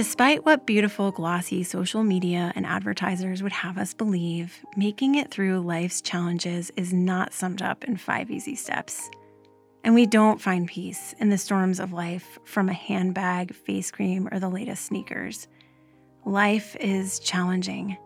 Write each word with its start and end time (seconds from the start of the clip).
Despite 0.00 0.46
what 0.46 0.64
beautiful, 0.64 1.10
glossy 1.10 1.62
social 1.62 2.02
media 2.02 2.54
and 2.56 2.64
advertisers 2.64 3.42
would 3.42 3.52
have 3.52 3.76
us 3.76 3.92
believe, 3.92 4.64
making 4.74 5.16
it 5.16 5.30
through 5.30 5.60
life's 5.60 6.00
challenges 6.00 6.72
is 6.74 6.90
not 6.90 7.34
summed 7.34 7.60
up 7.60 7.84
in 7.84 7.98
five 7.98 8.30
easy 8.30 8.54
steps. 8.54 9.10
And 9.84 9.94
we 9.94 10.06
don't 10.06 10.40
find 10.40 10.66
peace 10.66 11.14
in 11.18 11.28
the 11.28 11.36
storms 11.36 11.78
of 11.78 11.92
life 11.92 12.38
from 12.46 12.70
a 12.70 12.72
handbag, 12.72 13.54
face 13.54 13.90
cream, 13.90 14.26
or 14.32 14.40
the 14.40 14.48
latest 14.48 14.86
sneakers. 14.86 15.48
Life 16.24 16.76
is 16.80 17.18
challenging, 17.18 17.98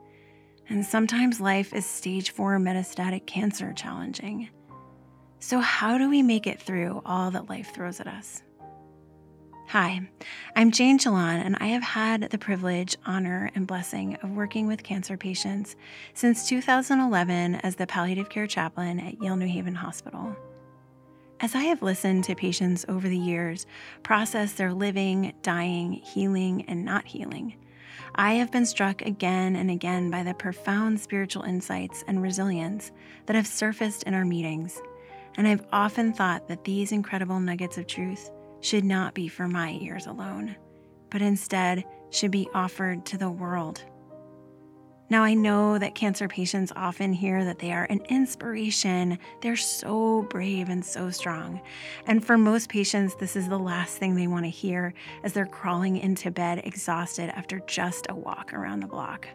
and 0.69 0.85
sometimes 0.85 1.41
life 1.41 1.73
is 1.73 1.87
stage 1.87 2.33
four 2.33 2.59
metastatic 2.59 3.25
cancer 3.27 3.73
challenging. 3.73 4.49
So, 5.39 5.61
how 5.61 5.97
do 5.97 6.11
we 6.11 6.23
make 6.23 6.49
it 6.49 6.61
through 6.61 7.03
all 7.07 7.31
that 7.31 7.49
life 7.49 7.73
throws 7.73 8.01
at 8.01 8.09
us? 8.09 8.43
Hi, 9.69 10.03
I'm 10.55 10.71
Jane 10.71 10.99
Chalan, 10.99 11.45
and 11.45 11.57
I 11.59 11.69
have 11.69 11.83
had 11.83 12.31
the 12.31 12.39
privilege, 12.39 12.97
honor, 13.07 13.51
and 13.57 13.67
blessing 13.67 14.15
of 14.23 14.31
working 14.31 14.69
with 14.69 14.85
cancer 14.85 15.17
patients 15.17 15.75
since 16.13 16.47
2011 16.49 17.57
as 17.57 17.75
the 17.75 17.87
palliative 17.87 18.29
care 18.29 18.47
chaplain 18.47 19.01
at 19.01 19.21
Yale 19.21 19.37
New 19.37 19.49
Haven 19.49 19.75
Hospital. 19.75 20.37
As 21.41 21.57
I 21.57 21.63
have 21.63 21.83
listened 21.83 22.25
to 22.25 22.37
patients 22.37 22.85
over 22.89 23.09
the 23.09 23.19
years 23.19 23.67
process 24.05 24.53
their 24.53 24.73
living, 24.73 25.33
dying, 25.43 25.95
healing, 25.95 26.67
and 26.69 26.85
not 26.85 27.07
healing, 27.07 27.57
I 28.15 28.35
have 28.35 28.53
been 28.53 28.67
struck 28.67 29.03
again 29.03 29.57
and 29.57 29.71
again 29.71 30.09
by 30.11 30.23
the 30.23 30.35
profound 30.35 31.01
spiritual 31.01 31.43
insights 31.43 32.05
and 32.07 32.23
resilience 32.23 32.93
that 33.27 33.35
have 33.35 33.47
surfaced 33.47 34.05
in 34.05 34.15
our 34.15 34.27
meetings. 34.27 34.81
And 35.37 35.49
I've 35.49 35.67
often 35.73 36.13
thought 36.13 36.47
that 36.47 36.65
these 36.65 36.93
incredible 36.93 37.41
nuggets 37.41 37.77
of 37.77 37.89
truth 37.89 38.31
should 38.65 38.85
not 38.85 39.13
be 39.13 39.29
for 39.29 39.47
my 39.47 39.79
ears 39.83 40.07
alone, 40.07 40.57
but 41.11 41.21
instead 41.21 41.85
should 42.09 42.31
be 42.31 42.49
offered 42.55 43.05
to 43.05 43.19
the 43.19 43.31
world. 43.31 43.85
Now, 45.11 45.23
I 45.23 45.35
know 45.35 45.79
that 45.79 45.95
cancer 45.95 46.29
patients 46.29 46.73
often 46.75 47.13
hear 47.13 47.45
that 47.45 47.59
they 47.59 47.73
are 47.73 47.85
an 47.85 48.01
inspiration. 48.09 49.19
They're 49.43 49.55
so 49.55 50.23
brave 50.31 50.71
and 50.71 50.83
so 50.83 51.11
strong. 51.11 51.61
And 52.07 52.25
for 52.25 52.39
most 52.39 52.71
patients, 52.71 53.15
this 53.17 53.37
is 53.37 53.51
the 53.51 53.59
last 53.59 53.99
thing 53.99 54.15
they 54.15 54.29
want 54.29 54.47
to 54.47 54.51
hear 54.51 54.95
as 55.23 55.35
they're 55.35 55.45
crawling 55.45 55.99
into 55.99 56.31
bed 56.31 56.63
exhausted 56.65 57.29
after 57.37 57.61
just 57.67 58.07
a 58.09 58.15
walk 58.15 58.55
around 58.55 58.81
the 58.81 58.87
block. 58.87 59.29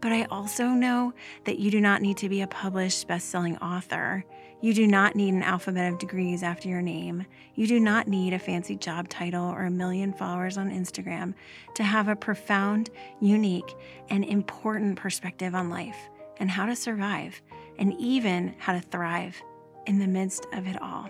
But 0.00 0.12
I 0.12 0.26
also 0.30 0.68
know 0.68 1.12
that 1.44 1.58
you 1.58 1.72
do 1.72 1.80
not 1.80 2.02
need 2.02 2.18
to 2.18 2.28
be 2.28 2.40
a 2.40 2.46
published 2.46 3.08
best 3.08 3.30
selling 3.30 3.58
author. 3.58 4.24
You 4.62 4.74
do 4.74 4.86
not 4.86 5.16
need 5.16 5.32
an 5.32 5.42
alphabet 5.42 5.90
of 5.90 5.98
degrees 5.98 6.42
after 6.42 6.68
your 6.68 6.82
name. 6.82 7.24
You 7.54 7.66
do 7.66 7.80
not 7.80 8.08
need 8.08 8.34
a 8.34 8.38
fancy 8.38 8.76
job 8.76 9.08
title 9.08 9.44
or 9.44 9.64
a 9.64 9.70
million 9.70 10.12
followers 10.12 10.58
on 10.58 10.70
Instagram 10.70 11.32
to 11.76 11.82
have 11.82 12.08
a 12.08 12.16
profound, 12.16 12.90
unique, 13.20 13.74
and 14.10 14.22
important 14.22 14.96
perspective 14.96 15.54
on 15.54 15.70
life 15.70 15.96
and 16.38 16.50
how 16.50 16.66
to 16.66 16.74
survive, 16.74 17.40
and 17.78 17.94
even 17.98 18.54
how 18.58 18.72
to 18.72 18.80
thrive 18.80 19.40
in 19.86 19.98
the 19.98 20.06
midst 20.06 20.46
of 20.54 20.66
it 20.66 20.80
all. 20.80 21.08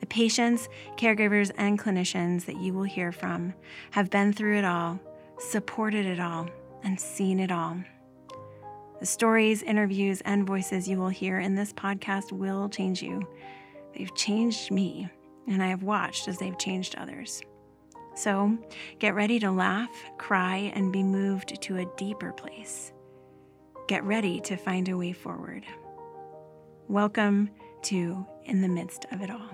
The 0.00 0.06
patients, 0.06 0.68
caregivers, 0.96 1.50
and 1.56 1.78
clinicians 1.78 2.46
that 2.46 2.56
you 2.56 2.72
will 2.72 2.84
hear 2.84 3.12
from 3.12 3.54
have 3.92 4.10
been 4.10 4.32
through 4.32 4.58
it 4.58 4.64
all, 4.64 4.98
supported 5.38 6.04
it 6.04 6.18
all, 6.18 6.48
and 6.82 6.98
seen 7.00 7.38
it 7.38 7.52
all. 7.52 7.78
The 9.00 9.06
stories, 9.06 9.62
interviews, 9.62 10.20
and 10.26 10.46
voices 10.46 10.86
you 10.86 10.98
will 10.98 11.08
hear 11.08 11.40
in 11.40 11.54
this 11.54 11.72
podcast 11.72 12.32
will 12.32 12.68
change 12.68 13.02
you. 13.02 13.26
They've 13.96 14.14
changed 14.14 14.70
me, 14.70 15.08
and 15.48 15.62
I 15.62 15.68
have 15.68 15.82
watched 15.82 16.28
as 16.28 16.36
they've 16.36 16.58
changed 16.58 16.96
others. 16.96 17.40
So 18.14 18.58
get 18.98 19.14
ready 19.14 19.38
to 19.38 19.50
laugh, 19.50 19.88
cry, 20.18 20.70
and 20.74 20.92
be 20.92 21.02
moved 21.02 21.62
to 21.62 21.78
a 21.78 21.86
deeper 21.96 22.34
place. 22.34 22.92
Get 23.88 24.04
ready 24.04 24.38
to 24.42 24.58
find 24.58 24.86
a 24.90 24.98
way 24.98 25.12
forward. 25.12 25.64
Welcome 26.86 27.48
to 27.84 28.26
In 28.44 28.60
the 28.60 28.68
Midst 28.68 29.06
of 29.12 29.22
It 29.22 29.30
All. 29.30 29.50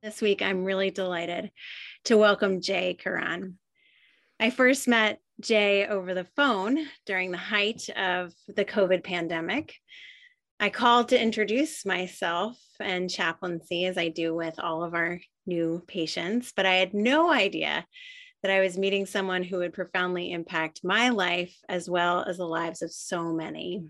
This 0.00 0.22
week, 0.22 0.42
I'm 0.42 0.62
really 0.62 0.92
delighted 0.92 1.50
to 2.04 2.16
welcome 2.16 2.60
Jay 2.60 2.94
Curran. 2.94 3.58
I 4.38 4.50
first 4.50 4.86
met 4.86 5.18
Jay 5.40 5.88
over 5.88 6.14
the 6.14 6.28
phone 6.36 6.78
during 7.04 7.32
the 7.32 7.36
height 7.36 7.88
of 7.96 8.32
the 8.46 8.64
COVID 8.64 9.02
pandemic. 9.02 9.74
I 10.60 10.70
called 10.70 11.08
to 11.08 11.20
introduce 11.20 11.84
myself 11.84 12.56
and 12.78 13.10
chaplaincy 13.10 13.86
as 13.86 13.98
I 13.98 14.06
do 14.06 14.36
with 14.36 14.60
all 14.60 14.84
of 14.84 14.94
our 14.94 15.18
new 15.46 15.82
patients, 15.88 16.52
but 16.54 16.64
I 16.64 16.74
had 16.74 16.94
no 16.94 17.32
idea 17.32 17.84
that 18.44 18.52
I 18.52 18.60
was 18.60 18.78
meeting 18.78 19.04
someone 19.04 19.42
who 19.42 19.58
would 19.58 19.72
profoundly 19.72 20.30
impact 20.30 20.84
my 20.84 21.08
life 21.08 21.56
as 21.68 21.90
well 21.90 22.22
as 22.22 22.36
the 22.36 22.46
lives 22.46 22.82
of 22.82 22.92
so 22.92 23.32
many. 23.32 23.82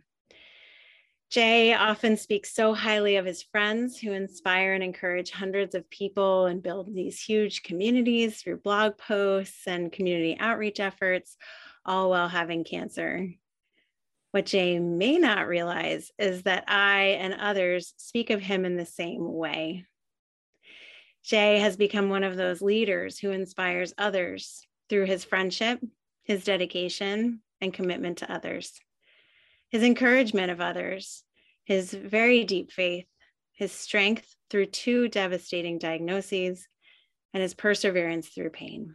Jay 1.31 1.75
often 1.75 2.17
speaks 2.17 2.55
so 2.55 2.73
highly 2.73 3.17
of 3.17 3.27
his 3.27 3.43
friends 3.43 3.99
who 3.99 4.13
inspire 4.13 4.73
and 4.73 4.83
encourage 4.83 5.31
hundreds 5.31 5.75
of 5.75 5.89
people 5.91 6.47
and 6.47 6.63
build 6.63 6.95
these 6.95 7.21
huge 7.21 7.63
communities 7.63 8.41
through 8.41 8.57
blog 8.57 8.97
posts 8.97 9.67
and 9.67 9.93
community 9.93 10.39
outreach 10.41 10.81
efforts, 10.81 11.37
all 11.85 12.09
while 12.09 12.29
having 12.29 12.65
cancer. 12.65 13.29
What 14.31 14.47
Jay 14.47 14.79
may 14.79 15.19
not 15.19 15.49
realize 15.49 16.11
is 16.19 16.45
that 16.45 16.65
I 16.67 17.19
and 17.21 17.35
others 17.35 17.93
speak 17.99 18.31
of 18.31 18.41
him 18.41 18.65
in 18.65 18.79
the 18.79 18.87
same 18.87 19.31
way. 19.31 19.85
Jay 21.23 21.59
has 21.59 21.77
become 21.77 22.09
one 22.09 22.25
of 22.25 22.37
those 22.37 22.63
leaders 22.63 23.19
who 23.19 23.33
inspires 23.33 23.93
others 23.99 24.67
through 24.89 25.05
his 25.05 25.25
friendship, 25.25 25.79
his 26.25 26.45
dedication, 26.45 27.43
and 27.61 27.75
commitment 27.75 28.19
to 28.19 28.33
others 28.33 28.81
his 29.71 29.83
encouragement 29.83 30.51
of 30.51 30.61
others, 30.61 31.23
his 31.65 31.93
very 31.93 32.45
deep 32.45 32.73
faith, 32.73 33.07
his 33.53 33.73
strength 33.73 34.35
through 34.51 34.67
two 34.67 35.09
devastating 35.09 35.79
diagnoses, 35.79 36.67
and 37.35 37.43
his 37.43 37.55
perseverance 37.55 38.29
through 38.29 38.51
pain. 38.51 38.95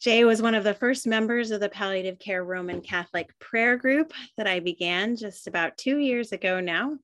Jay 0.00 0.24
was 0.24 0.42
one 0.42 0.54
of 0.54 0.64
the 0.64 0.74
first 0.74 1.06
members 1.06 1.50
of 1.50 1.60
the 1.60 1.68
palliative 1.70 2.18
care 2.18 2.44
Roman 2.44 2.82
Catholic 2.82 3.30
prayer 3.38 3.78
group 3.78 4.12
that 4.36 4.46
I 4.46 4.60
began 4.60 5.16
just 5.16 5.46
about 5.46 5.78
two 5.78 5.96
years 5.96 6.32
ago 6.32 6.60
now. 6.60 6.98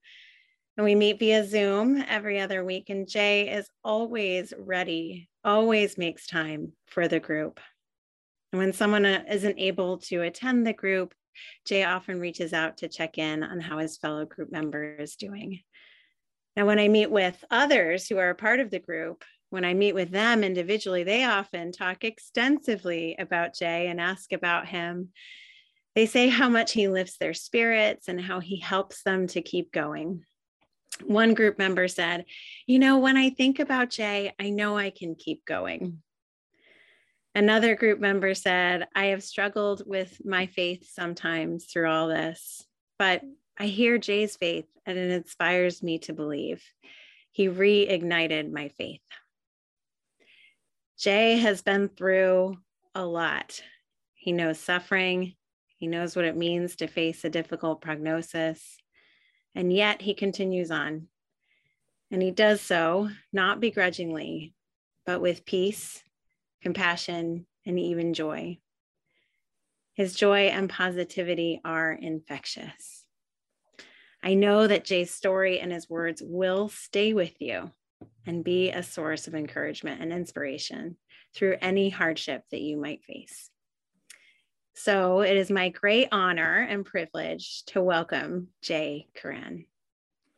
And 0.77 0.85
we 0.85 0.95
meet 0.95 1.19
via 1.19 1.47
Zoom 1.47 2.05
every 2.09 2.41
other 2.41 2.62
week. 2.62 2.91
And 2.91 3.09
Jay 3.09 3.49
is 3.49 3.71
always 3.83 4.53
ready, 4.59 5.31
always 5.43 5.97
makes 5.97 6.27
time 6.27 6.73
for 6.89 7.09
the 7.09 7.21
group. 7.21 7.59
And 8.53 8.59
when 8.59 8.73
someone 8.75 9.07
uh, 9.07 9.25
isn't 9.31 9.59
able 9.59 9.99
to 9.99 10.23
attend 10.23 10.67
the 10.67 10.73
group, 10.73 11.15
Jay 11.67 11.85
often 11.85 12.21
reaches 12.21 12.53
out 12.53 12.79
to 12.79 12.89
check 12.89 13.19
in 13.19 13.43
on 13.43 13.61
how 13.61 13.79
his 13.79 13.97
fellow 13.97 14.25
group 14.25 14.51
member 14.51 14.97
is 14.97 15.17
doing. 15.17 15.61
Now, 16.57 16.67
when 16.67 16.79
I 16.79 16.89
meet 16.89 17.11
with 17.11 17.45
others 17.51 18.09
who 18.09 18.19
are 18.19 18.31
a 18.31 18.35
part 18.35 18.61
of 18.61 18.71
the 18.71 18.79
group, 18.79 19.25
when 19.51 19.65
I 19.65 19.75
meet 19.75 19.95
with 19.95 20.11
them 20.11 20.45
individually, 20.45 21.05
they 21.05 21.25
often 21.25 21.73
talk 21.73 22.05
extensively 22.05 23.17
about 23.19 23.55
Jay 23.55 23.89
and 23.89 24.01
ask 24.01 24.33
about 24.33 24.67
him. 24.67 25.11
They 25.95 26.07
say 26.07 26.29
how 26.29 26.49
much 26.49 26.73
he 26.73 26.89
lifts 26.89 27.19
their 27.19 27.35
spirits 27.35 28.09
and 28.09 28.21
how 28.21 28.41
he 28.41 28.61
helps 28.61 29.03
them 29.03 29.27
to 29.29 29.43
keep 29.43 29.73
going. 29.73 30.25
One 31.05 31.35
group 31.35 31.59
member 31.59 31.88
said, 31.88 32.26
You 32.67 32.79
know, 32.79 32.99
when 32.99 33.17
I 33.17 33.31
think 33.31 33.59
about 33.59 33.91
Jay, 33.91 34.33
I 34.38 34.50
know 34.50 34.76
I 34.76 34.91
can 34.91 35.15
keep 35.15 35.44
going. 35.44 36.03
Another 37.40 37.75
group 37.75 37.98
member 38.00 38.34
said, 38.34 38.87
I 38.94 39.06
have 39.06 39.22
struggled 39.22 39.82
with 39.87 40.20
my 40.26 40.44
faith 40.44 40.87
sometimes 40.92 41.64
through 41.64 41.88
all 41.88 42.06
this, 42.06 42.66
but 42.98 43.22
I 43.58 43.64
hear 43.64 43.96
Jay's 43.96 44.37
faith 44.37 44.66
and 44.84 44.98
it 44.98 45.10
inspires 45.10 45.82
me 45.82 46.00
to 46.00 46.12
believe. 46.12 46.62
He 47.32 47.48
reignited 47.48 48.52
my 48.52 48.69
faith. 48.69 49.00
Jay 50.98 51.38
has 51.38 51.62
been 51.62 51.88
through 51.88 52.58
a 52.94 53.06
lot. 53.06 53.62
He 54.12 54.32
knows 54.32 54.60
suffering, 54.60 55.32
he 55.78 55.87
knows 55.87 56.14
what 56.14 56.26
it 56.26 56.37
means 56.37 56.76
to 56.76 56.88
face 56.88 57.25
a 57.25 57.31
difficult 57.31 57.81
prognosis, 57.81 58.76
and 59.54 59.72
yet 59.72 60.02
he 60.02 60.12
continues 60.12 60.70
on. 60.70 61.08
And 62.10 62.20
he 62.20 62.32
does 62.32 62.60
so 62.60 63.08
not 63.32 63.60
begrudgingly, 63.60 64.52
but 65.06 65.22
with 65.22 65.46
peace 65.46 66.02
compassion, 66.62 67.47
and 67.67 67.79
even 67.79 68.15
joy. 68.15 68.59
His 69.95 70.15
joy 70.15 70.47
and 70.47 70.69
positivity 70.69 71.61
are 71.65 71.93
infectious. 71.93 73.05
I 74.23 74.35
know 74.35 74.67
that 74.67 74.85
Jay's 74.85 75.11
story 75.11 75.61
and 75.61 75.73
his 75.73 75.89
words 75.89 76.23
will 76.25 76.69
stay 76.69 77.12
with 77.12 77.41
you 77.41 77.71
and 78.27 78.45
be 78.45 78.71
a 78.71 78.83
source 78.83 79.27
of 79.27 79.35
encouragement 79.35 80.01
and 80.01 80.12
inspiration 80.12 80.97
through 81.35 81.57
any 81.61 81.91
hardship 81.91 82.45
that 82.51 82.61
you 82.61 82.77
might 82.77 83.05
face. 83.05 83.51
So 84.75 85.21
it 85.21 85.37
is 85.37 85.51
my 85.51 85.69
great 85.69 86.09
honor 86.12 86.67
and 86.69 86.85
privilege 86.85 87.65
to 87.67 87.83
welcome 87.83 88.49
Jay 88.62 89.09
Curran. 89.15 89.67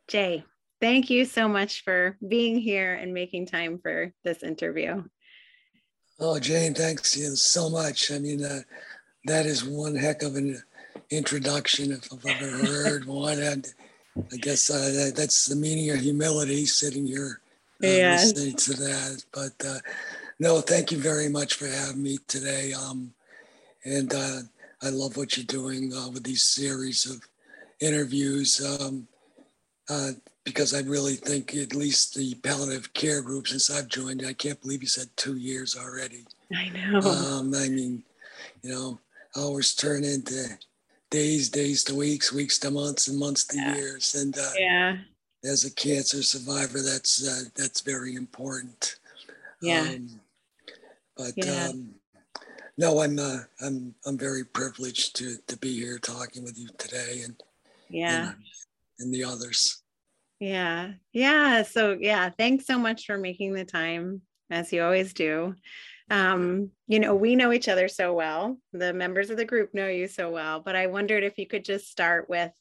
Jay, 0.07 0.43
thank 0.81 1.09
you 1.09 1.25
so 1.25 1.47
much 1.47 1.83
for 1.83 2.17
being 2.25 2.57
here 2.57 2.93
and 2.93 3.13
making 3.13 3.45
time 3.45 3.79
for 3.81 4.13
this 4.23 4.43
interview. 4.43 5.03
Oh, 6.25 6.39
Jane, 6.39 6.73
thanks 6.73 7.17
you 7.17 7.35
so 7.35 7.69
much. 7.69 8.09
I 8.09 8.17
mean, 8.17 8.45
uh, 8.45 8.61
that 9.25 9.45
is 9.45 9.65
one 9.65 9.93
heck 9.93 10.23
of 10.23 10.37
an 10.37 10.57
introduction 11.09 11.91
if 11.91 12.13
I've 12.13 12.25
ever 12.25 12.65
heard 12.65 13.05
one. 13.07 13.41
And 13.41 13.67
I 14.31 14.37
guess 14.37 14.69
uh, 14.69 15.11
that's 15.13 15.47
the 15.47 15.57
meaning 15.57 15.89
of 15.89 15.99
humility, 15.99 16.65
sitting 16.65 17.05
here 17.05 17.41
uh, 17.83 17.87
yes. 17.87 18.27
listening 18.27 18.55
to 18.55 18.73
that. 18.83 19.25
But 19.33 19.67
uh, 19.67 19.79
no, 20.39 20.61
thank 20.61 20.93
you 20.93 20.97
very 20.97 21.27
much 21.27 21.55
for 21.55 21.67
having 21.67 22.01
me 22.01 22.17
today. 22.29 22.71
Um, 22.71 23.13
and 23.83 24.13
uh, 24.13 24.39
I 24.81 24.91
love 24.91 25.17
what 25.17 25.35
you're 25.35 25.45
doing 25.45 25.91
uh, 25.93 26.07
with 26.07 26.23
these 26.23 26.43
series 26.43 27.05
of 27.05 27.21
interviews. 27.81 28.65
Um, 28.79 29.09
uh, 29.89 30.11
because 30.43 30.73
I 30.73 30.81
really 30.81 31.15
think 31.15 31.55
at 31.55 31.75
least 31.75 32.15
the 32.15 32.35
palliative 32.35 32.93
care 32.93 33.21
group 33.21 33.47
since 33.47 33.69
I've 33.69 33.87
joined, 33.87 34.25
I 34.25 34.33
can't 34.33 34.61
believe 34.61 34.81
you 34.81 34.87
said 34.87 35.07
two 35.15 35.37
years 35.37 35.77
already. 35.77 36.25
I 36.55 36.69
know. 36.69 36.99
Um, 36.99 37.53
I 37.55 37.69
mean, 37.69 38.03
you 38.61 38.71
know, 38.71 38.99
hours 39.37 39.73
turn 39.73 40.03
into 40.03 40.57
days, 41.09 41.49
days 41.49 41.83
to 41.85 41.95
weeks, 41.95 42.33
weeks 42.33 42.59
to 42.59 42.71
months, 42.71 43.07
and 43.07 43.17
months 43.17 43.45
to 43.45 43.57
yeah. 43.57 43.75
years. 43.75 44.15
And 44.15 44.37
uh, 44.37 44.51
yeah, 44.57 44.97
as 45.43 45.63
a 45.63 45.71
cancer 45.71 46.23
survivor, 46.23 46.81
that's 46.81 47.25
uh, 47.25 47.49
that's 47.55 47.81
very 47.81 48.15
important. 48.15 48.97
Yeah. 49.61 49.81
Um, 49.81 50.19
but 51.15 51.33
yeah. 51.37 51.67
Um, 51.69 51.95
no, 52.77 53.01
I'm 53.01 53.19
uh, 53.19 53.39
I'm 53.61 53.93
I'm 54.05 54.17
very 54.17 54.43
privileged 54.43 55.15
to 55.17 55.37
to 55.47 55.57
be 55.57 55.79
here 55.79 55.99
talking 55.99 56.43
with 56.43 56.57
you 56.57 56.69
today, 56.77 57.21
and 57.23 57.35
yeah, 57.89 58.29
and, 58.29 58.35
and 58.99 59.13
the 59.13 59.23
others. 59.23 59.82
Yeah. 60.43 60.91
Yeah. 61.13 61.63
So, 61.63 61.97
yeah, 61.97 62.29
thanks 62.29 62.65
so 62.65 62.77
much 62.77 63.05
for 63.05 63.17
making 63.17 63.53
the 63.53 63.63
time, 63.63 64.23
as 64.49 64.73
you 64.73 64.83
always 64.83 65.13
do. 65.13 65.55
Um, 66.09 66.71
you 66.85 66.99
know, 66.99 67.15
we 67.15 67.37
know 67.37 67.53
each 67.53 67.69
other 67.69 67.87
so 67.87 68.13
well. 68.13 68.57
The 68.73 68.91
members 68.91 69.29
of 69.29 69.37
the 69.37 69.45
group 69.45 69.73
know 69.73 69.87
you 69.87 70.09
so 70.09 70.29
well, 70.31 70.59
but 70.59 70.75
I 70.75 70.87
wondered 70.87 71.23
if 71.23 71.37
you 71.37 71.47
could 71.47 71.63
just 71.63 71.89
start 71.89 72.29
with, 72.29 72.51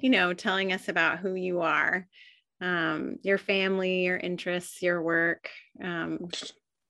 you 0.00 0.10
know, 0.10 0.32
telling 0.32 0.72
us 0.72 0.88
about 0.88 1.18
who 1.18 1.34
you 1.34 1.62
are, 1.62 2.06
um, 2.60 3.16
your 3.22 3.38
family, 3.38 4.04
your 4.04 4.16
interests, 4.16 4.80
your 4.80 5.02
work. 5.02 5.50
Um, 5.82 6.28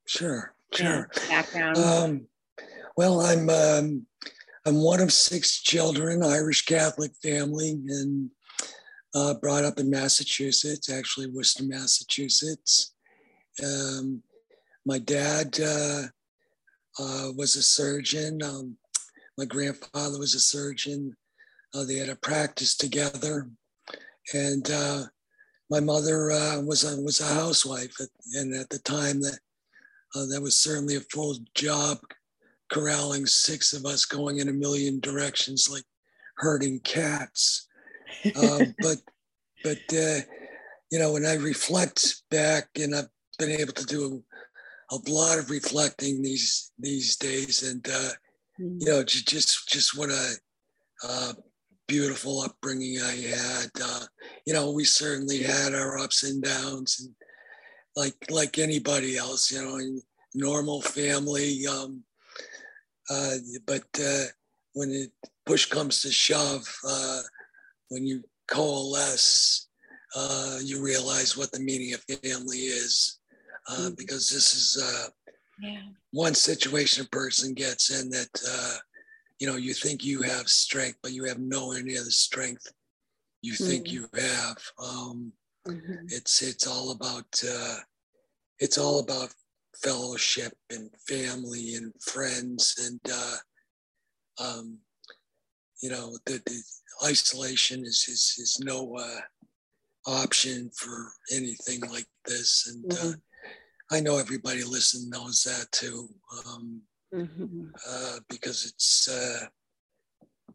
sure. 0.05 0.55
Sure. 0.75 1.09
Background. 1.31 1.79
Um, 1.79 2.27
well, 2.99 3.23
I'm 3.23 3.49
um, 3.49 4.07
I'm 4.67 4.83
one 4.83 5.01
of 5.01 5.11
six 5.11 5.63
children, 5.63 6.23
Irish 6.23 6.67
Catholic 6.67 7.13
family, 7.23 7.71
and 7.71 8.31
uh, 9.15 9.35
brought 9.35 9.65
up 9.65 9.79
in 9.79 9.89
Massachusetts, 9.89 10.91
actually 10.91 11.29
Worcester, 11.29 11.65
Massachusetts. 11.65 12.95
Um, 13.63 14.23
my 14.85 14.99
dad 14.99 15.59
uh, 15.61 16.03
uh, 16.99 17.31
was 17.37 17.57
a 17.57 17.63
surgeon. 17.63 18.43
Um, 18.43 18.77
my 19.39 19.45
grandfather 19.45 20.19
was 20.19 20.35
a 20.35 20.41
surgeon. 20.41 21.17
Uh, 21.75 21.85
they 21.85 21.97
had 21.97 22.09
a 22.09 22.17
practice 22.17 22.77
together, 22.77 23.49
and 24.33 24.71
uh, 24.71 25.05
my 25.71 25.81
mother 25.81 26.31
uh, 26.31 26.61
was 26.61 26.85
a 26.85 27.01
was 27.01 27.21
a 27.21 27.35
housewife. 27.35 27.97
And 28.35 28.55
at 28.55 28.69
the 28.69 28.79
time, 28.81 29.21
that 29.23 29.39
that 30.15 30.41
was 30.41 30.57
certainly 30.57 30.97
a 30.97 31.01
full 31.01 31.37
job, 31.57 31.99
corralling 32.73 33.27
six 33.27 33.73
of 33.73 33.87
us 33.87 34.05
going 34.05 34.39
in 34.39 34.49
a 34.49 34.53
million 34.53 35.01
directions 35.01 35.69
like 35.69 35.85
herding 36.37 36.79
cats. 36.81 37.67
Um, 38.37 38.75
but 38.81 38.99
but 39.63 39.79
uh, 39.93 40.21
you 40.91 40.99
know, 40.99 41.13
when 41.13 41.27
I 41.27 41.35
reflect 41.35 42.23
back, 42.31 42.69
and 42.77 42.95
I've 42.95 43.09
been 43.39 43.51
able 43.51 43.73
to 43.73 43.87
do 43.87 44.23
a, 44.91 44.97
lot 45.09 45.39
of 45.39 45.51
reflecting 45.51 46.23
these 46.23 46.73
these 46.79 47.17
days, 47.17 47.63
and 47.63 47.87
uh, 47.89 48.11
mm-hmm. 48.61 48.79
you 48.81 48.87
know, 48.87 49.03
just 49.03 49.27
just 49.27 49.69
just 49.69 49.99
what 49.99 50.11
a 50.11 50.33
uh, 51.07 51.33
beautiful 51.89 52.43
upbringing 52.43 53.01
I 53.01 53.17
had. 53.17 53.71
Uh, 53.83 54.07
you 54.47 54.55
know, 54.55 54.71
we 54.71 54.85
certainly 54.85 55.43
had 55.43 55.75
our 55.75 55.99
ups 55.99 56.23
and 56.23 56.43
downs, 56.43 57.01
and 57.01 57.15
like 57.97 58.15
like 58.31 58.59
anybody 58.59 59.17
else, 59.17 59.51
you 59.51 59.63
know, 59.63 59.77
in 59.77 60.01
normal 60.35 60.83
family. 60.83 61.67
Um, 61.67 62.03
uh, 63.11 63.35
but 63.67 63.85
uh, 64.01 64.25
when 64.73 64.91
it 64.91 65.11
push 65.47 65.67
comes 65.67 66.03
to 66.03 66.11
shove, 66.11 66.67
uh, 66.89 67.21
when 67.89 68.07
you 68.07 68.23
coalesce, 68.49 69.69
uh, 70.17 70.59
you 70.63 70.83
realize 70.83 71.37
what 71.37 71.51
the 71.53 71.61
meaning 71.61 71.95
of 71.95 72.03
family 72.23 72.59
is. 72.59 73.19
Uh, 73.69 73.75
mm-hmm. 73.75 73.95
Because 73.97 74.29
this 74.29 74.55
is 74.55 74.83
uh, 74.83 75.09
yeah. 75.61 75.81
one 76.13 76.35
situation 76.35 77.05
a 77.05 77.09
person 77.09 77.55
gets 77.55 77.91
in 77.91 78.11
that, 78.11 78.29
uh, 78.49 78.77
you 79.39 79.47
know, 79.47 79.57
you 79.57 79.73
think 79.73 80.05
you 80.05 80.23
have 80.23 80.49
strength, 80.49 80.99
but 81.03 81.13
you 81.13 81.25
have 81.25 81.39
nowhere 81.39 81.83
near 81.83 82.05
the 82.05 82.11
strength 82.11 82.71
you 83.45 83.53
mm-hmm. 83.53 83.65
think 83.67 83.93
you 83.93 84.07
have. 84.15 84.57
Um, 84.79 85.33
mm-hmm. 85.69 86.07
It's 86.09 86.43
it's 86.43 86.67
all 86.67 86.93
about 86.93 87.27
uh, 87.47 87.77
it's 88.59 88.79
all 88.79 89.01
about 89.01 89.35
fellowship 89.83 90.55
and 90.71 90.91
family 91.07 91.75
and 91.75 91.93
friends 92.01 92.75
and 92.87 93.01
uh, 93.13 93.37
um, 94.43 94.79
you 95.83 95.91
know 95.91 96.17
the, 96.25 96.41
the 96.47 96.63
isolation 97.05 97.85
is 97.85 98.07
is, 98.09 98.37
is 98.39 98.59
no 98.63 98.97
uh, 98.97 99.21
option 100.07 100.71
for 100.77 101.13
anything 101.33 101.81
like 101.91 102.07
this 102.27 102.71
and 102.73 102.93
uh, 102.93 102.97
mm-hmm. 102.97 103.09
uh, 103.11 103.97
i 103.97 104.01
know 104.01 104.19
everybody 104.19 104.63
listening 104.63 105.09
knows 105.11 105.43
that 105.43 105.71
too 105.73 106.09
um, 106.47 106.81
mm-hmm. 107.15 107.67
uh, 107.89 108.19
because 108.29 108.65
it's 108.67 109.09
uh, 109.09 109.47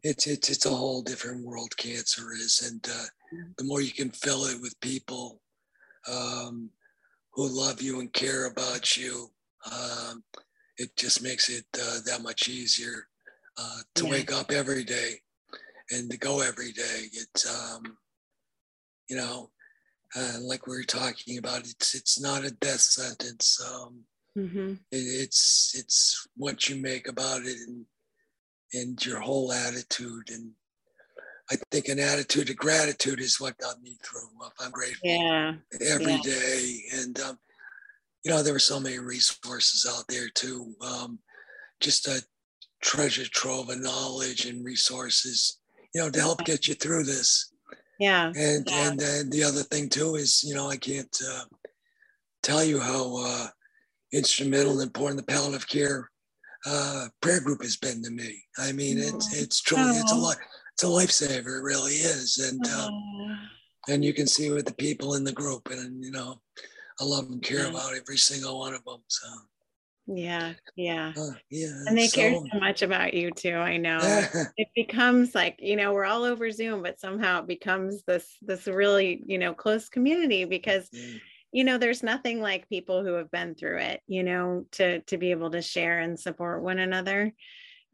it's 0.02 0.26
it's 0.26 0.50
it's 0.50 0.66
a 0.66 0.70
whole 0.70 1.02
different 1.02 1.44
world 1.44 1.76
cancer 1.76 2.32
is 2.32 2.70
and 2.70 2.84
uh, 2.88 3.06
mm-hmm. 3.34 3.50
the 3.58 3.64
more 3.64 3.80
you 3.80 3.92
can 3.92 4.10
fill 4.10 4.44
it 4.44 4.60
with 4.60 4.80
people 4.80 5.40
um, 6.08 6.70
who 7.32 7.46
love 7.48 7.82
you 7.82 8.00
and 8.00 8.12
care 8.12 8.46
about 8.46 8.96
you 8.96 9.30
um, 9.72 10.22
it 10.78 10.96
just 10.96 11.22
makes 11.22 11.50
it 11.50 11.66
uh, 11.74 11.98
that 12.06 12.22
much 12.22 12.48
easier 12.48 13.06
to 13.94 14.06
yeah. 14.06 14.10
wake 14.10 14.32
up 14.32 14.50
every 14.50 14.82
day 14.84 15.20
and 15.90 16.10
to 16.10 16.18
go 16.18 16.40
every 16.40 16.72
day. 16.72 17.04
It's 17.12 17.46
um, 17.46 17.96
you 19.08 19.16
know, 19.16 19.50
uh, 20.16 20.36
like 20.40 20.66
we 20.66 20.76
were 20.76 20.84
talking 20.84 21.38
about, 21.38 21.60
it's 21.60 21.94
it's 21.94 22.20
not 22.20 22.44
a 22.44 22.50
death 22.50 22.80
sentence. 22.80 23.60
Um, 23.72 24.04
mm-hmm. 24.36 24.72
it, 24.90 24.96
it's 24.96 25.74
it's 25.76 26.26
what 26.36 26.68
you 26.68 26.76
make 26.76 27.08
about 27.08 27.42
it 27.42 27.56
and 27.66 27.84
and 28.72 29.04
your 29.04 29.20
whole 29.20 29.52
attitude. 29.52 30.30
And 30.30 30.50
I 31.50 31.56
think 31.70 31.88
an 31.88 31.98
attitude 31.98 32.50
of 32.50 32.56
gratitude 32.56 33.20
is 33.20 33.40
what 33.40 33.58
got 33.58 33.82
me 33.82 33.98
through. 34.04 34.28
I'm 34.60 34.70
grateful 34.70 35.08
yeah. 35.08 35.54
every 35.80 36.12
yeah. 36.12 36.22
day. 36.22 36.82
And 36.94 37.20
um, 37.20 37.38
you 38.24 38.30
know, 38.30 38.42
there 38.42 38.52
were 38.52 38.58
so 38.58 38.78
many 38.78 38.98
resources 38.98 39.86
out 39.90 40.04
there 40.08 40.28
too. 40.34 40.74
Um, 40.80 41.18
just 41.80 42.06
a 42.06 42.22
treasure 42.82 43.28
trove 43.28 43.70
of 43.70 43.80
knowledge 43.80 44.46
and 44.46 44.64
resources 44.64 45.59
you 45.94 46.00
know, 46.00 46.10
to 46.10 46.20
help 46.20 46.44
get 46.44 46.68
you 46.68 46.74
through 46.74 47.04
this. 47.04 47.52
Yeah. 47.98 48.32
And 48.36 48.68
yeah. 48.68 48.88
and 48.90 49.00
and 49.00 49.32
the 49.32 49.44
other 49.44 49.62
thing 49.62 49.88
too 49.88 50.14
is, 50.14 50.42
you 50.42 50.54
know, 50.54 50.68
I 50.68 50.76
can't 50.76 51.14
uh, 51.28 51.44
tell 52.42 52.64
you 52.64 52.80
how 52.80 53.16
uh, 53.18 53.46
instrumental 54.12 54.72
and 54.72 54.82
important 54.82 55.18
the 55.18 55.32
palliative 55.32 55.68
care 55.68 56.10
uh, 56.66 57.08
prayer 57.20 57.40
group 57.40 57.62
has 57.62 57.76
been 57.76 58.02
to 58.02 58.10
me. 58.10 58.42
I 58.58 58.72
mean, 58.72 58.98
it's 58.98 59.38
it's 59.38 59.60
truly 59.60 59.96
it's 59.96 60.12
a 60.12 60.16
lot 60.16 60.36
it's 60.72 60.82
a 60.82 60.86
lifesaver. 60.86 61.58
It 61.58 61.62
really 61.62 61.92
is, 61.92 62.38
and 62.38 62.60
uh, 62.66 62.90
and 63.88 64.04
you 64.04 64.12
can 64.12 64.26
see 64.26 64.50
with 64.50 64.66
the 64.66 64.74
people 64.74 65.14
in 65.14 65.24
the 65.24 65.32
group, 65.32 65.68
and 65.70 66.02
you 66.02 66.10
know, 66.10 66.40
I 67.00 67.04
love 67.04 67.26
and 67.28 67.42
care 67.42 67.64
yeah. 67.64 67.70
about 67.70 67.94
every 67.94 68.18
single 68.18 68.60
one 68.60 68.74
of 68.74 68.84
them. 68.84 69.00
So. 69.08 69.28
Yeah, 70.12 70.54
yeah. 70.74 71.12
Uh, 71.16 71.30
yeah. 71.50 71.84
And 71.86 71.96
they 71.96 72.08
so, 72.08 72.16
care 72.16 72.34
so 72.34 72.58
much 72.58 72.82
about 72.82 73.14
you 73.14 73.30
too. 73.30 73.54
I 73.54 73.76
know. 73.76 73.98
it 74.56 74.68
becomes 74.74 75.34
like, 75.36 75.56
you 75.60 75.76
know, 75.76 75.92
we're 75.92 76.04
all 76.04 76.24
over 76.24 76.50
Zoom, 76.50 76.82
but 76.82 76.98
somehow 76.98 77.40
it 77.40 77.46
becomes 77.46 78.02
this 78.02 78.36
this 78.42 78.66
really, 78.66 79.22
you 79.26 79.38
know, 79.38 79.54
close 79.54 79.88
community 79.88 80.44
because 80.44 80.88
yeah. 80.92 81.18
you 81.52 81.62
know, 81.62 81.78
there's 81.78 82.02
nothing 82.02 82.40
like 82.40 82.68
people 82.68 83.04
who 83.04 83.12
have 83.14 83.30
been 83.30 83.54
through 83.54 83.78
it, 83.78 84.00
you 84.08 84.24
know, 84.24 84.66
to 84.72 85.00
to 85.02 85.16
be 85.16 85.30
able 85.30 85.50
to 85.52 85.62
share 85.62 86.00
and 86.00 86.18
support 86.18 86.62
one 86.62 86.80
another. 86.80 87.32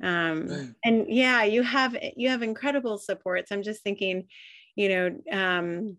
Um 0.02 0.48
right. 0.48 0.68
and 0.84 1.06
yeah, 1.08 1.42
you 1.42 1.62
have 1.62 1.96
you 2.16 2.30
have 2.30 2.42
incredible 2.42 2.96
supports. 2.96 3.52
I'm 3.52 3.62
just 3.62 3.82
thinking, 3.82 4.28
you 4.74 4.88
know, 4.88 5.20
um 5.30 5.96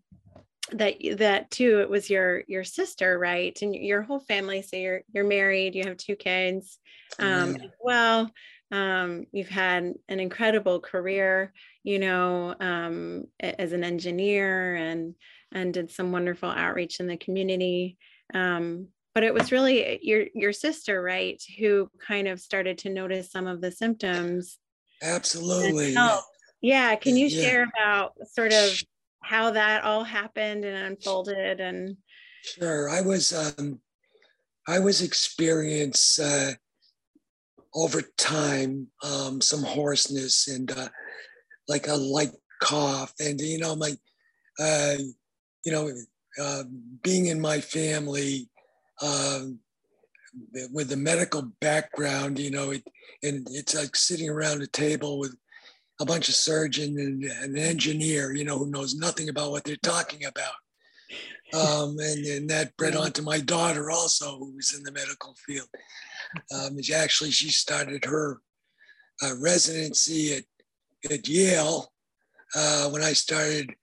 that 0.74 0.96
that 1.18 1.50
too 1.50 1.80
it 1.80 1.90
was 1.90 2.10
your 2.10 2.44
your 2.48 2.64
sister 2.64 3.18
right 3.18 3.58
and 3.62 3.74
your 3.76 4.02
whole 4.02 4.20
family 4.20 4.62
so 4.62 4.76
you're 4.76 5.02
you're 5.14 5.24
married 5.24 5.76
you 5.76 5.84
have 5.84 5.98
two 5.98 6.16
kids 6.16 6.80
um 7.20 7.58
well 7.82 8.30
Um, 8.70 9.28
you've 9.32 9.48
had 9.48 9.94
an 10.10 10.20
incredible 10.20 10.82
career, 10.82 11.54
you 11.84 12.00
know, 12.00 12.54
um, 12.60 13.24
as 13.40 13.72
an 13.72 13.86
engineer 13.86 14.76
and 14.76 15.16
and 15.54 15.74
did 15.74 15.90
some 15.90 16.12
wonderful 16.12 16.50
outreach 16.50 17.00
in 17.00 17.08
the 17.08 17.16
community. 17.16 17.98
Um, 18.34 18.90
but 19.16 19.24
it 19.24 19.34
was 19.34 19.54
really 19.54 20.00
your 20.02 20.26
your 20.36 20.52
sister, 20.52 21.02
right, 21.02 21.42
who 21.58 21.90
kind 22.06 22.28
of 22.28 22.42
started 22.42 22.80
to 22.80 22.90
notice 22.90 23.32
some 23.32 23.48
of 23.48 23.62
the 23.62 23.72
symptoms. 23.72 24.60
Absolutely. 25.02 25.96
Yeah. 26.62 26.96
Can 26.96 27.16
you 27.16 27.28
yeah. 27.28 27.42
share 27.42 27.68
about 27.74 28.18
sort 28.34 28.52
of 28.52 28.84
how 29.28 29.52
that 29.52 29.84
all 29.84 30.04
happened 30.04 30.64
and 30.64 30.78
unfolded 30.78 31.60
and 31.60 31.98
Sure. 32.44 32.90
I 32.90 33.02
was 33.02 33.34
um 33.34 33.80
I 34.68 34.80
was 34.80 35.02
experience 35.02 36.18
uh 36.20 36.54
over 37.76 38.02
time 38.18 38.88
um 39.04 39.42
some 39.42 39.64
hoarseness 39.64 40.48
and 40.48 40.72
uh 40.72 40.88
like 41.68 41.88
a 41.88 41.96
light 41.96 42.32
cough 42.62 43.14
and 43.20 43.40
you 43.42 43.60
know 43.60 43.76
my 43.76 43.92
uh 44.60 44.96
you 45.66 45.72
know 45.72 45.92
uh, 46.42 46.64
being 47.04 47.26
in 47.28 47.42
my 47.42 47.60
family 47.60 48.50
um 49.02 49.60
with 50.72 50.90
the 50.90 50.98
medical 50.98 51.42
background, 51.62 52.40
you 52.40 52.52
know, 52.52 52.72
it, 52.72 52.84
and 53.24 53.48
it's 53.52 53.76
like 53.76 53.96
sitting 53.96 54.30
around 54.30 54.62
a 54.62 54.68
table 54.68 55.20
with 55.20 55.36
a 56.00 56.06
bunch 56.06 56.30
of 56.30 56.36
surgeon 56.36 56.98
and 57.00 57.24
an 57.24 57.58
engineer, 57.58 58.36
you 58.36 58.44
know, 58.44 58.58
who 58.58 58.70
knows 58.70 58.96
nothing 58.96 59.30
about 59.30 59.52
what 59.52 59.64
they're 59.64 59.78
talking 59.78 60.26
about. 60.26 60.54
Um, 61.54 61.98
and, 62.00 62.26
and 62.26 62.50
that 62.50 62.76
bred 62.78 62.96
on 62.96 63.12
to 63.14 63.22
my 63.22 63.40
daughter 63.40 63.90
also, 63.90 64.38
who 64.38 64.56
was 64.56 64.74
in 64.76 64.84
the 64.84 64.92
medical 64.92 65.34
field. 65.46 65.70
Um, 66.54 66.82
she 66.82 66.94
actually, 66.94 67.32
she 67.32 67.50
started 67.50 68.04
her 68.06 68.42
uh, 69.24 69.34
residency 69.42 70.36
at, 70.36 70.44
at 71.10 71.28
Yale 71.28 71.92
uh, 72.54 72.90
when 72.90 73.02
I 73.02 73.14
started 73.14 73.74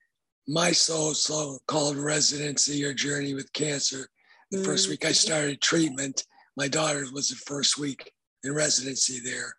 my 0.47 0.71
so-called 0.71 1.97
residency 1.97 2.85
or 2.85 2.93
journey 2.93 3.33
with 3.33 3.51
cancer. 3.53 4.07
The 4.51 4.63
first 4.63 4.87
week 4.87 5.03
I 5.03 5.11
started 5.11 5.59
treatment, 5.59 6.23
my 6.55 6.67
daughter 6.67 7.03
was 7.11 7.29
the 7.29 7.35
first 7.35 7.79
week 7.79 8.11
in 8.43 8.53
residency 8.53 9.19
there. 9.19 9.55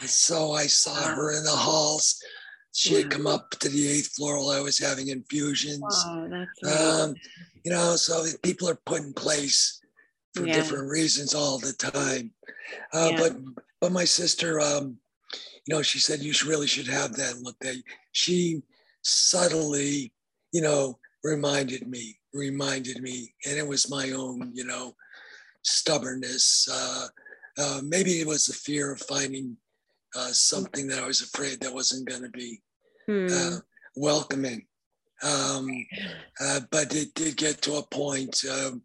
And 0.00 0.08
so 0.08 0.52
I 0.52 0.66
saw 0.66 0.94
her 0.94 1.36
in 1.36 1.44
the 1.44 1.50
halls. 1.50 2.22
She 2.72 2.94
had 2.94 3.10
come 3.10 3.26
up 3.26 3.50
to 3.50 3.68
the 3.68 3.88
eighth 3.88 4.14
floor 4.14 4.38
while 4.38 4.50
I 4.50 4.60
was 4.60 4.78
having 4.78 5.08
infusions. 5.08 5.80
Wow, 6.06 6.46
um, 6.78 7.14
you 7.64 7.70
know, 7.72 7.96
so 7.96 8.24
people 8.42 8.68
are 8.68 8.78
put 8.86 9.02
in 9.02 9.12
place 9.12 9.80
for 10.34 10.46
yeah. 10.46 10.54
different 10.54 10.88
reasons 10.88 11.34
all 11.34 11.58
the 11.58 11.72
time. 11.72 12.32
Uh, 12.92 13.10
yeah. 13.12 13.18
But 13.18 13.36
but 13.80 13.92
my 13.92 14.04
sister, 14.04 14.60
um, 14.60 14.98
you 15.66 15.74
know, 15.74 15.82
she 15.82 15.98
said 15.98 16.20
you 16.20 16.32
should, 16.32 16.48
really 16.48 16.66
should 16.66 16.86
have 16.86 17.14
that 17.14 17.38
looked 17.42 17.64
at. 17.64 17.76
She 18.12 18.62
subtly, 19.02 20.12
you 20.52 20.62
know, 20.62 20.98
reminded 21.24 21.88
me, 21.88 22.18
reminded 22.32 23.02
me, 23.02 23.34
and 23.46 23.58
it 23.58 23.66
was 23.66 23.90
my 23.90 24.12
own, 24.12 24.52
you 24.54 24.64
know, 24.64 24.94
stubbornness. 25.62 26.68
Uh, 26.70 27.06
uh, 27.58 27.80
maybe 27.82 28.20
it 28.20 28.26
was 28.26 28.46
the 28.46 28.52
fear 28.52 28.92
of 28.92 29.00
finding 29.00 29.56
uh, 30.16 30.28
something 30.32 30.86
that 30.88 31.02
I 31.02 31.06
was 31.06 31.22
afraid 31.22 31.60
that 31.60 31.74
wasn't 31.74 32.08
going 32.08 32.22
to 32.22 32.30
be 32.30 32.60
hmm. 33.06 33.28
Uh, 33.30 33.58
welcoming. 33.96 34.66
Um, 35.22 35.68
uh, 36.40 36.60
but 36.70 36.94
it 36.94 37.14
did 37.14 37.36
get 37.36 37.60
to 37.62 37.74
a 37.74 37.86
point 37.86 38.42
um, 38.50 38.82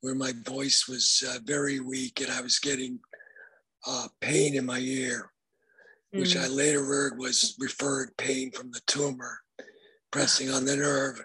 where 0.00 0.14
my 0.14 0.32
voice 0.44 0.86
was 0.86 1.22
uh, 1.28 1.38
very 1.44 1.80
weak 1.80 2.20
and 2.20 2.30
I 2.30 2.40
was 2.40 2.58
getting 2.58 2.98
pain 4.20 4.54
in 4.54 4.66
my 4.66 4.78
ear, 4.78 5.30
which 6.12 6.36
I 6.36 6.46
hmm. 6.46 6.54
later 6.54 6.84
heard 6.84 7.18
was 7.18 7.56
referred 7.58 8.16
pain 8.16 8.50
from 8.52 8.70
the 8.70 8.80
tumor 8.86 9.40
pressing 10.10 10.50
on 10.50 10.64
the 10.64 10.76
nerve. 10.76 11.24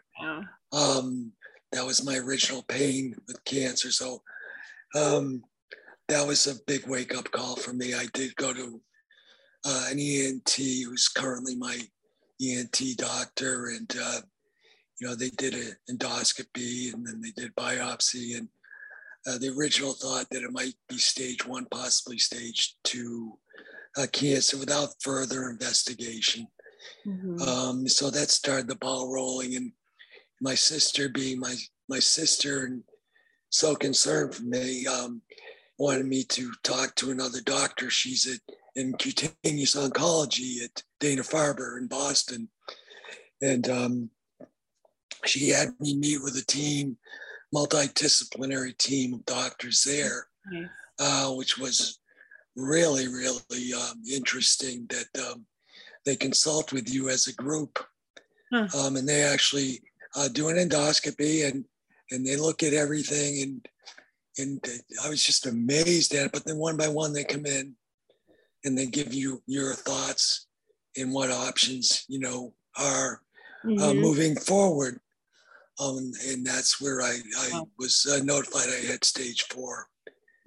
Um, 0.72 1.32
that 1.72 1.86
was 1.86 2.06
my 2.06 2.17
original 2.17 2.63
pain 2.63 3.15
with 3.27 3.44
cancer. 3.46 3.91
So 3.91 4.22
um, 4.96 5.44
that 6.08 6.25
was 6.25 6.48
a 6.48 6.56
big 6.65 6.88
wake 6.88 7.15
up 7.15 7.29
call 7.32 7.56
for 7.56 7.74
me. 7.74 7.94
I 7.94 8.08
did 8.13 8.36
go 8.36 8.53
to 8.53 8.82
uh, 9.67 9.88
an 9.91 10.00
ENT 10.00 10.55
who's 10.86 11.09
currently 11.09 11.55
my 11.55 11.77
ENT 12.41 12.81
doctor, 12.97 13.67
and 13.75 13.93
uh, 14.01 14.21
you 15.00 15.07
know 15.07 15.15
they 15.15 15.29
did 15.31 15.53
an 15.53 15.74
endoscopy 15.91 16.93
and 16.93 17.05
then 17.05 17.21
they 17.21 17.31
did 17.31 17.55
biopsy, 17.55 18.38
and 18.38 18.47
uh, 19.27 19.38
the 19.38 19.53
original 19.57 19.93
thought 19.93 20.29
that 20.31 20.43
it 20.43 20.51
might 20.51 20.75
be 20.88 20.97
stage 20.97 21.45
one, 21.45 21.65
possibly 21.69 22.17
stage 22.17 22.75
two 22.83 23.38
uh, 23.97 24.07
cancer 24.13 24.57
without 24.57 24.89
further 25.01 25.50
investigation. 25.50 26.47
Mm-hmm. 27.05 27.41
Um, 27.41 27.88
so 27.88 28.09
that 28.09 28.29
started 28.29 28.67
the 28.67 28.75
ball 28.75 29.12
rolling, 29.12 29.55
and 29.55 29.74
my 30.39 30.55
sister 30.55 31.09
being 31.09 31.39
my 31.39 31.55
my 31.89 32.00
sister 32.00 32.65
and 32.65 32.83
so 33.50 33.75
concerned 33.75 34.36
for 34.36 34.43
me, 34.43 34.86
um, 34.88 35.21
wanted 35.77 36.05
me 36.05 36.24
to 36.24 36.51
talk 36.63 36.96
to 36.96 37.12
another 37.12 37.41
doctor. 37.41 37.89
She's 37.89 38.25
at, 38.25 38.55
in 38.75 38.93
cutaneous 38.93 39.75
oncology 39.75 40.63
at 40.63 40.84
Dana 41.00 41.22
Farber 41.22 41.77
in 41.77 41.88
Boston. 41.88 42.50
And 43.41 43.69
um, 43.69 44.10
she 45.25 45.50
had 45.50 45.69
me 45.79 45.96
meet 45.96 46.22
with 46.24 46.36
a 46.38 46.46
team, 46.46 46.98
multidisciplinary 47.55 48.77
team 48.77 49.13
of 49.13 49.25
doctors 49.25 49.84
there, 49.84 50.27
uh, 51.00 51.31
which 51.31 51.57
was 51.57 52.00
really, 52.55 53.07
really 53.07 53.74
um, 53.74 54.01
interesting 54.12 54.88
that 54.89 55.29
um, 55.31 55.46
they 56.05 56.15
consult 56.15 56.74
with 56.74 56.91
you 56.91 57.10
as 57.10 57.27
a 57.27 57.34
group. 57.34 57.79
Huh. 58.51 58.67
Um, 58.77 58.96
and 58.96 59.07
they 59.07 59.24
actually 59.24 59.81
uh, 60.15 60.29
do 60.29 60.50
an 60.50 60.55
endoscopy 60.55 61.48
and 61.48 61.65
and 62.10 62.25
they 62.25 62.38
look 62.38 62.63
at 62.63 62.74
everything 62.74 63.41
and 63.41 63.67
and 64.38 64.63
I 65.03 65.10
was 65.10 65.24
just 65.24 65.46
amazed 65.46 66.13
at 66.13 66.27
it. 66.27 66.32
But 66.32 66.46
then 66.46 66.58
one 66.58 66.77
by 66.77 66.88
one 66.88 67.13
they 67.13 67.24
come 67.24 67.46
in 67.46 67.75
and 68.63 68.77
they 68.77 68.88
give 68.88 69.13
you 69.13 69.41
your 69.46 69.74
thoughts 69.74 70.48
and 70.98 71.13
what 71.13 71.32
options 71.32 72.06
you 72.08 72.20
know 72.20 72.53
are 72.77 73.22
uh, 73.63 73.67
mm-hmm. 73.67 73.82
uh, 73.82 73.94
moving 73.94 74.36
forward. 74.36 75.00
Um, 75.79 76.12
and 76.27 76.44
that's 76.44 76.82
where 76.82 77.01
I, 77.01 77.20
I 77.39 77.50
wow. 77.53 77.67
was 77.77 78.08
uh, 78.12 78.24
notified 78.24 78.67
I 78.67 78.88
had 78.88 79.03
stage 79.03 79.44
four 79.44 79.88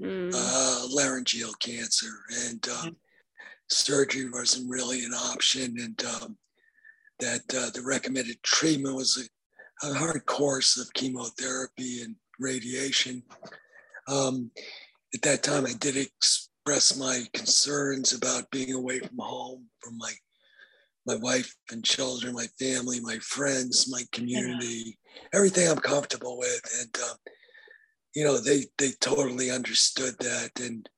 mm. 0.00 0.32
uh, 0.34 0.86
laryngeal 0.90 1.52
cancer, 1.60 2.10
and 2.46 2.68
um, 2.68 2.96
surgery 3.68 4.28
wasn't 4.28 4.70
really 4.70 5.04
an 5.04 5.12
option, 5.12 5.76
and 5.78 6.04
um, 6.04 6.36
that 7.20 7.42
uh, 7.54 7.70
the 7.74 7.82
recommended 7.84 8.42
treatment 8.42 8.96
was 8.96 9.28
a 9.82 9.94
hard 9.94 10.26
course 10.26 10.78
of 10.78 10.92
chemotherapy 10.94 12.02
and 12.02 12.16
radiation. 12.38 13.22
Um, 14.10 14.50
at 15.14 15.22
that 15.22 15.42
time, 15.42 15.66
I 15.66 15.72
did 15.78 15.96
express 15.96 16.96
my 16.96 17.24
concerns 17.32 18.12
about 18.12 18.50
being 18.50 18.74
away 18.74 19.00
from 19.00 19.18
home, 19.18 19.66
from 19.80 19.96
my 19.98 20.12
my 21.06 21.16
wife 21.16 21.54
and 21.70 21.82
children, 21.82 22.34
my 22.34 22.46
family, 22.58 23.00
my 23.00 23.18
friends, 23.18 23.90
my 23.90 24.02
community, 24.12 24.98
everything 25.32 25.66
I'm 25.68 25.78
comfortable 25.78 26.38
with, 26.38 26.60
and 26.80 26.94
uh, 27.02 27.14
you 28.14 28.24
know 28.24 28.38
they 28.38 28.64
they 28.78 28.90
totally 29.00 29.50
understood 29.50 30.14
that, 30.20 30.50
and 30.60 30.88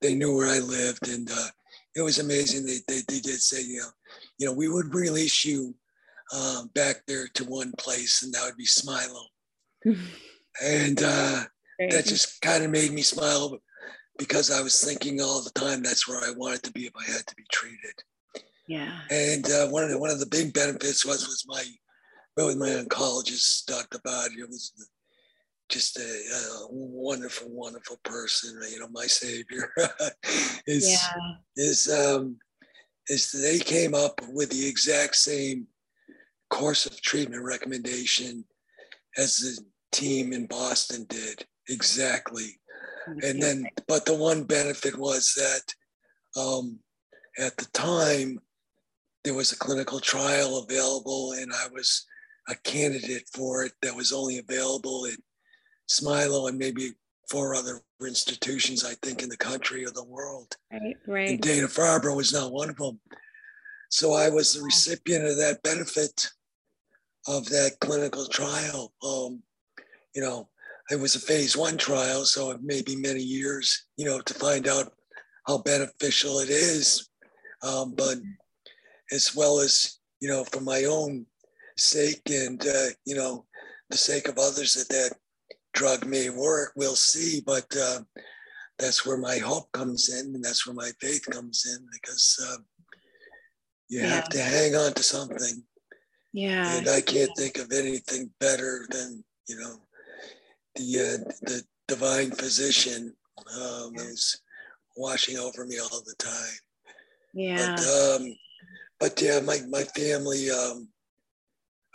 they 0.00 0.14
knew 0.14 0.36
where 0.36 0.48
I 0.48 0.58
lived, 0.58 1.08
and 1.08 1.28
uh, 1.30 1.48
it 1.96 2.02
was 2.02 2.18
amazing. 2.18 2.66
They, 2.66 2.78
they 2.86 3.00
they 3.08 3.20
did 3.20 3.40
say, 3.40 3.62
you 3.62 3.80
know, 3.80 3.90
you 4.38 4.46
know, 4.46 4.52
we 4.52 4.68
would 4.68 4.94
release 4.94 5.44
you 5.44 5.74
um, 6.34 6.70
back 6.74 7.02
there 7.06 7.28
to 7.34 7.44
one 7.44 7.72
place, 7.78 8.22
and 8.22 8.32
that 8.32 8.44
would 8.44 8.56
be 8.56 8.66
Smilow. 8.66 9.26
and 10.62 11.02
uh, 11.02 11.44
that 11.90 12.06
just 12.06 12.40
kind 12.40 12.64
of 12.64 12.70
made 12.70 12.92
me 12.92 13.02
smile 13.02 13.58
because 14.18 14.50
I 14.50 14.62
was 14.62 14.82
thinking 14.82 15.20
all 15.20 15.42
the 15.42 15.50
time 15.50 15.82
that's 15.82 16.08
where 16.08 16.18
I 16.18 16.32
wanted 16.36 16.62
to 16.64 16.72
be 16.72 16.86
if 16.86 16.92
I 16.96 17.10
had 17.10 17.26
to 17.26 17.34
be 17.34 17.44
treated. 17.50 17.94
Yeah. 18.68 18.92
And 19.10 19.44
uh, 19.50 19.68
one 19.68 19.84
of 19.84 19.90
the 19.90 19.98
one 19.98 20.10
of 20.10 20.20
the 20.20 20.26
big 20.26 20.52
benefits 20.52 21.04
was 21.04 21.26
was 21.26 21.44
my 21.46 21.64
really 22.36 22.54
my 22.54 22.68
oncologist 22.68 23.66
Dr. 23.66 24.00
Badia 24.04 24.46
was 24.46 24.72
just 25.68 25.98
a, 25.98 26.02
a, 26.02 26.66
wonderful, 26.70 27.48
wonderful 27.50 27.96
person. 28.04 28.60
You 28.70 28.80
know, 28.80 28.88
my 28.92 29.06
savior 29.06 29.72
is 30.66 30.90
yeah. 30.90 31.34
is 31.56 31.88
um, 31.90 32.36
is 33.08 33.32
they 33.32 33.58
came 33.58 33.94
up 33.94 34.20
with 34.28 34.50
the 34.50 34.66
exact 34.66 35.16
same 35.16 35.66
course 36.50 36.86
of 36.86 37.00
treatment 37.00 37.42
recommendation 37.42 38.44
as 39.16 39.38
the 39.38 39.58
team 39.90 40.32
in 40.32 40.46
Boston 40.46 41.06
did 41.08 41.44
exactly. 41.68 42.58
And 43.06 43.42
then, 43.42 43.66
but 43.88 44.04
the 44.04 44.14
one 44.14 44.44
benefit 44.44 44.96
was 44.96 45.34
that 45.34 46.40
um, 46.40 46.78
at 47.38 47.56
the 47.56 47.66
time 47.72 48.38
there 49.24 49.34
was 49.34 49.52
a 49.52 49.58
clinical 49.58 50.00
trial 50.00 50.58
available, 50.58 51.32
and 51.32 51.52
I 51.52 51.68
was 51.72 52.06
a 52.48 52.54
candidate 52.56 53.24
for 53.32 53.64
it 53.64 53.72
that 53.82 53.94
was 53.94 54.12
only 54.12 54.38
available 54.38 55.06
at 55.06 55.18
Smilow 55.90 56.48
and 56.48 56.58
maybe 56.58 56.92
four 57.30 57.54
other 57.54 57.80
institutions, 58.06 58.84
I 58.84 58.94
think, 59.02 59.22
in 59.22 59.28
the 59.28 59.36
country 59.36 59.84
or 59.84 59.90
the 59.90 60.04
world. 60.04 60.54
Right, 60.72 60.96
right. 61.06 61.28
And 61.30 61.40
Dana 61.40 61.66
Farber 61.66 62.14
was 62.14 62.32
not 62.32 62.52
one 62.52 62.70
of 62.70 62.76
them. 62.76 63.00
So 63.90 64.14
I 64.14 64.28
was 64.28 64.54
the 64.54 64.62
recipient 64.62 65.24
of 65.24 65.36
that 65.36 65.62
benefit 65.62 66.28
of 67.26 67.46
that 67.50 67.76
clinical 67.80 68.26
trial. 68.26 68.92
Um, 69.02 69.42
you 70.14 70.22
know, 70.22 70.48
it 70.90 71.00
was 71.00 71.14
a 71.14 71.20
phase 71.20 71.56
one 71.56 71.76
trial, 71.76 72.24
so 72.24 72.50
it 72.50 72.62
may 72.62 72.82
be 72.82 72.96
many 72.96 73.22
years, 73.22 73.86
you 73.96 74.04
know, 74.04 74.20
to 74.20 74.34
find 74.34 74.68
out 74.68 74.92
how 75.46 75.58
beneficial 75.58 76.38
it 76.38 76.50
is. 76.50 77.08
Um, 77.62 77.94
but 77.96 78.16
as 79.12 79.34
well 79.34 79.60
as, 79.60 79.98
you 80.20 80.28
know, 80.28 80.44
for 80.44 80.60
my 80.60 80.84
own 80.84 81.26
sake 81.76 82.22
and, 82.30 82.60
uh, 82.66 82.88
you 83.04 83.14
know, 83.14 83.46
the 83.90 83.96
sake 83.96 84.28
of 84.28 84.38
others 84.38 84.74
that 84.74 84.88
that 84.88 85.16
drug 85.72 86.06
may 86.06 86.30
work, 86.30 86.72
we'll 86.76 86.96
see. 86.96 87.42
But 87.44 87.66
uh, 87.76 88.00
that's 88.78 89.06
where 89.06 89.18
my 89.18 89.38
hope 89.38 89.70
comes 89.72 90.08
in 90.12 90.34
and 90.34 90.44
that's 90.44 90.66
where 90.66 90.74
my 90.74 90.90
faith 91.00 91.24
comes 91.30 91.64
in 91.66 91.86
because 91.92 92.46
uh, 92.48 92.56
you 93.88 94.00
yeah. 94.00 94.08
have 94.08 94.28
to 94.30 94.42
hang 94.42 94.74
on 94.74 94.92
to 94.94 95.02
something. 95.02 95.62
Yeah. 96.32 96.78
And 96.78 96.88
I 96.88 97.00
can't 97.00 97.30
think 97.36 97.58
of 97.58 97.72
anything 97.72 98.30
better 98.40 98.86
than, 98.90 99.22
you 99.48 99.58
know, 99.58 99.82
the 100.74 100.98
uh, 100.98 101.30
the 101.42 101.62
divine 101.88 102.30
physician 102.30 103.14
um, 103.60 103.94
is 103.96 104.40
washing 104.96 105.38
over 105.38 105.66
me 105.66 105.78
all 105.78 106.02
the 106.04 106.14
time. 106.18 106.58
Yeah. 107.34 107.76
But, 107.76 108.20
um, 108.20 108.36
but 109.00 109.22
yeah, 109.22 109.40
my, 109.40 109.58
my 109.68 109.84
family, 109.84 110.50
um, 110.50 110.88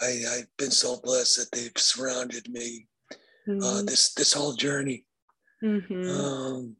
I, 0.02 0.24
I've 0.32 0.58
been 0.58 0.72
so 0.72 1.00
blessed 1.04 1.38
that 1.38 1.52
they've 1.52 1.72
surrounded 1.78 2.50
me 2.50 2.88
uh, 3.12 3.16
mm-hmm. 3.50 3.64
uh, 3.64 3.82
this 3.84 4.14
this 4.14 4.34
whole 4.34 4.54
journey. 4.54 5.06
Mm-hmm. 5.64 6.10
Um, 6.10 6.76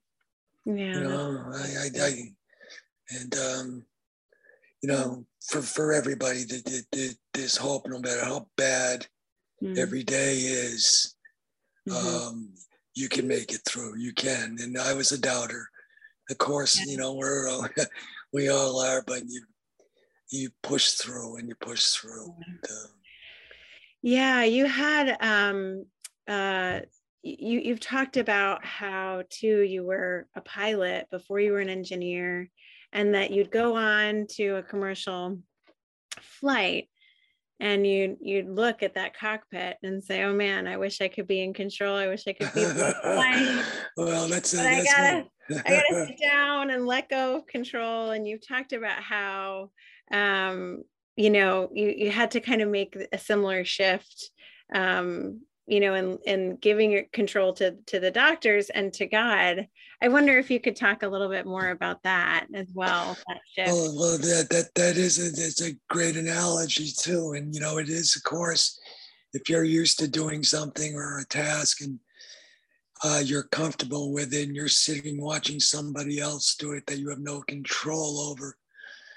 yeah. 0.66 0.94
You 0.94 1.02
know, 1.02 1.44
I, 1.54 1.60
I, 1.60 2.06
I 2.06 2.12
and 3.12 3.36
um, 3.36 3.84
you 4.82 4.90
know, 4.90 5.26
for 5.46 5.62
for 5.62 5.94
everybody, 5.94 6.44
that 6.44 7.16
this 7.34 7.58
hope, 7.58 7.88
no 7.88 8.00
matter 8.00 8.24
how 8.24 8.48
bad 8.58 9.08
mm-hmm. 9.64 9.80
every 9.80 10.04
day 10.04 10.36
is, 10.36 11.16
mm-hmm. 11.88 12.28
um, 12.28 12.50
you 12.96 13.10
can 13.10 13.28
make 13.28 13.54
it 13.54 13.62
through. 13.66 13.98
You 13.98 14.14
can. 14.14 14.58
And 14.62 14.78
I 14.78 14.94
was 14.94 15.12
a 15.12 15.20
doubter. 15.20 15.68
Of 16.30 16.38
course, 16.38 16.86
you 16.86 16.98
know, 16.98 17.14
we're 17.14 17.48
all, 17.48 17.68
we 18.34 18.50
all 18.50 18.82
are, 18.82 19.04
but 19.06 19.22
you 19.28 19.42
you 20.30 20.50
push 20.62 20.92
through 20.92 21.38
and 21.38 21.48
you 21.48 21.56
push 21.56 21.86
through. 21.86 22.28
Yeah, 22.28 22.46
and, 22.48 22.64
uh, 22.66 22.88
yeah 24.02 24.44
you 24.44 24.66
had 24.66 25.18
um 25.22 25.86
uh 26.28 26.82
you 27.24 27.60
you've 27.60 27.80
talked 27.80 28.18
about 28.18 28.64
how 28.64 29.24
too 29.30 29.62
you 29.62 29.84
were 29.84 30.28
a 30.36 30.42
pilot 30.42 31.08
before 31.10 31.40
you 31.40 31.52
were 31.52 31.60
an 31.60 31.70
engineer 31.70 32.50
and 32.94 33.14
that 33.14 33.32
you'd 33.32 33.52
go 33.52 33.76
on 33.76 34.28
to 34.32 34.58
a 34.58 34.64
commercial 34.64 35.40
flight 36.22 36.90
and 37.60 37.88
you 37.88 38.18
you'd 38.22 38.50
look 38.50 38.84
at 38.84 38.96
that 38.96 39.18
cockpit 39.18 39.78
and 39.84 40.04
say, 40.04 40.24
"Oh 40.24 40.34
man, 40.34 40.68
I 40.68 40.78
wish 40.78 41.02
I 41.02 41.08
could 41.08 41.28
be 41.28 41.42
in 41.42 41.54
control. 41.54 41.96
I 41.96 42.08
wish 42.08 42.24
I 42.28 42.34
could 42.34 42.54
be 42.54 42.64
flying." 42.64 43.60
well, 43.98 44.28
that's, 44.28 44.54
but 44.54 44.64
that's 44.64 44.94
I 44.98 45.24
gotta 45.52 45.66
I 45.68 45.70
gotta 45.90 46.08
sit 46.08 46.20
down 46.20 46.70
and 46.70 46.86
let 46.86 47.10
go 47.10 47.38
of 47.38 47.48
control. 47.48 48.12
And 48.12 48.28
you've 48.28 48.48
talked 48.48 48.74
about 48.74 49.02
how 49.02 49.72
um, 50.12 50.84
you 51.16 51.30
know 51.30 51.70
you 51.74 51.94
you 51.98 52.12
had 52.12 52.32
to 52.32 52.42
kind 52.42 52.62
of 52.62 52.70
make 52.70 52.96
a 53.12 53.18
similar 53.18 53.66
shift 53.66 54.32
um, 54.74 55.42
you 55.68 55.82
know, 55.82 55.94
and 55.94 56.18
and 56.26 56.60
giving 56.62 56.92
your 56.92 57.04
control 57.12 57.54
to 57.54 57.76
to 57.88 58.00
the 58.00 58.12
doctors 58.12 58.70
and 58.70 58.94
to 58.94 59.06
God. 59.06 59.68
I 60.02 60.08
wonder 60.08 60.38
if 60.38 60.50
you 60.50 60.60
could 60.60 60.76
talk 60.76 61.04
a 61.04 61.08
little 61.08 61.30
bit 61.30 61.46
more 61.46 61.70
about 61.70 62.04
that 62.04 62.48
as 62.54 62.68
well. 62.74 63.18
That 63.28 63.42
shift. 63.54 63.72
Well, 63.72 63.96
well, 63.98 64.18
that 64.18 64.48
that 64.50 64.74
that 64.76 64.98
is 64.98 65.20
a, 65.20 65.28
it's 65.28 65.62
a 65.62 65.78
great 65.90 66.16
analogy 66.16 66.90
too, 66.98 67.34
and 67.34 67.54
you 67.54 67.60
know, 67.60 67.78
it 67.78 67.90
is 67.90 68.16
of 68.16 68.24
course, 68.24 68.80
if 69.34 69.50
you're 69.50 69.64
used 69.64 70.00
to 70.00 70.08
doing 70.08 70.42
something 70.44 70.96
or 70.96 71.20
a 71.20 71.26
task 71.26 71.82
and 71.82 72.00
uh, 73.04 73.22
you're 73.24 73.44
comfortable 73.44 74.14
with 74.14 74.34
it, 74.34 74.48
and 74.48 74.56
you're 74.56 74.70
sitting 74.70 75.22
watching 75.22 75.60
somebody 75.60 76.20
else 76.20 76.56
do 76.56 76.72
it 76.72 76.86
that 76.88 76.98
you 76.98 77.10
have 77.10 77.20
no 77.20 77.42
control 77.42 78.20
over. 78.20 78.58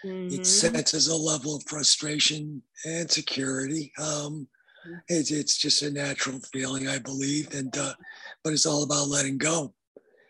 Mm-hmm. 0.05 0.35
It 0.35 0.47
senses 0.47 1.09
a 1.09 1.17
level 1.17 1.57
of 1.57 1.63
frustration 1.67 2.63
and 2.85 3.11
security. 3.11 3.93
Um, 3.99 4.49
it's, 5.09 5.31
it's 5.31 5.57
just 5.57 5.83
a 5.83 5.91
natural 5.91 6.41
feeling, 6.53 6.89
I 6.89 6.99
believe, 6.99 7.55
and 7.55 7.77
uh, 7.77 7.95
but 8.43 8.53
it's 8.53 8.67
all 8.67 8.83
about 8.83 9.09
letting 9.09 9.39
go. 9.39 9.75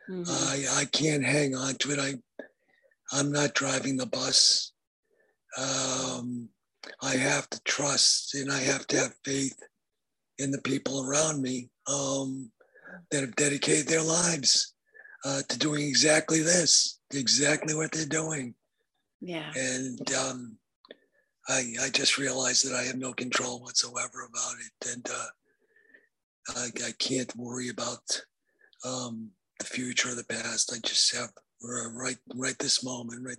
Mm-hmm. 0.09 0.25
I 0.29 0.83
I 0.83 0.85
can't 0.87 1.25
hang 1.25 1.55
on 1.55 1.75
to 1.77 1.93
it. 1.93 1.99
I 1.99 2.15
I'm 3.13 3.33
not 3.33 3.55
driving 3.55 3.97
the 3.97 4.07
bus. 4.07 4.73
Um, 5.59 6.49
I 7.03 7.17
have 7.17 7.49
to 7.51 7.61
trust 7.65 8.35
and 8.35 8.53
I 8.53 8.61
have 8.61 8.87
to 8.89 8.97
have 8.97 9.15
faith 9.25 9.57
in 10.39 10.51
the 10.51 10.61
people 10.63 11.05
around 11.05 11.43
me 11.43 11.71
um, 11.87 12.51
that 13.11 13.21
have 13.21 13.37
dedicated 13.37 13.87
their 13.87 14.03
lives 14.03 14.75
uh, 15.25 15.43
to 15.49 15.59
doing 15.59 15.87
exactly 15.87 16.41
this, 16.41 17.01
exactly 17.13 17.75
what 17.75 17.93
they're 17.93 18.07
doing. 18.07 18.55
Yeah. 19.21 19.51
And 19.55 20.13
um, 20.15 20.57
I, 21.51 21.75
I 21.83 21.89
just 21.91 22.17
realized 22.17 22.67
that 22.67 22.77
I 22.77 22.85
have 22.85 22.97
no 22.97 23.13
control 23.13 23.61
whatsoever 23.61 24.29
about 24.29 24.55
it. 24.61 24.93
And 24.93 25.09
uh, 25.11 25.27
I, 26.57 26.69
I 26.87 26.93
can't 26.99 27.35
worry 27.37 27.69
about 27.69 28.01
um, 28.85 29.31
the 29.59 29.65
future 29.65 30.11
or 30.11 30.15
the 30.15 30.25
past. 30.25 30.73
I 30.73 30.79
just 30.87 31.15
have 31.17 31.31
right, 31.63 32.17
right 32.35 32.59
this 32.59 32.85
moment, 32.85 33.27
right, 33.27 33.39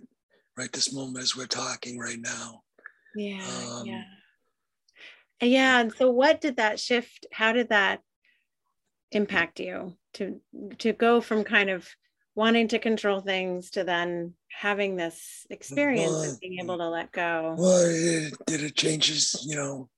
right 0.56 0.72
this 0.72 0.92
moment 0.92 1.22
as 1.22 1.36
we're 1.36 1.46
talking 1.46 1.98
right 1.98 2.20
now. 2.20 2.62
Yeah. 3.16 3.46
Um, 3.70 3.86
yeah. 3.86 4.04
Yeah. 5.40 5.80
And 5.80 5.92
so 5.92 6.10
what 6.10 6.40
did 6.40 6.56
that 6.56 6.78
shift, 6.78 7.26
how 7.32 7.52
did 7.52 7.70
that 7.70 8.00
impact 9.10 9.58
you 9.58 9.96
to, 10.14 10.40
to 10.78 10.92
go 10.92 11.20
from 11.20 11.44
kind 11.44 11.70
of 11.70 11.88
wanting 12.34 12.68
to 12.68 12.78
control 12.78 13.20
things 13.20 13.70
to 13.70 13.84
then 13.84 14.34
having 14.50 14.96
this 14.96 15.46
experience 15.50 16.10
well, 16.10 16.30
of 16.30 16.40
being 16.40 16.58
able 16.58 16.78
to 16.78 16.88
let 16.88 17.12
go 17.12 17.54
well 17.58 17.84
it, 17.84 18.34
it 18.48 18.76
changes 18.76 19.44
you 19.46 19.56
know 19.56 19.88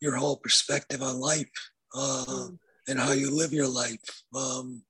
your 0.00 0.16
whole 0.16 0.36
perspective 0.36 1.02
on 1.02 1.18
life 1.18 1.50
uh, 1.94 2.24
mm. 2.28 2.58
and 2.88 2.98
how 2.98 3.12
you 3.12 3.34
live 3.34 3.52
your 3.52 3.68
life 3.68 4.22
um, 4.36 4.82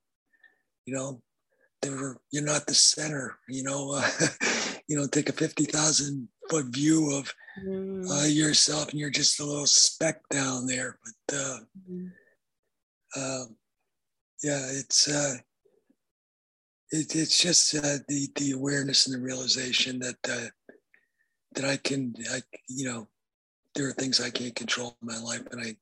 you 0.87 0.95
know 0.95 1.21
were, 1.87 2.19
you're 2.33 2.43
not 2.43 2.67
the 2.67 2.75
center 2.75 3.39
you 3.49 3.63
know 3.63 3.93
uh, 3.95 4.11
you 4.89 4.97
know 4.97 5.07
take 5.07 5.29
a 5.29 5.33
50000 5.33 6.29
foot 6.51 6.67
view 6.67 7.13
of 7.13 7.33
mm. 7.67 8.11
uh, 8.11 8.27
yourself 8.27 8.91
and 8.91 8.99
you're 8.99 9.11
just 9.11 9.41
a 9.41 9.45
little 9.45 9.67
speck 9.67 10.21
down 10.31 10.67
there 10.67 10.99
but 11.05 11.37
mm. 11.89 12.11
yeah 14.43 14.67
it's 14.73 15.09
uh, 15.09 15.37
it, 16.95 17.17
it's 17.17 17.39
just 17.39 17.75
uh, 17.75 17.99
the 18.09 18.29
the 18.37 18.53
awareness 18.53 19.07
and 19.07 19.15
the 19.15 19.25
realization 19.25 19.99
that 19.99 20.17
uh, 20.29 20.75
that 21.55 21.65
I 21.65 21.77
can, 21.77 22.15
I 22.31 22.41
you 22.69 22.89
know, 22.89 23.09
there 23.75 23.89
are 23.89 23.93
things 23.93 24.21
I 24.21 24.31
can't 24.31 24.55
control 24.55 24.97
in 25.03 25.09
my 25.09 25.19
life, 25.19 25.43
and 25.51 25.61
I 25.61 25.77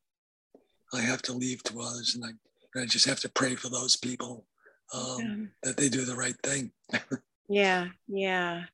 I 0.97 1.03
have 1.03 1.23
to 1.23 1.33
leave 1.33 1.63
to 1.65 1.81
others, 1.81 2.15
and 2.15 2.25
I 2.25 2.31
and 2.75 2.83
I 2.83 2.87
just 2.87 3.07
have 3.07 3.21
to 3.21 3.29
pray 3.29 3.55
for 3.55 3.69
those 3.69 3.97
people 3.97 4.47
um, 4.95 5.19
yeah. 5.21 5.69
that 5.69 5.77
they 5.77 5.89
do 5.89 6.05
the 6.05 6.17
right 6.17 6.37
thing. 6.43 6.73
yeah, 7.49 7.89
yeah, 8.09 8.65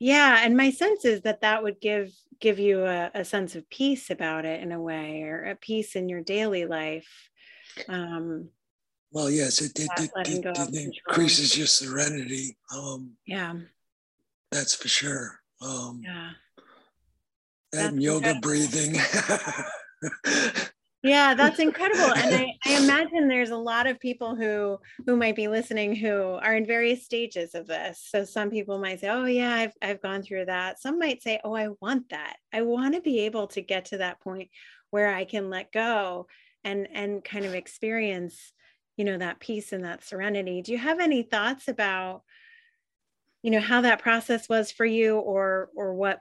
yeah. 0.00 0.40
And 0.42 0.56
my 0.56 0.70
sense 0.70 1.04
is 1.04 1.22
that 1.22 1.42
that 1.42 1.62
would 1.62 1.80
give 1.80 2.10
give 2.40 2.58
you 2.58 2.84
a, 2.84 3.10
a 3.14 3.24
sense 3.24 3.54
of 3.54 3.70
peace 3.70 4.10
about 4.10 4.44
it 4.44 4.60
in 4.60 4.72
a 4.72 4.80
way, 4.80 5.22
or 5.22 5.44
a 5.44 5.54
peace 5.54 5.94
in 5.94 6.08
your 6.08 6.22
daily 6.22 6.66
life. 6.66 7.30
Um, 7.88 8.48
well, 9.12 9.30
yes, 9.30 9.60
it, 9.60 9.78
it, 9.78 9.90
it, 9.98 10.10
it, 10.16 10.58
it 10.74 10.92
increases 11.06 11.56
your 11.56 11.66
serenity. 11.66 12.56
Um, 12.74 13.12
yeah. 13.26 13.54
That's 14.50 14.74
for 14.74 14.88
sure. 14.88 15.38
Um, 15.60 16.00
yeah. 16.02 16.30
And 17.74 18.02
yoga 18.02 18.30
incredible. 18.30 18.40
breathing. 18.40 18.94
yeah, 21.02 21.34
that's 21.36 21.58
incredible. 21.58 22.12
And 22.14 22.34
I, 22.34 22.54
I 22.66 22.82
imagine 22.82 23.28
there's 23.28 23.50
a 23.50 23.56
lot 23.56 23.86
of 23.86 24.00
people 24.00 24.34
who 24.34 24.78
who 25.06 25.16
might 25.16 25.36
be 25.36 25.48
listening 25.48 25.96
who 25.96 26.38
are 26.42 26.54
in 26.54 26.66
various 26.66 27.04
stages 27.04 27.54
of 27.54 27.66
this. 27.66 28.06
So 28.10 28.24
some 28.24 28.50
people 28.50 28.78
might 28.78 29.00
say, 29.00 29.08
Oh 29.08 29.24
yeah, 29.24 29.54
I've 29.54 29.72
I've 29.80 30.02
gone 30.02 30.22
through 30.22 30.46
that. 30.46 30.80
Some 30.80 30.98
might 30.98 31.22
say, 31.22 31.40
Oh, 31.44 31.54
I 31.54 31.68
want 31.80 32.10
that. 32.10 32.36
I 32.52 32.60
want 32.62 32.94
to 32.94 33.00
be 33.00 33.20
able 33.20 33.46
to 33.48 33.62
get 33.62 33.86
to 33.86 33.98
that 33.98 34.20
point 34.20 34.50
where 34.90 35.14
I 35.14 35.24
can 35.24 35.48
let 35.48 35.72
go 35.72 36.26
and 36.64 36.86
and 36.92 37.24
kind 37.24 37.46
of 37.46 37.54
experience 37.54 38.52
you 38.96 39.04
know 39.04 39.18
that 39.18 39.40
peace 39.40 39.72
and 39.72 39.84
that 39.84 40.04
serenity 40.04 40.62
do 40.62 40.72
you 40.72 40.78
have 40.78 41.00
any 41.00 41.22
thoughts 41.22 41.68
about 41.68 42.22
you 43.42 43.50
know 43.50 43.60
how 43.60 43.80
that 43.80 44.00
process 44.02 44.48
was 44.48 44.70
for 44.70 44.86
you 44.86 45.18
or 45.18 45.70
or 45.74 45.94
what 45.94 46.20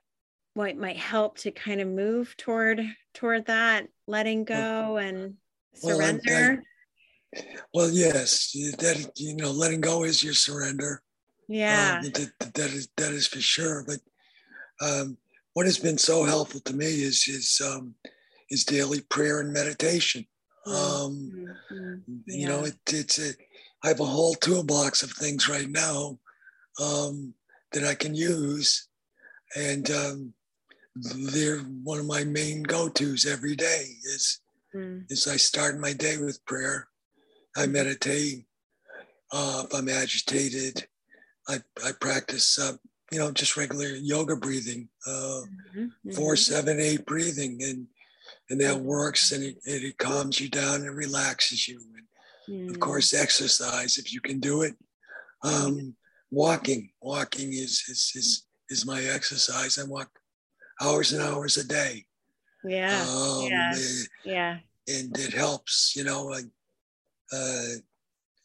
what 0.53 0.75
might 0.77 0.97
help 0.97 1.37
to 1.37 1.51
kind 1.51 1.81
of 1.81 1.87
move 1.87 2.35
toward 2.37 2.81
toward 3.13 3.45
that 3.45 3.87
letting 4.07 4.43
go 4.43 4.97
and 4.97 5.35
surrender 5.73 6.55
well, 6.55 6.65
well, 7.73 7.89
yes, 7.89 8.51
that 8.79 9.11
you 9.15 9.35
know, 9.35 9.51
letting 9.51 9.81
go 9.81 10.03
is 10.03 10.23
your 10.23 10.33
surrender. 10.33 11.01
Yeah, 11.47 12.01
um, 12.03 12.11
that, 12.11 12.53
that 12.53 12.71
is 12.71 12.89
that 12.97 13.11
is 13.13 13.27
for 13.27 13.39
sure. 13.39 13.85
But 13.85 13.99
um, 14.85 15.17
what 15.53 15.65
has 15.65 15.77
been 15.77 15.97
so 15.97 16.23
helpful 16.23 16.59
to 16.61 16.73
me 16.73 16.85
is 16.85 17.27
is 17.27 17.61
um, 17.63 17.95
is 18.49 18.65
daily 18.65 19.01
prayer 19.01 19.39
and 19.39 19.53
meditation. 19.53 20.25
Mm-hmm. 20.67 21.05
Um, 21.05 21.47
mm-hmm. 21.71 22.13
yeah. 22.27 22.37
You 22.37 22.47
know, 22.47 22.65
it, 22.65 22.75
it's 22.87 23.19
a, 23.19 23.31
I 23.83 23.87
have 23.89 23.99
a 23.99 24.05
whole 24.05 24.35
toolbox 24.35 25.03
of 25.03 25.11
things 25.11 25.49
right 25.49 25.69
now 25.69 26.19
um, 26.81 27.33
that 27.71 27.83
I 27.83 27.95
can 27.95 28.13
use, 28.13 28.87
and 29.55 29.89
um, 29.91 30.33
they're 30.95 31.59
one 31.59 31.99
of 31.99 32.05
my 32.05 32.23
main 32.23 32.63
go-tos 32.63 33.25
every 33.25 33.55
day. 33.55 33.85
Is 34.03 34.39
mm. 34.75 35.03
is 35.09 35.27
I 35.27 35.37
start 35.37 35.79
my 35.79 35.93
day 35.93 36.17
with 36.17 36.45
prayer. 36.45 36.87
I 37.55 37.61
mm-hmm. 37.61 37.71
meditate. 37.71 38.45
Uh, 39.33 39.63
if 39.65 39.73
I'm 39.73 39.87
agitated, 39.87 40.85
I, 41.47 41.59
I 41.85 41.91
practice, 41.99 42.59
uh, 42.59 42.73
you 43.11 43.19
know, 43.19 43.31
just 43.31 43.55
regular 43.55 43.87
yoga 43.87 44.35
breathing, 44.35 44.89
uh, 45.07 45.41
mm-hmm. 45.75 46.11
four, 46.11 46.35
mm-hmm. 46.35 46.53
seven, 46.53 47.03
breathing, 47.07 47.63
and 47.63 47.87
and 48.51 48.59
that 48.59 48.77
works, 48.77 49.31
and 49.31 49.43
it, 49.43 49.57
it, 49.63 49.97
calms 49.97 50.39
you 50.39 50.49
down 50.49 50.81
and 50.81 50.95
relaxes 50.95 51.69
you. 51.69 51.79
And 52.47 52.69
of 52.69 52.79
course, 52.81 53.13
exercise 53.13 53.97
if 53.97 54.11
you 54.13 54.19
can 54.19 54.41
do 54.41 54.63
it. 54.63 54.75
Um, 55.41 55.95
walking, 56.31 56.91
walking 57.01 57.53
is 57.53 57.81
is 57.87 58.11
is 58.13 58.45
is 58.69 58.85
my 58.85 59.01
exercise. 59.03 59.79
I 59.79 59.85
walk 59.85 60.09
hours 60.81 61.13
and 61.13 61.23
hours 61.23 61.55
a 61.55 61.65
day. 61.65 62.05
Yeah, 62.65 63.05
um, 63.09 63.45
yeah, 63.45 63.73
yeah. 64.25 64.57
And 64.87 65.17
it 65.17 65.33
helps, 65.33 65.93
you 65.95 66.03
know. 66.03 66.25
Like, 66.25 66.45
uh, 67.33 67.79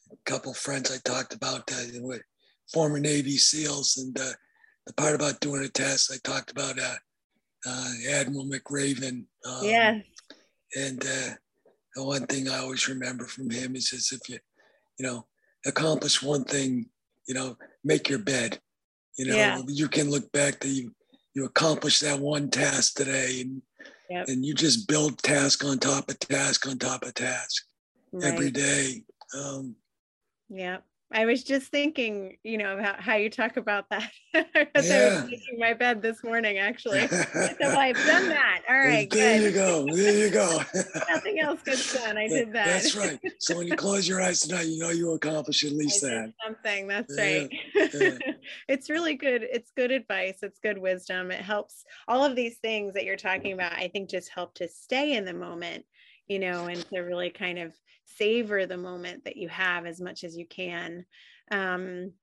a 0.09 0.17
couple 0.25 0.53
friends 0.53 0.89
I 0.89 0.99
talked 1.03 1.33
about 1.33 1.69
uh, 1.69 1.83
with 1.99 2.21
former 2.71 2.99
Navy 2.99 3.35
SEALs, 3.35 3.97
and 3.97 4.17
uh, 4.17 4.31
the 4.85 4.93
part 4.93 5.15
about 5.15 5.41
doing 5.41 5.65
a 5.65 5.67
test, 5.67 6.13
I 6.13 6.17
talked 6.23 6.51
about 6.51 6.79
uh, 6.79 6.95
uh, 7.67 7.91
Admiral 8.11 8.45
McRaven. 8.45 9.25
Um, 9.45 9.63
yeah. 9.63 9.99
And 10.75 11.03
uh, 11.03 11.29
the 11.95 12.03
one 12.03 12.25
thing 12.27 12.49
I 12.49 12.59
always 12.59 12.87
remember 12.87 13.25
from 13.25 13.49
him 13.49 13.75
is, 13.75 13.93
is 13.93 14.11
if 14.11 14.29
you, 14.29 14.39
you 14.99 15.05
know, 15.05 15.25
accomplish 15.65 16.21
one 16.21 16.43
thing, 16.43 16.87
you 17.27 17.33
know, 17.33 17.57
make 17.83 18.09
your 18.09 18.19
bed. 18.19 18.59
You 19.17 19.25
know, 19.25 19.35
yeah. 19.35 19.61
you 19.67 19.87
can 19.87 20.11
look 20.11 20.31
back 20.31 20.59
that 20.59 20.67
you 20.67 20.93
you 21.33 21.45
accomplished 21.45 22.01
that 22.01 22.19
one 22.19 22.49
task 22.49 22.95
today, 22.95 23.41
and 23.41 23.61
yep. 24.09 24.27
and 24.27 24.45
you 24.45 24.53
just 24.53 24.87
build 24.87 25.17
task 25.21 25.65
on 25.65 25.79
top 25.79 26.09
of 26.09 26.19
task 26.19 26.67
on 26.67 26.77
top 26.77 27.03
of 27.03 27.13
task 27.13 27.63
right. 28.11 28.31
every 28.31 28.51
day. 28.51 29.03
Um, 29.37 29.75
yeah. 30.49 30.77
I 31.11 31.25
was 31.25 31.43
just 31.43 31.71
thinking, 31.71 32.37
you 32.43 32.57
know, 32.57 32.77
about 32.77 32.99
how 32.99 33.15
you 33.15 33.29
talk 33.29 33.55
about 33.55 33.89
that 33.89 34.11
as 34.75 34.89
yeah. 34.89 34.97
I 34.97 35.21
was 35.21 35.31
making 35.31 35.57
my 35.57 35.73
bed 35.73 36.01
this 36.01 36.21
morning, 36.21 36.57
actually. 36.57 37.07
so 37.07 37.17
I've 37.61 37.95
done 37.95 38.27
that. 38.27 38.63
All 38.69 38.77
right. 38.77 39.09
There 39.09 39.39
good. 39.39 39.45
you 39.45 39.51
go. 39.51 39.85
There 39.85 40.17
you 40.17 40.29
go. 40.29 40.61
Nothing 41.09 41.39
else 41.39 41.61
gets 41.63 41.93
done. 41.93 42.17
I 42.17 42.27
did 42.27 42.51
that. 42.53 42.65
That's 42.65 42.95
right. 42.95 43.19
So 43.39 43.57
when 43.57 43.67
you 43.67 43.77
close 43.77 44.05
your 44.05 44.21
eyes 44.21 44.41
tonight, 44.41 44.67
you 44.67 44.79
know 44.79 44.89
you 44.89 45.13
accomplished 45.13 45.63
at 45.63 45.71
least 45.71 46.03
I 46.03 46.09
that. 46.09 46.33
Something. 46.43 46.87
That's 46.87 47.15
yeah. 47.17 47.23
right. 47.23 47.49
Yeah. 47.93 48.17
it's 48.67 48.89
really 48.89 49.15
good. 49.15 49.43
It's 49.43 49.71
good 49.71 49.91
advice. 49.91 50.39
It's 50.43 50.59
good 50.59 50.77
wisdom. 50.77 51.31
It 51.31 51.41
helps. 51.41 51.85
All 52.09 52.25
of 52.25 52.35
these 52.35 52.57
things 52.57 52.93
that 52.95 53.05
you're 53.05 53.15
talking 53.15 53.53
about, 53.53 53.73
I 53.73 53.87
think, 53.87 54.09
just 54.09 54.29
help 54.29 54.55
to 54.55 54.67
stay 54.67 55.13
in 55.13 55.23
the 55.23 55.33
moment, 55.33 55.85
you 56.27 56.39
know, 56.39 56.65
and 56.65 56.85
to 56.89 56.99
really 56.99 57.29
kind 57.29 57.59
of 57.59 57.73
savor 58.05 58.65
the 58.65 58.77
moment 58.77 59.25
that 59.25 59.37
you 59.37 59.49
have 59.49 59.85
as 59.85 59.99
much 60.01 60.23
as 60.23 60.37
you 60.37 60.45
can. 60.47 61.05
Um, 61.51 62.13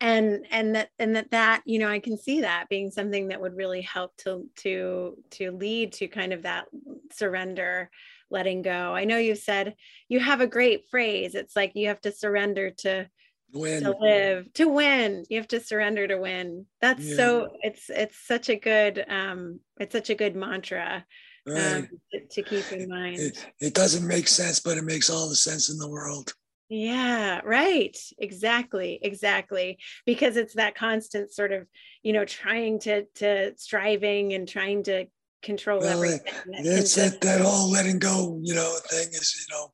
and 0.00 0.46
and 0.50 0.76
that 0.76 0.90
and 1.00 1.16
that 1.16 1.30
that 1.32 1.60
you 1.64 1.80
know 1.80 1.88
i 1.88 1.98
can 1.98 2.16
see 2.16 2.42
that 2.42 2.68
being 2.68 2.88
something 2.88 3.26
that 3.26 3.40
would 3.40 3.56
really 3.56 3.80
help 3.80 4.16
to 4.16 4.48
to 4.54 5.16
to 5.28 5.50
lead 5.50 5.92
to 5.92 6.06
kind 6.06 6.32
of 6.32 6.42
that 6.42 6.66
surrender 7.10 7.90
letting 8.30 8.62
go. 8.62 8.94
I 8.94 9.04
know 9.04 9.18
you 9.18 9.34
said 9.34 9.74
you 10.08 10.20
have 10.20 10.40
a 10.40 10.46
great 10.46 10.88
phrase. 10.90 11.34
It's 11.34 11.56
like 11.56 11.72
you 11.74 11.88
have 11.88 12.00
to 12.02 12.12
surrender 12.12 12.70
to 12.78 13.08
win. 13.52 13.82
to 13.82 13.96
live 13.98 14.52
to 14.54 14.68
win. 14.68 15.24
You 15.28 15.38
have 15.38 15.48
to 15.48 15.60
surrender 15.60 16.06
to 16.06 16.18
win. 16.18 16.66
That's 16.80 17.04
yeah. 17.04 17.16
so 17.16 17.48
it's 17.62 17.90
it's 17.90 18.18
such 18.26 18.48
a 18.48 18.56
good 18.56 19.04
um 19.08 19.60
it's 19.78 19.92
such 19.92 20.10
a 20.10 20.14
good 20.14 20.36
mantra 20.36 21.04
right. 21.48 21.76
um, 21.76 21.88
to, 22.30 22.42
keep 22.42 22.70
in 22.72 22.88
mind. 22.88 23.18
It, 23.18 23.46
it 23.60 23.74
doesn't 23.74 24.06
make 24.06 24.28
sense, 24.28 24.60
but 24.60 24.78
it 24.78 24.84
makes 24.84 25.10
all 25.10 25.28
the 25.28 25.34
sense 25.34 25.70
in 25.70 25.78
the 25.78 25.88
world. 25.88 26.32
Yeah, 26.68 27.40
right. 27.44 27.96
Exactly. 28.18 28.98
Exactly. 29.02 29.78
Because 30.04 30.36
it's 30.36 30.54
that 30.54 30.74
constant 30.74 31.32
sort 31.32 31.52
of, 31.52 31.66
you 32.02 32.12
know, 32.12 32.24
trying 32.24 32.78
to 32.80 33.04
to 33.16 33.54
striving 33.56 34.34
and 34.34 34.46
trying 34.46 34.82
to 34.84 35.06
control 35.42 35.80
well, 35.80 35.96
everything. 35.96 36.34
It's 36.48 36.94
that, 36.96 37.20
that 37.22 37.40
whole 37.40 37.70
letting 37.70 37.98
go, 37.98 38.38
you 38.42 38.54
know, 38.54 38.76
thing 38.90 39.08
is, 39.08 39.46
you 39.48 39.54
know, 39.54 39.72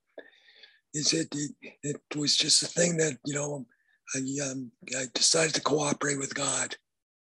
is 0.93 1.13
it, 1.13 1.29
it, 1.35 1.77
it 1.83 2.17
was 2.17 2.37
just 2.37 2.63
a 2.63 2.67
thing 2.67 2.97
that, 2.99 3.19
you 3.25 3.35
know, 3.35 3.67
I, 4.15 4.19
um, 4.51 4.71
I 4.97 5.05
decided 5.15 5.55
to 5.55 5.63
cooperate 5.63 6.19
with 6.19 6.35
God. 6.35 6.77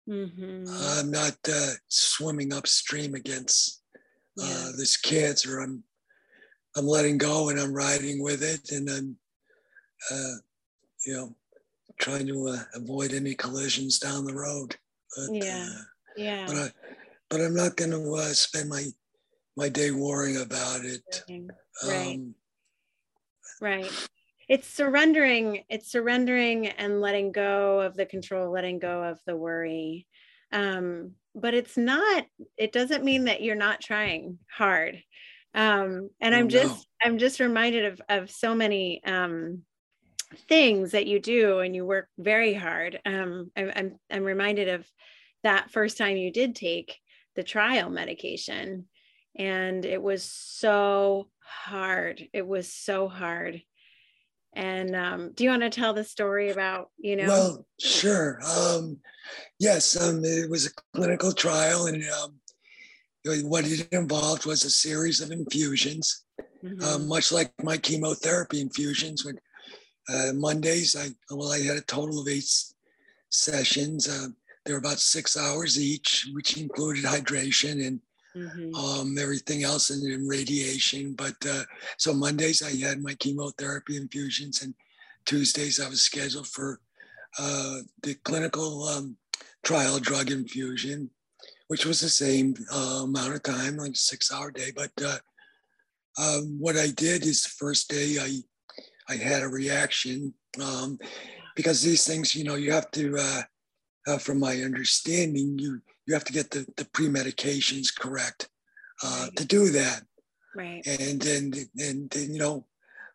Mm-hmm. 0.09 0.65
I'm 0.67 1.11
not 1.11 1.37
uh, 1.47 1.73
swimming 1.87 2.53
upstream 2.53 3.13
against. 3.13 3.78
Uh, 4.41 4.71
this 4.77 4.97
cancer. 4.97 5.59
I'm 5.59 5.83
I'm 6.75 6.85
letting 6.85 7.17
go 7.17 7.49
and 7.49 7.59
I'm 7.59 7.73
riding 7.73 8.21
with 8.21 8.43
it, 8.43 8.71
and 8.71 8.89
I'm 8.89 9.17
uh, 10.11 10.35
you 11.05 11.13
know 11.13 11.35
trying 11.99 12.27
to 12.27 12.47
uh, 12.47 12.63
avoid 12.75 13.13
any 13.13 13.35
collisions 13.35 13.99
down 13.99 14.25
the 14.25 14.33
road. 14.33 14.75
But, 15.15 15.33
yeah, 15.33 15.67
uh, 15.69 15.81
yeah. 16.15 16.45
But 16.47 16.55
I 16.55 16.71
but 17.29 17.41
I'm 17.41 17.55
not 17.55 17.75
going 17.75 17.91
to 17.91 18.13
uh, 18.13 18.33
spend 18.33 18.69
my 18.69 18.85
my 19.55 19.69
day 19.69 19.91
worrying 19.91 20.41
about 20.41 20.85
it. 20.85 21.23
Right. 21.83 22.07
Um, 22.07 22.35
right. 23.61 24.07
It's 24.47 24.67
surrendering. 24.67 25.63
It's 25.69 25.91
surrendering 25.91 26.67
and 26.67 27.01
letting 27.01 27.31
go 27.31 27.81
of 27.81 27.95
the 27.95 28.05
control, 28.05 28.51
letting 28.51 28.79
go 28.79 29.03
of 29.03 29.19
the 29.27 29.35
worry. 29.35 30.07
Um, 30.51 31.11
but 31.35 31.53
it's 31.53 31.77
not 31.77 32.25
it 32.57 32.71
doesn't 32.71 33.03
mean 33.03 33.25
that 33.25 33.41
you're 33.41 33.55
not 33.55 33.81
trying 33.81 34.39
hard. 34.51 35.01
Um, 35.55 36.11
and 36.21 36.35
i'm 36.35 36.45
oh, 36.45 36.49
just 36.49 36.75
no. 36.75 37.07
i'm 37.09 37.17
just 37.17 37.39
reminded 37.39 37.85
of 37.85 38.01
of 38.07 38.29
so 38.29 38.53
many 38.53 39.03
um, 39.03 39.63
things 40.47 40.91
that 40.91 41.07
you 41.07 41.19
do 41.19 41.59
and 41.59 41.75
you 41.75 41.85
work 41.85 42.07
very 42.17 42.53
hard. 42.53 42.99
Um, 43.05 43.51
I, 43.57 43.71
I'm, 43.75 43.95
I'm 44.11 44.23
reminded 44.23 44.69
of 44.69 44.87
that 45.43 45.71
first 45.71 45.97
time 45.97 46.17
you 46.17 46.31
did 46.31 46.55
take 46.55 46.97
the 47.35 47.43
trial 47.43 47.89
medication 47.89 48.85
and 49.37 49.85
it 49.85 50.01
was 50.01 50.23
so 50.23 51.29
hard. 51.39 52.27
It 52.33 52.45
was 52.45 52.71
so 52.71 53.07
hard 53.07 53.61
and 54.53 54.95
um, 54.95 55.31
do 55.33 55.43
you 55.43 55.49
want 55.49 55.61
to 55.61 55.69
tell 55.69 55.93
the 55.93 56.03
story 56.03 56.49
about, 56.49 56.89
you 56.97 57.15
know? 57.15 57.27
Well, 57.27 57.65
sure. 57.79 58.39
Um, 58.43 58.97
yes, 59.59 59.99
um, 59.99 60.23
it 60.23 60.49
was 60.49 60.67
a 60.67 60.97
clinical 60.97 61.31
trial, 61.31 61.87
and 61.87 62.03
um, 62.21 62.39
what 63.43 63.65
it 63.65 63.87
involved 63.91 64.45
was 64.45 64.63
a 64.63 64.69
series 64.69 65.21
of 65.21 65.31
infusions, 65.31 66.25
mm-hmm. 66.63 66.81
uh, 66.83 66.99
much 66.99 67.31
like 67.31 67.51
my 67.63 67.77
chemotherapy 67.77 68.61
infusions. 68.61 69.23
When 69.23 69.39
uh, 70.09 70.33
Mondays, 70.33 70.95
I 70.95 71.09
well, 71.33 71.51
I 71.51 71.59
had 71.59 71.77
a 71.77 71.81
total 71.81 72.21
of 72.21 72.27
eight 72.27 72.51
sessions. 73.29 74.09
Uh, 74.09 74.29
they 74.65 74.73
were 74.73 74.79
about 74.79 74.99
six 74.99 75.37
hours 75.37 75.79
each, 75.79 76.27
which 76.33 76.57
included 76.57 77.03
hydration 77.05 77.85
and 77.85 77.99
mm-hmm. 78.35 78.75
um, 78.75 79.17
everything 79.17 79.63
else 79.63 79.89
and, 79.89 80.03
and 80.11 80.29
radiation. 80.29 81.13
But 81.13 81.35
uh, 81.47 81.63
so 81.97 82.13
Mondays 82.13 82.63
I 82.63 82.75
had 82.85 83.01
my 83.01 83.13
chemotherapy 83.15 83.97
infusions, 83.97 84.61
and 84.61 84.73
Tuesdays 85.25 85.79
I 85.79 85.89
was 85.89 86.01
scheduled 86.01 86.47
for 86.47 86.79
uh, 87.37 87.79
the 88.03 88.15
clinical 88.23 88.83
um, 88.83 89.17
trial 89.63 89.99
drug 89.99 90.31
infusion, 90.31 91.09
which 91.67 91.85
was 91.85 91.99
the 91.99 92.09
same 92.09 92.55
uh, 92.73 93.01
amount 93.03 93.35
of 93.35 93.43
time, 93.43 93.77
like 93.77 93.95
six 93.95 94.31
hour 94.33 94.51
day. 94.51 94.71
But 94.75 94.91
uh, 95.03 95.17
um, 96.17 96.57
what 96.59 96.77
I 96.77 96.87
did 96.87 97.25
is 97.25 97.43
the 97.43 97.49
first 97.49 97.89
day 97.89 98.17
I 98.19 98.39
I 99.11 99.15
had 99.15 99.41
a 99.41 99.47
reaction 99.47 100.33
um, 100.63 100.99
because 101.55 101.81
these 101.81 102.05
things, 102.05 102.35
you 102.35 102.43
know, 102.43 102.55
you 102.55 102.71
have 102.71 102.91
to. 102.91 103.15
Uh, 103.17 103.41
uh, 104.07 104.17
from 104.17 104.39
my 104.39 104.55
understanding, 104.61 105.57
you 105.59 105.81
you 106.09 106.15
have 106.15 106.23
to 106.25 106.33
get 106.33 106.49
the, 106.49 106.65
the 106.75 106.85
pre-medications 106.85 107.95
correct 107.95 108.49
uh, 109.03 109.25
right. 109.25 109.35
to 109.35 109.45
do 109.45 109.69
that. 109.69 110.01
Right. 110.55 110.81
And 110.87 111.21
then 111.21 111.53
and, 111.77 112.13
and, 112.15 112.33
you 112.33 112.39
know, 112.39 112.65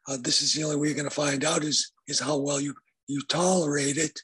uh, 0.07 0.17
this 0.21 0.43
is 0.43 0.53
the 0.53 0.63
only 0.63 0.77
way 0.77 0.87
you're 0.87 0.97
going 0.97 1.09
to 1.09 1.15
find 1.15 1.45
out 1.45 1.65
is 1.65 1.91
is 2.07 2.21
how 2.21 2.39
well 2.39 2.61
you 2.61 2.73
you 3.09 3.21
tolerate 3.29 3.97
it. 3.97 4.17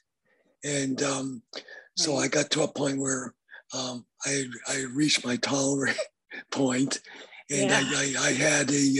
And 0.63 1.03
um, 1.03 1.43
right. 1.53 1.63
so 1.97 2.15
I 2.15 2.29
got 2.29 2.49
to 2.51 2.63
a 2.63 2.71
point 2.71 2.97
where 2.97 3.33
um, 3.77 4.05
I 4.25 4.45
I 4.69 4.85
reached 4.93 5.25
my 5.25 5.35
tolerance 5.35 5.99
point, 6.51 7.01
and 7.49 7.69
yeah. 7.71 7.81
I, 7.83 8.15
I, 8.17 8.27
I 8.27 8.31
had 8.31 8.71
a 8.71 8.99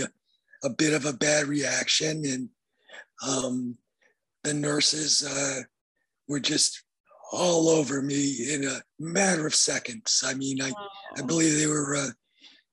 a 0.64 0.70
bit 0.70 0.92
of 0.92 1.06
a 1.06 1.14
bad 1.14 1.46
reaction, 1.46 2.24
and 2.26 2.48
um, 3.26 3.78
the 4.44 4.52
nurses 4.52 5.24
uh, 5.24 5.62
were 6.28 6.40
just 6.40 6.81
all 7.32 7.70
over 7.70 8.02
me 8.02 8.52
in 8.52 8.64
a 8.64 8.80
matter 9.00 9.46
of 9.46 9.54
seconds. 9.54 10.22
I 10.24 10.34
mean, 10.34 10.60
I, 10.60 10.72
I 11.16 11.22
believe 11.22 11.58
they 11.58 11.66
were 11.66 11.96
uh, 11.96 12.10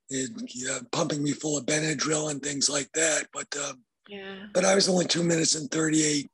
it, 0.10 0.30
uh, 0.70 0.80
pumping 0.92 1.24
me 1.24 1.32
full 1.32 1.58
of 1.58 1.66
Benadryl 1.66 2.30
and 2.30 2.42
things 2.42 2.70
like 2.70 2.92
that. 2.94 3.28
But 3.34 3.48
um, 3.58 3.82
yeah. 4.08 4.48
but 4.54 4.66
I 4.66 4.76
was 4.76 4.90
only 4.90 5.06
two 5.06 5.24
minutes 5.24 5.56
and 5.56 5.72
38 5.72 6.30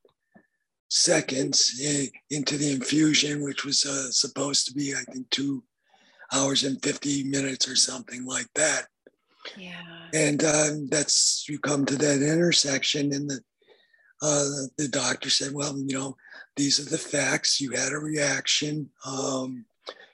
seconds 0.89 1.79
in, 1.81 2.07
into 2.31 2.57
the 2.57 2.71
infusion, 2.71 3.43
which 3.43 3.63
was 3.63 3.85
uh, 3.85 4.11
supposed 4.11 4.65
to 4.67 4.73
be, 4.73 4.93
I 4.93 5.03
think, 5.11 5.29
two 5.29 5.63
hours 6.33 6.63
and 6.63 6.81
50 6.81 7.25
minutes 7.25 7.67
or 7.67 7.75
something 7.75 8.25
like 8.25 8.47
that. 8.55 8.87
Yeah. 9.57 9.81
And 10.13 10.43
um, 10.43 10.87
that's, 10.87 11.45
you 11.47 11.59
come 11.59 11.85
to 11.85 11.95
that 11.97 12.21
intersection, 12.21 13.13
and 13.13 13.29
the, 13.29 13.39
uh, 14.25 14.67
the 14.77 14.87
doctor 14.87 15.29
said, 15.29 15.53
Well, 15.53 15.77
you 15.77 15.95
know, 15.95 16.17
these 16.55 16.79
are 16.79 16.89
the 16.89 16.97
facts. 16.97 17.61
You 17.61 17.71
had 17.71 17.91
a 17.91 17.99
reaction. 17.99 18.89
Um, 19.05 19.65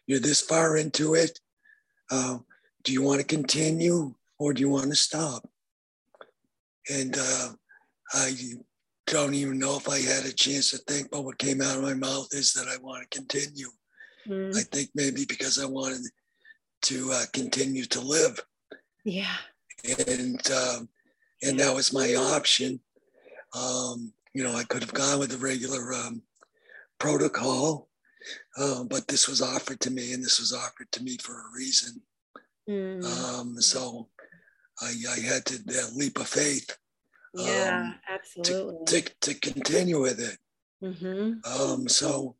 you're 0.05 0.19
this 0.19 0.41
far 0.41 0.75
into 0.75 1.13
it. 1.13 1.39
Uh, 2.11 2.39
do 2.83 2.91
you 2.91 3.01
want 3.01 3.21
to 3.21 3.25
continue 3.25 4.13
or 4.37 4.53
do 4.53 4.59
you 4.59 4.69
want 4.69 4.89
to 4.89 4.95
stop? 4.95 5.47
And 6.93 7.15
uh, 7.17 7.49
I 8.13 8.33
don't 9.07 9.33
even 9.33 9.59
know 9.59 9.77
if 9.77 9.87
I 9.87 9.99
had 9.99 10.25
a 10.25 10.33
chance 10.33 10.71
to 10.71 10.77
think, 10.79 11.09
but 11.11 11.23
what 11.23 11.37
came 11.37 11.61
out 11.61 11.77
of 11.77 11.83
my 11.83 11.93
mouth 11.93 12.27
is 12.31 12.51
that 12.53 12.67
I 12.67 12.81
want 12.81 13.09
to 13.09 13.17
continue. 13.17 13.69
Mm. 14.27 14.55
I 14.57 14.61
think 14.61 14.89
maybe 14.93 15.25
because 15.25 15.57
I 15.57 15.65
wanted 15.65 16.01
to 16.83 17.11
uh, 17.13 17.25
continue 17.31 17.85
to 17.85 18.01
live. 18.01 18.39
Yeah. 19.05 19.37
And 20.09 20.41
um, 20.51 20.89
and 21.43 21.59
that 21.59 21.73
was 21.73 21.93
my 21.93 22.15
option. 22.15 22.79
Um, 23.55 24.13
you 24.33 24.43
know, 24.43 24.55
I 24.55 24.63
could 24.63 24.81
have 24.81 24.93
gone 24.93 25.19
with 25.19 25.31
the 25.31 25.37
regular 25.37 25.93
um, 25.93 26.21
protocol, 26.99 27.89
uh, 28.57 28.83
but 28.85 29.07
this 29.07 29.27
was 29.27 29.41
offered 29.41 29.79
to 29.81 29.91
me, 29.91 30.13
and 30.13 30.23
this 30.23 30.39
was 30.39 30.53
offered 30.53 30.91
to 30.93 31.03
me 31.03 31.17
for 31.17 31.33
a 31.33 31.55
reason. 31.55 32.01
Mm. 32.69 33.03
Um, 33.03 33.61
so 33.61 34.07
I, 34.81 34.93
I, 35.09 35.19
had 35.19 35.45
to 35.45 35.63
that 35.65 35.93
leap 35.95 36.19
of 36.19 36.27
faith. 36.27 36.77
Yeah, 37.33 37.81
um, 37.83 37.95
absolutely. 38.09 38.85
To, 38.85 39.01
to, 39.01 39.13
to, 39.21 39.33
continue 39.39 39.99
with 39.99 40.19
it. 40.19 40.37
Mm-hmm. 40.83 41.61
Um, 41.61 41.89
so 41.89 42.35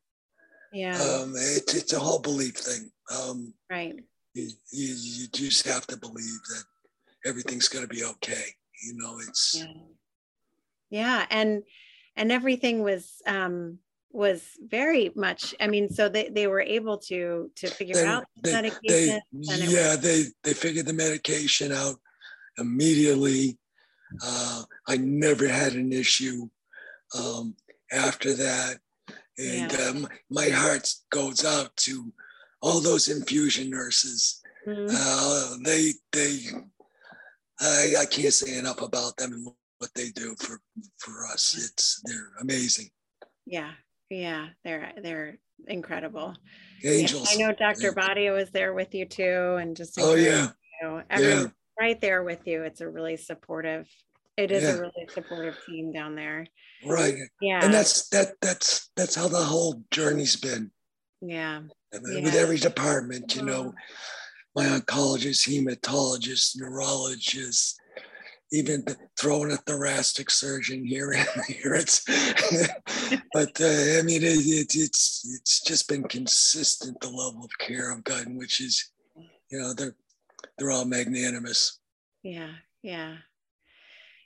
yeah, 0.71 0.95
um, 0.95 1.33
it, 1.35 1.63
it's 1.75 1.93
a 1.93 1.99
whole 1.99 2.19
belief 2.19 2.55
thing. 2.55 2.91
Um, 3.13 3.53
right. 3.69 3.95
You, 4.33 4.49
you, 4.71 4.95
you 4.97 5.27
just 5.33 5.67
have 5.67 5.87
to 5.87 5.97
believe 5.97 6.39
that 6.49 6.63
everything's 7.25 7.67
going 7.67 7.87
to 7.87 7.93
be 7.93 8.03
okay. 8.03 8.45
You 8.83 8.95
know, 8.95 9.19
it's 9.27 9.55
yeah. 9.57 9.73
Yeah, 10.91 11.25
and 11.31 11.63
and 12.15 12.31
everything 12.31 12.83
was 12.83 13.21
um 13.25 13.79
was 14.13 14.43
very 14.67 15.11
much 15.15 15.55
i 15.61 15.67
mean 15.67 15.89
so 15.89 16.09
they, 16.09 16.27
they 16.27 16.45
were 16.45 16.61
able 16.61 16.97
to 16.97 17.49
to 17.55 17.67
figure 17.67 17.95
they, 17.95 18.05
out 18.05 18.25
they, 18.43 18.51
medication 18.51 19.21
they, 19.31 19.55
yeah 19.67 19.91
was, 19.91 20.01
they 20.01 20.23
they 20.43 20.53
figured 20.53 20.85
the 20.85 20.93
medication 20.93 21.71
out 21.71 21.95
immediately 22.57 23.57
uh, 24.21 24.63
i 24.87 24.97
never 24.97 25.47
had 25.47 25.73
an 25.73 25.93
issue 25.93 26.47
um, 27.17 27.55
after 27.93 28.33
that 28.33 28.75
and 29.37 29.71
yeah. 29.71 29.85
um, 29.87 30.07
my 30.29 30.49
heart 30.49 30.93
goes 31.09 31.45
out 31.45 31.73
to 31.77 32.11
all 32.61 32.81
those 32.81 33.07
infusion 33.07 33.69
nurses 33.69 34.41
mm-hmm. 34.67 34.87
uh, 34.93 35.55
they 35.63 35.93
they 36.11 36.39
I, 37.61 37.93
I 38.01 38.05
can't 38.05 38.33
say 38.33 38.57
enough 38.57 38.81
about 38.81 39.15
them 39.15 39.31
and 39.31 39.47
what 39.81 39.93
they 39.95 40.09
do 40.09 40.35
for 40.39 40.61
for 40.97 41.25
us 41.27 41.55
it's 41.57 42.01
they're 42.05 42.31
amazing 42.39 42.89
yeah 43.45 43.71
yeah, 44.11 44.47
they're 44.65 44.91
they're 45.01 45.37
incredible. 45.67 46.35
Angels. 46.83 47.33
Yeah, 47.33 47.45
I 47.45 47.47
know 47.47 47.55
Dr. 47.55 47.87
Yeah. 47.87 47.91
Badia 47.95 48.33
was 48.33 48.49
there 48.51 48.73
with 48.73 48.93
you 48.93 49.05
too, 49.05 49.55
and 49.59 49.75
just 49.75 49.97
oh 49.99 50.15
yeah, 50.15 50.49
you 50.81 50.87
know, 50.87 51.03
yeah. 51.17 51.45
right 51.79 51.99
there 52.01 52.21
with 52.23 52.45
you. 52.45 52.63
It's 52.63 52.81
a 52.81 52.89
really 52.89 53.15
supportive. 53.15 53.87
It 54.35 54.51
is 54.51 54.63
yeah. 54.63 54.71
a 54.71 54.81
really 54.81 55.07
supportive 55.09 55.57
team 55.65 55.93
down 55.93 56.15
there. 56.15 56.45
Right. 56.85 57.15
Yeah. 57.41 57.63
And 57.63 57.73
that's 57.73 58.09
that 58.09 58.33
that's 58.41 58.89
that's 58.97 59.15
how 59.15 59.29
the 59.29 59.37
whole 59.37 59.81
journey's 59.91 60.35
been. 60.35 60.71
Yeah. 61.21 61.61
With 61.93 62.35
every 62.35 62.57
department, 62.57 63.35
you 63.35 63.43
know, 63.43 63.73
my 64.55 64.65
oncologist, 64.65 65.47
hematologist, 65.47 66.57
neurologist, 66.57 67.80
even 68.51 68.83
throwing 69.19 69.51
a 69.51 69.57
thoracic 69.57 70.29
surgeon 70.29 70.83
here 70.85 71.11
and 71.11 71.27
here. 71.47 71.73
It's, 71.73 72.03
but 73.33 73.61
uh, 73.61 73.99
I 73.99 74.01
mean, 74.03 74.23
it, 74.23 74.39
it, 74.45 74.75
it's 74.75 75.27
it's 75.39 75.61
just 75.61 75.87
been 75.87 76.03
consistent 76.03 76.99
the 76.99 77.09
level 77.09 77.43
of 77.43 77.57
care 77.59 77.91
I've 77.91 78.03
gotten, 78.03 78.37
which 78.37 78.59
is, 78.59 78.91
you 79.49 79.59
know, 79.59 79.73
they're 79.73 79.95
they're 80.57 80.71
all 80.71 80.85
magnanimous. 80.85 81.79
Yeah, 82.23 82.51
yeah, 82.81 83.15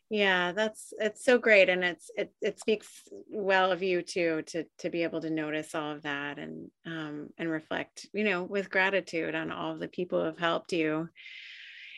yeah. 0.09 0.51
That's 0.53 0.91
it's 0.99 1.23
so 1.23 1.37
great, 1.37 1.69
and 1.69 1.83
it's 1.83 2.09
it 2.17 2.33
it 2.41 2.59
speaks 2.59 2.87
well 3.29 3.71
of 3.71 3.83
you 3.83 4.01
too 4.01 4.41
to 4.47 4.65
to 4.79 4.89
be 4.89 5.03
able 5.03 5.21
to 5.21 5.29
notice 5.29 5.75
all 5.75 5.91
of 5.91 6.01
that 6.01 6.39
and 6.39 6.71
um 6.85 7.29
and 7.37 7.49
reflect, 7.49 8.07
you 8.13 8.23
know, 8.23 8.43
with 8.43 8.71
gratitude 8.71 9.35
on 9.35 9.51
all 9.51 9.77
the 9.77 9.87
people 9.87 10.19
who 10.19 10.25
have 10.25 10.39
helped 10.39 10.73
you 10.73 11.09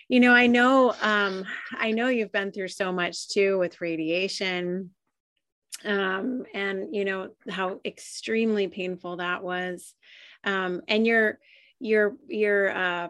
you 0.09 0.19
know 0.19 0.33
i 0.33 0.47
know 0.47 0.93
um, 1.01 1.45
i 1.73 1.91
know 1.91 2.07
you've 2.07 2.31
been 2.31 2.51
through 2.51 2.67
so 2.67 2.91
much 2.91 3.29
too 3.29 3.57
with 3.57 3.81
radiation 3.81 4.91
um, 5.85 6.45
and 6.53 6.95
you 6.95 7.05
know 7.05 7.29
how 7.49 7.79
extremely 7.85 8.67
painful 8.67 9.17
that 9.17 9.43
was. 9.43 9.93
Um, 10.43 10.81
and 10.87 11.05
your 11.05 11.39
your 11.79 12.15
your 12.27 12.71
uh, 12.71 13.09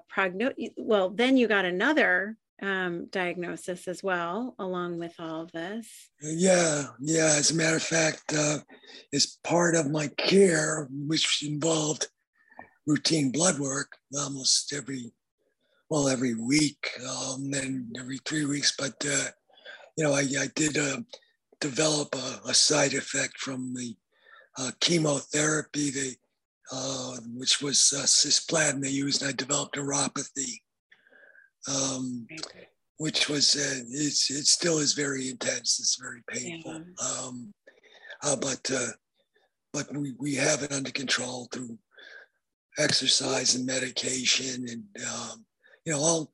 well 0.78 1.10
then 1.10 1.38
you 1.38 1.48
got 1.48 1.66
another 1.66 2.38
um, 2.62 3.06
diagnosis 3.12 3.88
as 3.88 4.02
well 4.04 4.56
along 4.60 4.98
with 4.98 5.14
all 5.20 5.42
of 5.42 5.52
this. 5.52 5.88
Yeah 6.22 6.88
yeah. 7.00 7.36
As 7.38 7.52
a 7.52 7.56
matter 7.56 7.78
of 7.78 7.84
fact 7.84 8.34
uh, 8.36 8.60
as 9.14 9.38
part 9.44 9.76
of 9.76 9.92
my 9.92 10.08
care 10.18 10.88
which 10.92 11.44
involved 11.44 12.08
routine 12.86 13.32
blood 13.32 13.60
work 13.60 13.92
almost 14.18 14.74
every 14.74 15.12
well 15.90 16.08
every 16.08 16.36
week, 16.36 16.90
um, 17.08 17.50
then 17.52 17.92
every 17.98 18.20
three 18.26 18.46
weeks. 18.46 18.74
But 18.78 18.96
uh, 19.06 19.30
you 19.96 20.04
know, 20.04 20.14
I, 20.14 20.22
I 20.40 20.48
did 20.56 20.78
uh, 20.78 20.98
develop 21.60 22.16
a, 22.16 22.50
a, 22.50 22.54
side 22.54 22.94
effect 22.94 23.40
from 23.40 23.74
the 23.74 23.96
uh, 24.58 24.72
chemotherapy, 24.80 25.90
they, 25.90 26.12
uh, 26.72 27.18
which 27.34 27.62
was 27.62 27.94
uh, 27.98 28.04
cisplatin 28.04 28.82
they 28.82 28.90
used. 28.90 29.22
And 29.22 29.30
I 29.30 29.34
developed 29.34 29.76
neuropathy, 29.76 30.54
um, 31.72 32.28
which 32.98 33.30
was 33.30 33.56
uh, 33.56 33.84
it's 33.90 34.30
it 34.30 34.46
still 34.46 34.80
is 34.80 34.94
very 34.94 35.30
intense. 35.30 35.80
It's 35.80 35.98
very 36.00 36.22
painful. 36.30 36.74
Yeah. 36.74 37.08
Um, 37.08 37.54
uh, 38.24 38.36
but 38.36 38.72
but 39.74 39.96
we, 39.96 40.14
we 40.20 40.36
have 40.36 40.64
it 40.64 40.72
under 40.72 40.92
control 40.92 41.48
through 41.52 41.78
exercise 42.80 43.56
and 43.56 43.66
medication 43.66 44.66
and 44.70 44.84
um, 45.06 45.46
you 45.88 45.94
know, 45.94 46.00
all 46.00 46.30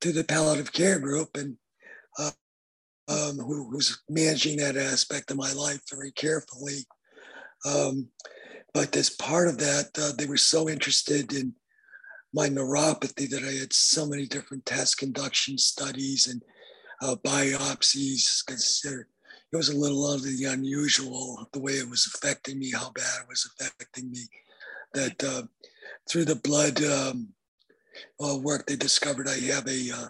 to 0.00 0.12
the 0.12 0.22
palliative 0.22 0.72
care 0.72 1.00
group 1.00 1.36
and 1.36 1.56
uh, 2.20 2.30
um, 3.08 3.36
who, 3.36 3.68
who's 3.68 4.00
managing 4.08 4.58
that 4.58 4.76
aspect 4.76 5.32
of 5.32 5.36
my 5.36 5.52
life 5.54 5.80
very 5.92 6.12
carefully. 6.12 6.86
Um, 7.68 8.06
but 8.72 8.94
as 8.94 9.10
part 9.10 9.48
of 9.48 9.58
that, 9.58 9.86
uh, 10.00 10.12
they 10.16 10.26
were 10.26 10.36
so 10.36 10.68
interested 10.68 11.32
in 11.32 11.52
my 12.32 12.48
neuropathy 12.48 13.28
that 13.28 13.42
I 13.42 13.58
had 13.58 13.72
so 13.72 14.06
many 14.06 14.26
different 14.26 14.64
test 14.64 14.98
conduction 14.98 15.58
studies 15.58 16.28
and 16.28 16.40
uh, 17.02 17.16
biopsies 17.26 18.44
because 18.46 18.84
it 18.84 19.56
was 19.56 19.68
a 19.68 19.76
little 19.76 20.08
of 20.12 20.22
the 20.22 20.44
unusual 20.44 21.48
the 21.52 21.58
way 21.58 21.72
it 21.72 21.90
was 21.90 22.08
affecting 22.14 22.60
me, 22.60 22.70
how 22.70 22.92
bad 22.92 23.22
it 23.22 23.28
was 23.28 23.50
affecting 23.58 24.12
me. 24.12 24.20
That 24.94 25.24
uh, 25.24 25.42
through 26.08 26.26
the 26.26 26.36
blood 26.36 26.84
um, 26.84 27.30
uh, 28.24 28.38
work, 28.38 28.66
they 28.66 28.76
discovered 28.76 29.28
I 29.28 29.38
have 29.52 29.66
a, 29.66 29.90
uh, 29.90 30.08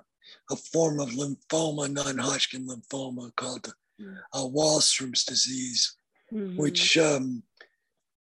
a 0.51 0.57
form 0.57 1.01
of 1.01 1.11
lymphoma, 1.11 1.91
non 1.93 2.19
Hodgkin 2.19 2.67
lymphoma 2.67 3.35
called 3.37 3.73
uh, 4.01 4.45
Waldenstrom's 4.45 5.25
disease, 5.25 5.97
mm-hmm. 6.33 6.57
which 6.57 6.99
um, 6.99 7.43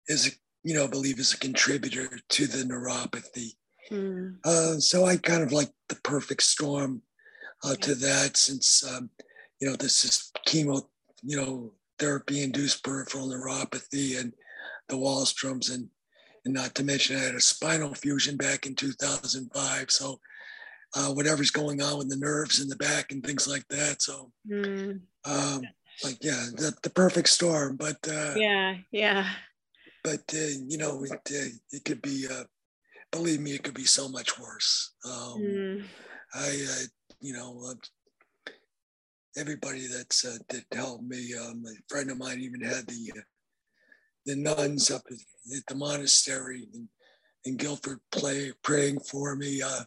is, 0.09 0.29
a, 0.29 0.31
you 0.63 0.75
know, 0.75 0.85
I 0.85 0.89
believe 0.89 1.19
is 1.19 1.33
a 1.33 1.39
contributor 1.39 2.09
to 2.29 2.47
the 2.47 2.65
neuropathy. 2.65 3.53
Mm. 3.91 4.37
Uh, 4.45 4.79
so 4.79 5.05
I 5.05 5.17
kind 5.17 5.43
of 5.43 5.53
like 5.53 5.71
the 5.89 5.97
perfect 5.97 6.43
storm 6.43 7.03
uh, 7.65 7.75
to 7.77 7.95
that 7.95 8.37
since, 8.37 8.85
um, 8.85 9.11
you 9.61 9.69
know, 9.69 9.77
this 9.77 10.05
is 10.05 10.31
chemo, 10.47 10.83
you 11.23 11.37
know, 11.37 11.73
therapy 11.99 12.43
induced 12.43 12.83
peripheral 12.83 13.29
neuropathy 13.29 14.19
and 14.19 14.33
the 14.89 14.97
Waldenstroms 14.97 15.73
and 15.73 15.89
and 16.45 16.55
not 16.55 16.75
to 16.77 16.85
mention 16.85 17.17
I 17.17 17.25
had 17.25 17.35
a 17.35 17.41
spinal 17.41 17.95
fusion 17.95 18.37
back 18.37 18.67
in 18.67 18.75
2005. 18.75 19.91
So 19.91 20.21
uh, 20.95 21.09
whatever's 21.13 21.51
going 21.51 21.81
on 21.83 21.99
with 21.99 22.09
the 22.09 22.17
nerves 22.17 22.61
in 22.61 22.69
the 22.69 22.77
back 22.77 23.13
and 23.13 23.25
things 23.25 23.47
like 23.47 23.67
that. 23.69 24.03
So, 24.03 24.33
mm. 24.51 25.01
um, 25.25 25.63
like, 26.03 26.19
yeah, 26.23 26.47
the, 26.55 26.75
the 26.83 26.91
perfect 26.91 27.29
storm. 27.29 27.77
But 27.77 27.99
uh, 28.09 28.35
yeah, 28.37 28.77
yeah. 28.91 29.29
But 30.03 30.23
uh, 30.33 30.57
you 30.67 30.79
know, 30.79 31.05
it 31.05 31.13
uh, 31.13 31.51
it 31.73 31.85
could 31.85 32.03
be. 32.03 32.27
Uh, 32.31 32.45
believe 33.13 33.41
me, 33.41 33.53
it 33.53 33.63
could 33.63 33.75
be 33.75 33.85
so 33.85 34.09
much 34.09 34.39
worse. 34.39 34.95
Um, 35.05 35.41
mm. 35.41 35.85
I, 36.33 36.63
you 37.21 37.33
know, 37.33 37.75
everybody 39.37 39.87
that's 39.87 40.25
uh, 40.25 40.39
that 40.49 40.65
helped 40.73 41.05
me. 41.05 41.35
Um, 41.35 41.65
a 41.67 41.75
friend 41.89 42.11
of 42.11 42.19
mine 42.19 42.41
even 42.41 42.61
had 42.61 42.87
the 42.87 43.13
uh, 43.17 43.21
the 44.27 44.37
nuns 44.37 44.91
up 44.91 45.03
at, 45.11 45.57
at 45.57 45.67
the 45.67 45.75
monastery 45.75 46.69
in, 46.75 46.89
in 47.45 47.57
Guilford 47.57 48.01
play 48.13 48.53
praying 48.63 49.01
for 49.01 49.37
me. 49.37 49.63
Uh, 49.63 49.85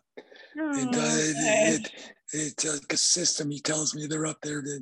oh, 0.60 0.80
and 0.80 0.96
uh, 0.96 1.00
it, 1.00 1.92
it's 2.34 2.66
like 2.66 2.94
a 2.94 2.98
system. 2.98 3.52
He 3.52 3.60
tells 3.60 3.96
me 3.96 4.08
they're 4.08 4.26
up 4.26 4.42
there 4.42 4.62
to, 4.62 4.80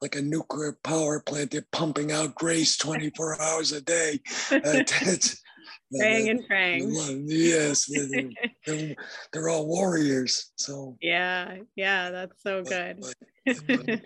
like 0.00 0.16
a 0.16 0.22
nuclear 0.22 0.76
power 0.82 1.20
plant. 1.20 1.50
They're 1.50 1.66
pumping 1.72 2.12
out 2.12 2.34
grace 2.34 2.76
24 2.76 3.40
hours 3.42 3.72
a 3.72 3.80
day. 3.80 4.20
Uh, 4.50 4.82
praying 5.96 6.28
and 6.28 6.46
praying. 6.46 7.24
Yes, 7.26 7.86
they're, 7.86 8.30
they're, 8.66 8.96
they're, 9.32 9.48
all 9.48 9.66
warriors. 9.66 10.52
So 10.56 10.96
yeah, 11.00 11.56
yeah, 11.76 12.10
that's 12.10 12.42
so 12.42 12.62
good. 12.62 13.04
But, 13.46 13.56
but, 13.66 14.00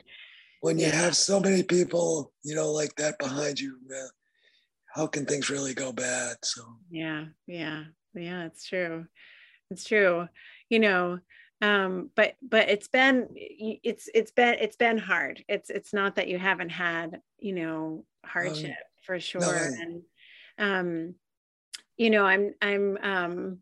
when 0.61 0.79
you 0.79 0.91
have 0.91 1.17
so 1.17 1.41
many 1.41 1.63
people, 1.63 2.33
you 2.45 2.55
know, 2.55 2.71
like 2.71 2.95
that 2.97 3.19
behind 3.19 3.59
you, 3.59 3.77
uh, 3.91 4.09
how 4.95 5.07
can 5.07 5.27
things 5.27 5.51
really 5.51 5.75
go 5.75 5.93
bad? 5.93 6.37
So 6.43 6.63
yeah, 6.91 7.27
yeah, 7.47 7.85
yeah, 8.15 8.45
it's 8.45 8.67
true. 8.67 9.07
It's 9.71 9.85
true. 9.85 10.29
You 10.69 10.79
know, 10.79 11.19
um, 11.61 12.11
but 12.15 12.35
but 12.43 12.69
it's 12.69 12.89
been 12.89 13.29
it's 13.33 14.09
it's 14.15 14.33
been 14.33 14.57
it's 14.61 14.77
been 14.77 14.99
hard. 14.99 15.45
It's 15.49 15.71
it's 15.71 15.93
not 15.93 16.17
that 16.17 16.29
you 16.29 16.39
haven't 16.39 16.71
had 16.71 17.21
you 17.39 17.55
know 17.55 18.05
hardship 18.25 18.71
um, 18.71 18.77
for 19.03 19.21
sure, 19.21 19.41
no, 19.41 19.77
and 19.81 20.03
um, 20.59 21.15
you 21.97 22.11
know, 22.11 22.25
I'm 22.25 22.55
I'm 22.61 22.99
um, 23.03 23.59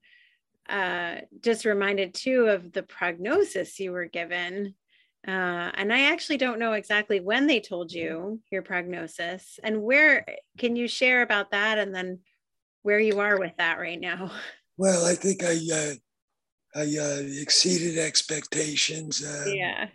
uh, 0.69 1.17
just 1.43 1.65
reminded 1.65 2.15
too 2.15 2.47
of 2.47 2.73
the 2.73 2.83
prognosis 2.83 3.79
you 3.79 3.93
were 3.93 4.07
given. 4.07 4.75
Uh, 5.27 5.71
and 5.75 5.93
I 5.93 6.13
actually 6.13 6.39
don't 6.39 6.59
know 6.59 6.73
exactly 6.73 7.21
when 7.21 7.47
they 7.47 7.61
told 7.61 7.93
you 7.93 8.41
your 8.51 8.63
prognosis 8.63 9.61
and 9.63 9.83
where 9.83 10.25
can 10.57 10.77
you 10.77 10.89
share 10.89 11.21
about 11.23 11.51
that 11.51 11.79
and 11.79 11.95
then 11.95 12.21
where 12.83 12.99
you 12.99 13.21
are 13.21 13.39
with 13.39 13.53
that 13.59 13.79
right 13.79 14.01
now? 14.01 14.31
Well, 14.79 15.05
I 15.05 15.15
think 15.15 15.45
I 15.45 15.59
uh, 15.75 15.93
I 16.75 16.97
uh, 16.99 17.23
exceeded 17.43 17.99
expectations. 17.99 19.23
Uh, 19.23 19.51
yeah. 19.53 19.89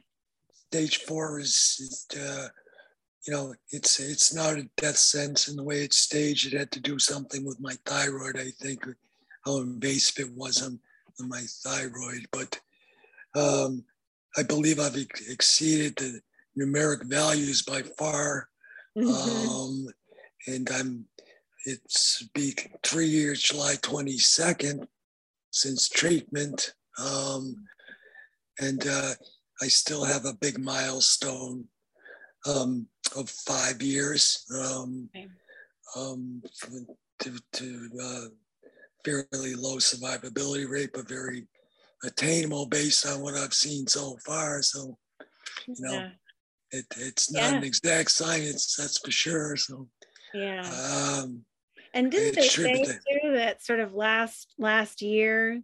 Stage 0.68 0.98
four 0.98 1.40
is, 1.40 1.78
is 1.80 2.20
uh, 2.22 2.50
you 3.26 3.34
know, 3.34 3.56
it's 3.72 4.00
it's 4.00 4.34
not 4.34 4.60
a 4.60 4.70
death 4.78 4.98
sentence 4.98 5.48
in 5.48 5.56
the 5.56 5.64
way 5.64 5.78
it's 5.78 5.98
staged. 5.98 6.54
It 6.54 6.58
had 6.58 6.72
to 6.72 6.80
do 6.80 7.00
something 7.00 7.44
with 7.44 7.60
my 7.60 7.74
thyroid, 7.86 8.38
I 8.38 8.52
think, 8.62 8.86
how 9.44 9.58
invasive 9.62 10.28
it 10.28 10.34
was 10.36 10.62
on, 10.62 10.80
on 11.20 11.30
my 11.30 11.42
thyroid. 11.64 12.28
But 12.32 12.60
um, 13.36 13.84
I 14.38 14.44
believe 14.44 14.80
I've 14.80 14.96
exceeded 14.96 15.96
the 15.96 16.20
numeric 16.60 17.06
values 17.06 17.62
by 17.62 17.82
far. 17.98 18.50
Mm-hmm. 18.98 19.50
Um, 19.50 19.88
and 20.48 20.70
I'm, 20.72 21.06
it's 21.66 22.28
be 22.34 22.54
three 22.84 23.08
years, 23.08 23.42
July 23.42 23.76
22nd, 23.76 24.88
since 25.52 25.90
treatment. 25.90 26.74
Um, 27.00 27.66
and 28.60 28.86
uh, 28.88 29.14
I 29.62 29.68
still 29.68 30.04
have 30.04 30.26
a 30.26 30.38
big 30.40 30.60
milestone 30.60 31.66
um, 32.46 32.88
of 33.16 33.30
five 33.30 33.82
years 33.82 34.46
um, 34.54 35.10
okay. 35.16 35.28
um, 35.96 36.42
to, 37.20 37.40
to 37.54 37.90
uh, 38.02 38.26
fairly 39.04 39.56
low 39.56 39.78
survivability 39.78 40.70
rate, 40.70 40.92
but 40.94 41.08
very 41.08 41.48
attainable 42.06 42.66
based 42.68 43.06
on 43.06 43.22
what 43.22 43.36
I've 43.36 43.54
seen 43.54 43.88
so 43.88 44.18
far. 44.26 44.62
So, 44.62 44.98
you 45.68 45.76
know, 45.80 45.94
yeah. 45.94 46.10
it, 46.72 46.86
it's 46.98 47.32
not 47.32 47.52
yeah. 47.52 47.58
an 47.58 47.64
exact 47.64 48.12
science, 48.12 48.76
that's 48.78 49.00
for 49.00 49.12
sure. 49.12 49.56
So, 49.56 49.88
yeah. 50.34 50.62
Um, 50.62 51.46
and 51.94 52.12
didn't 52.12 52.36
they 52.36 52.48
say 52.48 52.84
too 52.84 53.34
that 53.34 53.64
sort 53.64 53.80
of 53.80 53.94
last 53.94 54.54
last 54.58 55.02
year 55.02 55.62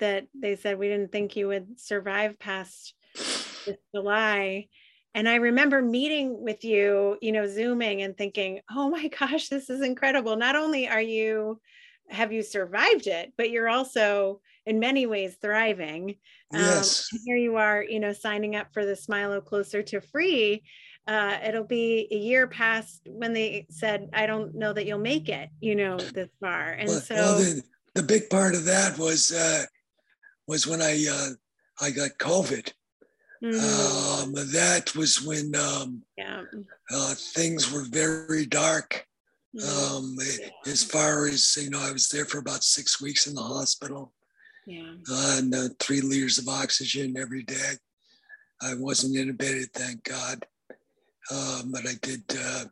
that 0.00 0.26
they 0.34 0.56
said 0.56 0.78
we 0.78 0.88
didn't 0.88 1.12
think 1.12 1.36
you 1.36 1.48
would 1.48 1.78
survive 1.80 2.38
past 2.38 2.94
this 3.14 3.76
July? 3.94 4.68
and 5.14 5.28
i 5.28 5.34
remember 5.34 5.82
meeting 5.82 6.42
with 6.42 6.64
you 6.64 7.18
you 7.20 7.32
know 7.32 7.46
zooming 7.46 8.02
and 8.02 8.16
thinking 8.16 8.60
oh 8.70 8.88
my 8.88 9.08
gosh 9.20 9.48
this 9.48 9.68
is 9.68 9.82
incredible 9.82 10.36
not 10.36 10.56
only 10.56 10.88
are 10.88 11.02
you 11.02 11.60
have 12.08 12.32
you 12.32 12.42
survived 12.42 13.06
it 13.06 13.32
but 13.36 13.50
you're 13.50 13.68
also 13.68 14.40
in 14.68 14.78
many 14.78 15.06
ways 15.06 15.36
thriving 15.40 16.16
um, 16.54 16.60
yes. 16.60 17.08
Here 17.24 17.36
you 17.36 17.56
are 17.56 17.82
you 17.82 18.00
know 18.00 18.12
signing 18.12 18.56
up 18.56 18.68
for 18.72 18.84
the 18.84 18.92
Smilow 18.92 19.44
closer 19.44 19.82
to 19.82 20.00
free 20.00 20.62
uh, 21.06 21.38
it'll 21.44 21.64
be 21.64 22.06
a 22.10 22.16
year 22.16 22.46
past 22.46 23.00
when 23.06 23.32
they 23.32 23.66
said 23.70 24.08
i 24.12 24.26
don't 24.26 24.54
know 24.54 24.72
that 24.72 24.86
you'll 24.86 24.98
make 24.98 25.28
it 25.28 25.48
you 25.60 25.74
know 25.74 25.96
this 25.96 26.28
far 26.40 26.72
and 26.72 26.88
well, 26.88 27.00
so 27.00 27.14
well, 27.14 27.38
the, 27.38 27.62
the, 27.94 28.02
big 28.02 28.28
part 28.28 28.54
of 28.54 28.64
that 28.64 28.98
was 28.98 29.32
uh, 29.32 29.64
was 30.46 30.66
when 30.66 30.82
i 30.82 31.06
uh, 31.10 31.30
i 31.80 31.90
got 31.90 32.10
covid 32.18 32.70
Mm-hmm. 33.42 34.38
Um, 34.38 34.46
that 34.52 34.94
was 34.96 35.22
when 35.22 35.54
um, 35.54 36.02
yeah. 36.16 36.42
uh, 36.92 37.14
things 37.14 37.72
were 37.72 37.84
very 37.88 38.46
dark. 38.46 39.04
Mm-hmm. 39.56 39.96
Um, 39.96 40.16
as 40.66 40.84
far 40.84 41.26
as 41.26 41.56
you 41.56 41.70
know, 41.70 41.80
I 41.80 41.92
was 41.92 42.08
there 42.08 42.24
for 42.24 42.38
about 42.38 42.64
six 42.64 43.00
weeks 43.00 43.26
in 43.26 43.34
the 43.34 43.42
hospital. 43.42 44.12
Yeah. 44.68 44.92
And 45.08 45.54
uh, 45.54 45.68
three 45.80 46.02
liters 46.02 46.36
of 46.36 46.46
oxygen 46.46 47.16
every 47.16 47.42
day. 47.42 47.72
I 48.60 48.74
wasn't 48.74 49.16
intubated, 49.16 49.72
thank 49.72 50.04
God. 50.04 50.44
Um, 51.32 51.72
but 51.72 51.86
I 51.86 51.94
did 52.02 52.22
uh, 52.38 52.64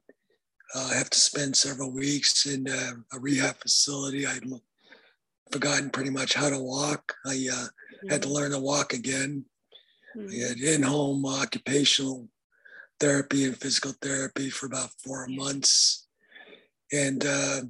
uh, 0.75 0.91
have 0.91 1.09
to 1.09 1.19
spend 1.19 1.57
several 1.57 1.91
weeks 1.91 2.45
in 2.45 2.69
uh, 2.69 2.93
a 3.15 3.19
rehab 3.19 3.57
facility. 3.57 4.27
I'd 4.27 4.45
forgotten 5.51 5.89
pretty 5.89 6.11
much 6.11 6.35
how 6.35 6.51
to 6.51 6.61
walk. 6.61 7.15
I 7.25 7.49
uh, 7.51 7.67
had 8.11 8.21
to 8.23 8.29
learn 8.29 8.51
to 8.51 8.59
walk 8.59 8.93
again. 8.93 9.47
Mm-hmm. 10.15 10.29
I 10.31 10.49
had 10.49 10.59
in-home 10.59 11.25
occupational 11.25 12.29
therapy 13.01 13.45
and 13.45 13.57
physical 13.57 13.93
therapy 14.03 14.51
for 14.51 14.67
about 14.67 14.91
four 15.03 15.27
months. 15.29 16.09
And 16.93 17.25
uh, 17.25 17.61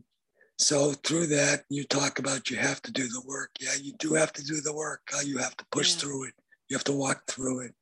so 0.58 0.92
through 0.92 1.26
that, 1.28 1.64
you 1.68 1.84
talk 1.84 2.18
about 2.18 2.50
you 2.50 2.56
have 2.56 2.80
to 2.82 2.92
do 2.92 3.06
the 3.08 3.22
work. 3.26 3.50
Yeah, 3.60 3.74
you 3.80 3.92
do 3.98 4.14
have 4.14 4.32
to 4.34 4.44
do 4.44 4.60
the 4.60 4.74
work. 4.74 5.02
Uh, 5.14 5.20
you 5.24 5.38
have 5.38 5.56
to 5.56 5.66
push 5.70 5.92
yeah. 5.94 6.00
through 6.00 6.24
it. 6.28 6.34
You 6.68 6.76
have 6.76 6.84
to 6.84 6.92
walk 6.92 7.22
through 7.28 7.66
it. 7.66 7.74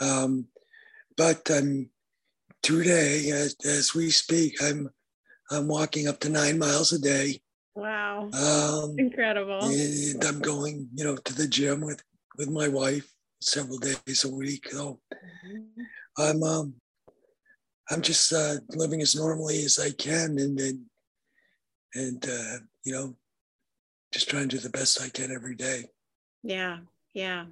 Um, 0.00 0.46
but 1.16 1.50
um, 1.50 1.88
today, 2.62 3.30
as, 3.30 3.56
as, 3.64 3.94
we 3.94 4.10
speak, 4.10 4.62
I'm 4.62 4.90
I'm 5.50 5.68
walking 5.68 6.08
up 6.08 6.20
to 6.20 6.28
nine 6.28 6.58
miles 6.58 6.92
a 6.92 6.98
day. 6.98 7.40
Wow, 7.74 8.28
um, 8.32 8.96
incredible! 8.98 9.64
And 9.64 10.24
I'm 10.24 10.40
going, 10.40 10.88
you 10.94 11.04
know, 11.04 11.16
to 11.16 11.34
the 11.34 11.48
gym 11.48 11.80
with 11.80 12.02
with 12.36 12.50
my 12.50 12.68
wife, 12.68 13.10
several 13.40 13.78
days 13.78 14.24
a 14.24 14.30
week. 14.30 14.68
So 14.70 15.00
mm-hmm. 15.12 15.82
I'm 16.18 16.42
um, 16.42 16.74
I'm 17.90 18.02
just 18.02 18.32
uh, 18.32 18.56
living 18.70 19.00
as 19.00 19.16
normally 19.16 19.64
as 19.64 19.78
I 19.78 19.90
can, 19.90 20.38
and 20.38 20.60
and, 20.60 20.80
and 21.94 22.24
uh, 22.28 22.58
you 22.84 22.92
know, 22.92 23.16
just 24.12 24.28
trying 24.28 24.48
to 24.48 24.56
do 24.56 24.62
the 24.62 24.70
best 24.70 25.00
I 25.00 25.08
can 25.08 25.32
every 25.32 25.54
day. 25.54 25.84
Yeah, 26.42 26.78
yeah, 27.12 27.46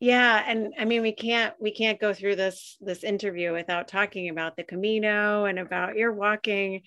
yeah. 0.00 0.44
And 0.46 0.74
I 0.78 0.84
mean, 0.84 1.02
we 1.02 1.12
can't 1.12 1.54
we 1.60 1.72
can't 1.72 2.00
go 2.00 2.12
through 2.12 2.36
this 2.36 2.76
this 2.80 3.04
interview 3.04 3.52
without 3.52 3.88
talking 3.88 4.28
about 4.28 4.56
the 4.56 4.64
Camino 4.64 5.44
and 5.46 5.58
about 5.58 5.96
your 5.96 6.12
walking. 6.12 6.82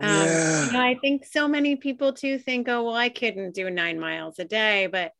Um, 0.00 0.10
yeah. 0.10 0.66
You 0.66 0.72
know, 0.72 0.80
I 0.80 0.96
think 1.00 1.24
so 1.24 1.46
many 1.46 1.76
people 1.76 2.12
too 2.12 2.38
think, 2.38 2.68
oh, 2.68 2.84
well, 2.84 2.96
I 2.96 3.08
couldn't 3.08 3.54
do 3.54 3.70
nine 3.70 4.00
miles 4.00 4.38
a 4.38 4.44
day, 4.44 4.88
but 4.90 5.12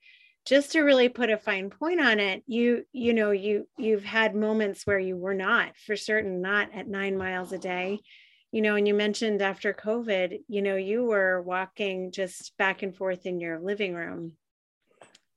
just 0.45 0.73
to 0.73 0.81
really 0.81 1.09
put 1.09 1.31
a 1.31 1.39
fine 1.39 1.71
point 1.71 2.01
on 2.01 2.19
it 2.19 2.43
you 2.47 2.85
you 2.93 3.15
know 3.15 3.31
you 3.31 3.67
you've 3.79 4.05
had 4.05 4.35
moments 4.35 4.87
where 4.87 4.99
you 4.99 5.17
were 5.17 5.35
not 5.35 5.73
for 5.87 5.97
certain 5.97 6.41
not 6.41 6.69
at 6.75 6.89
nine 6.89 7.17
miles 7.17 7.53
a 7.53 7.59
day 7.59 8.01
you 8.53 8.63
know 8.63 8.77
and 8.77 8.87
you 8.87 8.95
mentioned 8.95 9.43
after 9.43 9.73
covid 9.73 10.41
you 10.47 10.63
know 10.63 10.77
you 10.77 11.03
were 11.05 11.43
walking 11.43 12.13
just 12.13 12.57
back 12.59 12.83
and 12.83 12.95
forth 12.95 13.27
in 13.27 13.41
your 13.41 13.59
living 13.59 13.95
room. 13.95 14.33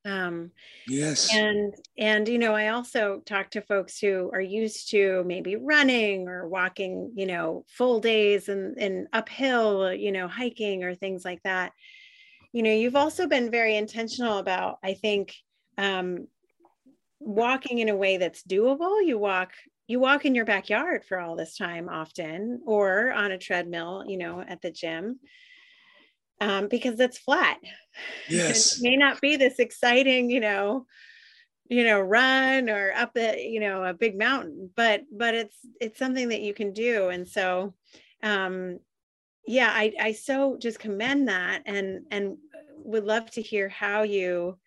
Um 0.03 0.51
yes. 0.87 1.33
and 1.33 1.73
and 1.97 2.27
you 2.27 2.37
know 2.37 2.53
i 2.53 2.67
also 2.67 3.21
talk 3.25 3.49
to 3.51 3.61
folks 3.61 3.97
who 3.97 4.29
are 4.31 4.41
used 4.41 4.91
to 4.91 5.23
maybe 5.25 5.55
running 5.55 6.27
or 6.27 6.47
walking 6.47 7.11
you 7.15 7.25
know 7.25 7.65
full 7.67 7.99
days 7.99 8.47
and 8.47 8.77
and 8.77 9.07
uphill 9.13 9.91
you 9.91 10.11
know 10.11 10.27
hiking 10.27 10.83
or 10.83 10.93
things 10.93 11.25
like 11.25 11.41
that. 11.43 11.71
You 12.53 12.61
know 12.61 12.71
you've 12.71 12.95
also 12.95 13.27
been 13.27 13.49
very 13.49 13.75
intentional 13.75 14.37
about 14.37 14.77
i 14.83 14.93
think 14.93 15.33
um, 15.77 16.27
walking 17.19 17.79
in 17.79 17.89
a 17.89 17.95
way 17.95 18.17
that's 18.17 18.43
doable. 18.43 19.05
You 19.05 19.17
walk 19.17 19.51
you 19.87 19.99
walk 19.99 20.25
in 20.25 20.35
your 20.35 20.45
backyard 20.45 21.03
for 21.05 21.19
all 21.19 21.35
this 21.35 21.57
time 21.57 21.89
often 21.89 22.61
or 22.65 23.11
on 23.11 23.31
a 23.31 23.37
treadmill 23.37 24.03
you 24.07 24.17
know 24.17 24.41
at 24.41 24.61
the 24.61 24.71
gym 24.71 25.19
um, 26.41 26.67
because 26.67 26.99
it's 26.99 27.17
flat. 27.17 27.57
Yes 28.29 28.77
it 28.77 28.83
may 28.83 28.97
not 28.97 29.21
be 29.21 29.37
this 29.37 29.57
exciting 29.59 30.29
you 30.29 30.41
know 30.41 30.85
you 31.69 31.83
know 31.83 32.01
run 32.01 32.69
or 32.69 32.91
up 32.91 33.15
a 33.15 33.41
you 33.41 33.59
know 33.61 33.83
a 33.83 33.93
big 33.93 34.17
mountain 34.17 34.69
but 34.75 35.03
but 35.11 35.33
it's 35.33 35.57
it's 35.79 35.97
something 35.97 36.29
that 36.29 36.41
you 36.41 36.53
can 36.53 36.73
do. 36.73 37.07
And 37.09 37.27
so 37.27 37.73
um 38.21 38.79
yeah 39.47 39.69
i 39.71 39.93
i 39.99 40.11
so 40.11 40.57
just 40.59 40.79
commend 40.79 41.27
that 41.27 41.61
and 41.65 42.05
and 42.11 42.37
would 42.77 43.05
love 43.05 43.29
to 43.31 43.41
hear 43.41 43.69
how 43.69 44.03
you 44.03 44.57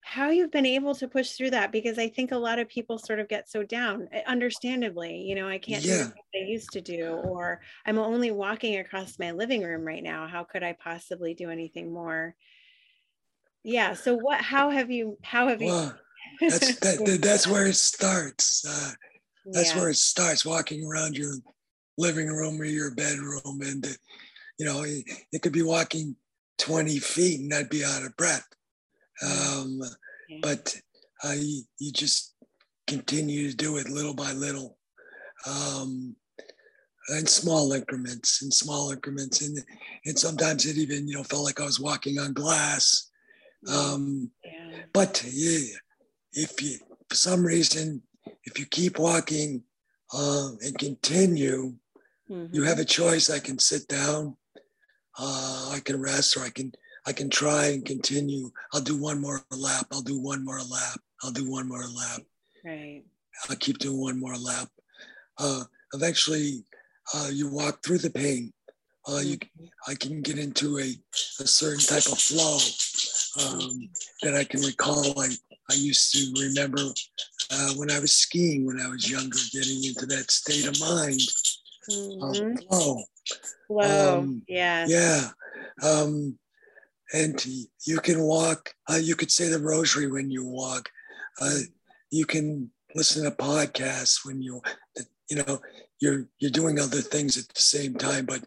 how 0.00 0.30
you've 0.30 0.50
been 0.50 0.66
able 0.66 0.94
to 0.94 1.08
push 1.08 1.32
through 1.32 1.50
that 1.50 1.70
because 1.72 1.98
I 1.98 2.08
think 2.08 2.32
a 2.32 2.36
lot 2.36 2.58
of 2.58 2.68
people 2.68 2.98
sort 2.98 3.20
of 3.20 3.28
get 3.28 3.50
so 3.50 3.62
down, 3.62 4.08
eh, 4.12 4.22
understandably. 4.26 5.18
You 5.18 5.34
know, 5.34 5.48
I 5.48 5.58
can't 5.58 5.84
yeah. 5.84 6.04
do 6.04 6.04
what 6.04 6.42
I 6.42 6.46
used 6.46 6.72
to 6.72 6.80
do, 6.80 7.08
or 7.08 7.60
I'm 7.84 7.98
only 7.98 8.30
walking 8.30 8.78
across 8.78 9.18
my 9.18 9.32
living 9.32 9.62
room 9.62 9.84
right 9.84 10.02
now. 10.02 10.26
How 10.26 10.44
could 10.44 10.62
I 10.62 10.72
possibly 10.72 11.34
do 11.34 11.50
anything 11.50 11.92
more? 11.92 12.34
Yeah. 13.64 13.94
So 13.94 14.14
what? 14.14 14.40
How 14.40 14.70
have 14.70 14.90
you? 14.90 15.18
How 15.22 15.48
have 15.48 15.60
well, 15.60 15.94
you? 16.40 16.50
that's 16.50 16.76
that, 16.80 17.18
that's 17.20 17.46
where 17.46 17.66
it 17.66 17.76
starts. 17.76 18.64
Uh, 18.66 18.92
that's 19.52 19.74
yeah. 19.74 19.80
where 19.80 19.90
it 19.90 19.96
starts. 19.96 20.46
Walking 20.46 20.86
around 20.86 21.18
your 21.18 21.34
living 21.98 22.28
room 22.28 22.60
or 22.60 22.64
your 22.64 22.94
bedroom, 22.94 23.60
and 23.62 23.84
uh, 23.84 23.90
you 24.58 24.66
know, 24.66 24.82
it, 24.82 25.04
it 25.32 25.42
could 25.42 25.52
be 25.52 25.62
walking 25.62 26.16
20 26.58 26.98
feet 26.98 27.40
and 27.40 27.54
I'd 27.54 27.70
be 27.70 27.84
out 27.84 28.02
of 28.02 28.16
breath 28.16 28.48
um, 29.22 29.80
okay. 29.82 30.40
But 30.42 30.76
uh, 31.24 31.34
you, 31.36 31.62
you, 31.78 31.92
just 31.92 32.34
continue 32.86 33.50
to 33.50 33.56
do 33.56 33.76
it 33.78 33.88
little 33.88 34.14
by 34.14 34.32
little, 34.32 34.78
um, 35.46 36.14
in 37.10 37.26
small 37.26 37.72
increments, 37.72 38.42
in 38.42 38.50
small 38.50 38.90
increments, 38.92 39.42
and 39.42 39.58
and 40.04 40.18
sometimes 40.18 40.66
it 40.66 40.76
even 40.76 41.08
you 41.08 41.16
know 41.16 41.24
felt 41.24 41.44
like 41.44 41.60
I 41.60 41.64
was 41.64 41.80
walking 41.80 42.18
on 42.18 42.32
glass. 42.32 43.10
Um, 43.66 44.30
yeah. 44.44 44.82
But 44.92 45.24
yeah, 45.32 45.74
if 46.32 46.62
you 46.62 46.78
for 47.08 47.16
some 47.16 47.44
reason 47.44 48.02
if 48.44 48.58
you 48.58 48.66
keep 48.66 48.98
walking 48.98 49.62
uh, 50.12 50.50
and 50.62 50.78
continue, 50.78 51.74
mm-hmm. 52.30 52.54
you 52.54 52.62
have 52.64 52.78
a 52.78 52.84
choice. 52.84 53.30
I 53.30 53.38
can 53.38 53.58
sit 53.58 53.86
down, 53.88 54.36
uh, 55.18 55.70
I 55.74 55.80
can 55.84 56.00
rest, 56.00 56.36
or 56.36 56.44
I 56.44 56.50
can 56.50 56.72
I 57.08 57.12
can 57.12 57.30
try 57.30 57.68
and 57.68 57.86
continue. 57.86 58.50
I'll 58.74 58.82
do 58.82 59.00
one 59.00 59.18
more 59.18 59.40
lap. 59.50 59.86
I'll 59.90 60.02
do 60.02 60.20
one 60.20 60.44
more 60.44 60.60
lap. 60.60 61.00
I'll 61.22 61.30
do 61.30 61.50
one 61.50 61.66
more 61.66 61.86
lap. 61.86 62.20
Right. 62.62 63.02
I'll 63.48 63.56
keep 63.56 63.78
doing 63.78 63.98
one 63.98 64.20
more 64.20 64.36
lap. 64.36 64.68
Uh, 65.38 65.62
eventually, 65.94 66.64
uh, 67.14 67.30
you 67.32 67.50
walk 67.50 67.82
through 67.82 67.98
the 67.98 68.10
pain. 68.10 68.52
Uh, 69.08 69.20
you, 69.20 69.38
mm-hmm. 69.38 69.64
I 69.90 69.94
can 69.94 70.20
get 70.20 70.38
into 70.38 70.78
a, 70.80 70.92
a 71.40 71.46
certain 71.46 71.80
type 71.80 72.12
of 72.12 72.18
flow 72.18 72.58
um, 73.42 73.88
that 74.22 74.34
I 74.34 74.44
can 74.44 74.60
recall. 74.60 75.18
I, 75.18 75.30
I 75.70 75.74
used 75.76 76.12
to 76.12 76.42
remember 76.42 76.82
uh, 77.50 77.72
when 77.76 77.90
I 77.90 78.00
was 78.00 78.12
skiing 78.12 78.66
when 78.66 78.82
I 78.82 78.88
was 78.88 79.10
younger, 79.10 79.38
getting 79.50 79.82
into 79.82 80.04
that 80.04 80.30
state 80.30 80.66
of 80.66 80.78
mind. 80.78 81.20
Mm-hmm. 81.90 82.68
flow. 82.68 83.02
Flow. 83.66 84.18
Um, 84.18 84.42
yeah. 84.46 84.84
Yeah. 84.86 85.28
Um, 85.82 86.38
and 87.12 87.44
you 87.86 87.98
can 88.00 88.20
walk. 88.20 88.74
Uh, 88.90 88.98
you 89.00 89.14
could 89.14 89.30
say 89.30 89.48
the 89.48 89.58
rosary 89.58 90.10
when 90.10 90.30
you 90.30 90.44
walk. 90.44 90.88
Uh, 91.40 91.58
you 92.10 92.26
can 92.26 92.70
listen 92.94 93.24
to 93.24 93.30
podcasts 93.30 94.24
when 94.24 94.42
you, 94.42 94.60
you 95.30 95.36
know, 95.36 95.60
you're 96.00 96.26
you're 96.38 96.50
doing 96.50 96.78
other 96.78 97.00
things 97.00 97.36
at 97.36 97.48
the 97.54 97.60
same 97.60 97.94
time, 97.94 98.26
but 98.26 98.44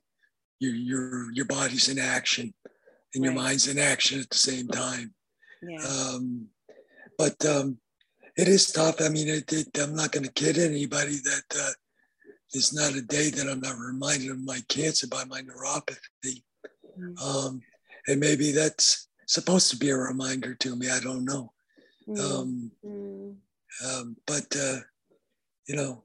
your 0.59 0.73
your 0.73 1.31
your 1.33 1.45
body's 1.45 1.89
in 1.89 1.99
action, 1.99 2.53
and 3.13 3.23
your 3.23 3.33
mind's 3.33 3.67
in 3.67 3.77
action 3.77 4.19
at 4.19 4.29
the 4.29 4.37
same 4.37 4.67
time. 4.67 5.13
Yeah. 5.61 5.79
Um, 5.79 6.47
but 7.17 7.43
um, 7.45 7.77
it 8.37 8.47
is 8.47 8.71
tough. 8.71 9.01
I 9.01 9.09
mean, 9.09 9.27
it, 9.27 9.51
it, 9.51 9.67
I'm 9.79 9.95
not 9.95 10.11
going 10.11 10.23
to 10.23 10.31
kid 10.31 10.57
anybody 10.57 11.17
that 11.23 11.43
uh, 11.59 11.71
there's 12.51 12.73
not 12.73 12.95
a 12.95 13.01
day 13.01 13.29
that 13.29 13.47
I'm 13.47 13.59
not 13.59 13.77
reminded 13.77 14.31
of 14.31 14.43
my 14.43 14.59
cancer 14.69 15.07
by 15.07 15.23
my 15.25 15.41
neuropathy. 15.41 16.43
Mm-hmm. 16.99 17.17
Um, 17.23 17.61
and 18.07 18.19
maybe 18.19 18.51
that's 18.51 19.07
supposed 19.27 19.69
to 19.71 19.77
be 19.77 19.89
a 19.89 19.97
reminder 19.97 20.55
to 20.55 20.75
me. 20.75 20.89
I 20.89 20.99
don't 20.99 21.25
know. 21.25 21.51
Um, 22.19 22.71
mm. 22.85 23.35
Um, 23.85 24.17
but 24.27 24.45
uh, 24.57 24.79
you 25.67 25.75
know, 25.75 26.03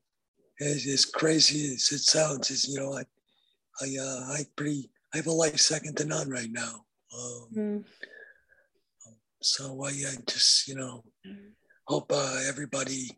as, 0.61 0.87
as, 0.87 1.05
crazy 1.05 1.75
as 1.75 1.91
it 1.91 1.99
sounds, 1.99 2.51
is 2.51 2.69
you 2.69 2.79
know, 2.79 2.95
I, 2.95 3.03
I, 3.83 3.97
uh, 4.01 4.33
I 4.33 4.47
pretty, 4.55 4.91
I 5.13 5.19
have 5.19 5.27
a 5.27 5.33
life 5.33 5.59
second 5.59 5.97
to 5.97 6.05
none 6.05 6.31
right 6.31 6.51
now. 6.51 6.85
Um, 7.17 7.49
mm. 7.57 7.85
So 9.43 9.85
I, 9.85 9.89
I, 9.89 10.17
just, 10.29 10.69
you 10.69 10.77
know, 10.77 11.05
hope 11.89 12.13
uh, 12.13 12.41
everybody 12.49 13.11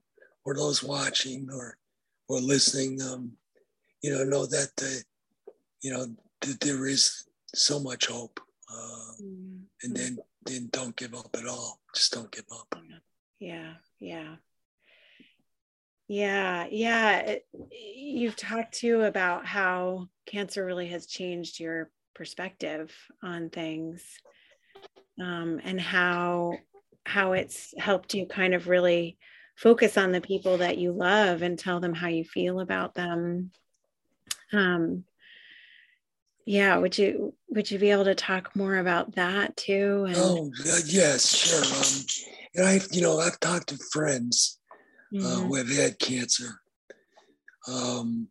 or 0.45 0.55
those 0.55 0.83
watching 0.83 1.49
or 1.53 1.77
or 2.29 2.41
listening, 2.41 3.01
um, 3.03 3.33
you 4.03 4.13
know, 4.13 4.25
know 4.25 4.47
that 4.47 4.71
uh, 4.83 5.53
you 5.83 5.93
know 5.93 6.07
that 6.43 6.61
there 6.61 6.87
is 6.87 7.25
so 7.55 7.81
much 7.81 8.07
hope 8.07 8.41
mm-hmm. 8.71 9.63
and 9.83 9.97
then 9.97 10.19
then 10.45 10.69
don't 10.73 10.97
give 10.97 11.15
up 11.15 11.35
at 11.35 11.47
all. 11.47 11.81
Just 11.95 12.13
don't 12.13 12.31
give 12.31 12.45
up. 12.53 12.75
Yeah 13.39 13.75
yeah. 13.99 14.37
Yeah 16.09 16.67
yeah. 16.71 17.37
You've 17.73 18.37
talked 18.37 18.75
too 18.75 19.03
about 19.03 19.47
how 19.47 20.09
cancer 20.27 20.65
really 20.65 20.89
has 20.89 21.07
changed 21.07 21.61
your 21.61 21.91
perspective 22.15 22.95
on 23.23 23.51
things 23.51 24.03
um, 25.21 25.61
and 25.65 25.81
how 25.81 26.55
how 27.05 27.33
it's 27.33 27.73
helped 27.79 28.15
you 28.15 28.27
kind 28.27 28.55
of 28.55 28.69
really 28.69 29.19
focus 29.57 29.97
on 29.97 30.13
the 30.13 30.21
people 30.21 30.59
that 30.59 30.79
you 30.79 30.93
love 30.93 31.43
and 31.43 31.59
tell 31.59 31.81
them 31.81 31.95
how 31.95 32.09
you 32.09 32.23
feel 32.23 32.61
about 32.61 32.95
them. 32.95 33.51
Um, 34.53 35.05
yeah 36.49 36.79
would 36.79 36.97
you 36.97 37.35
would 37.51 37.71
you 37.71 37.79
be 37.79 37.91
able 37.91 38.07
to 38.07 38.15
talk 38.15 38.57
more 38.57 38.79
about 38.79 39.15
that 39.15 39.55
too 39.55 40.07
and... 40.09 40.17
oh 40.17 40.51
yes 40.87 41.37
sure 41.37 41.63
um 41.63 42.07
and 42.55 42.67
i 42.67 42.81
you 42.91 43.03
know 43.03 43.19
i've 43.21 43.39
talked 43.41 43.69
to 43.69 43.77
friends 43.93 44.59
uh, 45.15 45.19
mm-hmm. 45.19 45.27
uh, 45.27 45.47
who 45.47 45.55
have 45.57 45.69
had 45.69 45.99
cancer 45.99 46.59
um 47.69 48.27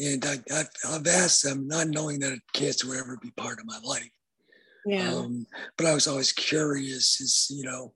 and 0.00 0.24
I, 0.24 0.38
I've, 0.52 0.68
I've 0.88 1.06
asked 1.06 1.44
them 1.44 1.68
not 1.68 1.88
knowing 1.88 2.18
that 2.20 2.40
cancer 2.54 2.88
would 2.88 2.98
ever 2.98 3.18
be 3.22 3.30
part 3.36 3.60
of 3.60 3.66
my 3.66 3.78
life 3.84 4.10
yeah 4.84 5.12
um, 5.14 5.46
but 5.78 5.86
i 5.86 5.94
was 5.94 6.08
always 6.08 6.32
curious 6.32 7.20
is 7.20 7.46
you 7.50 7.64
know 7.64 7.92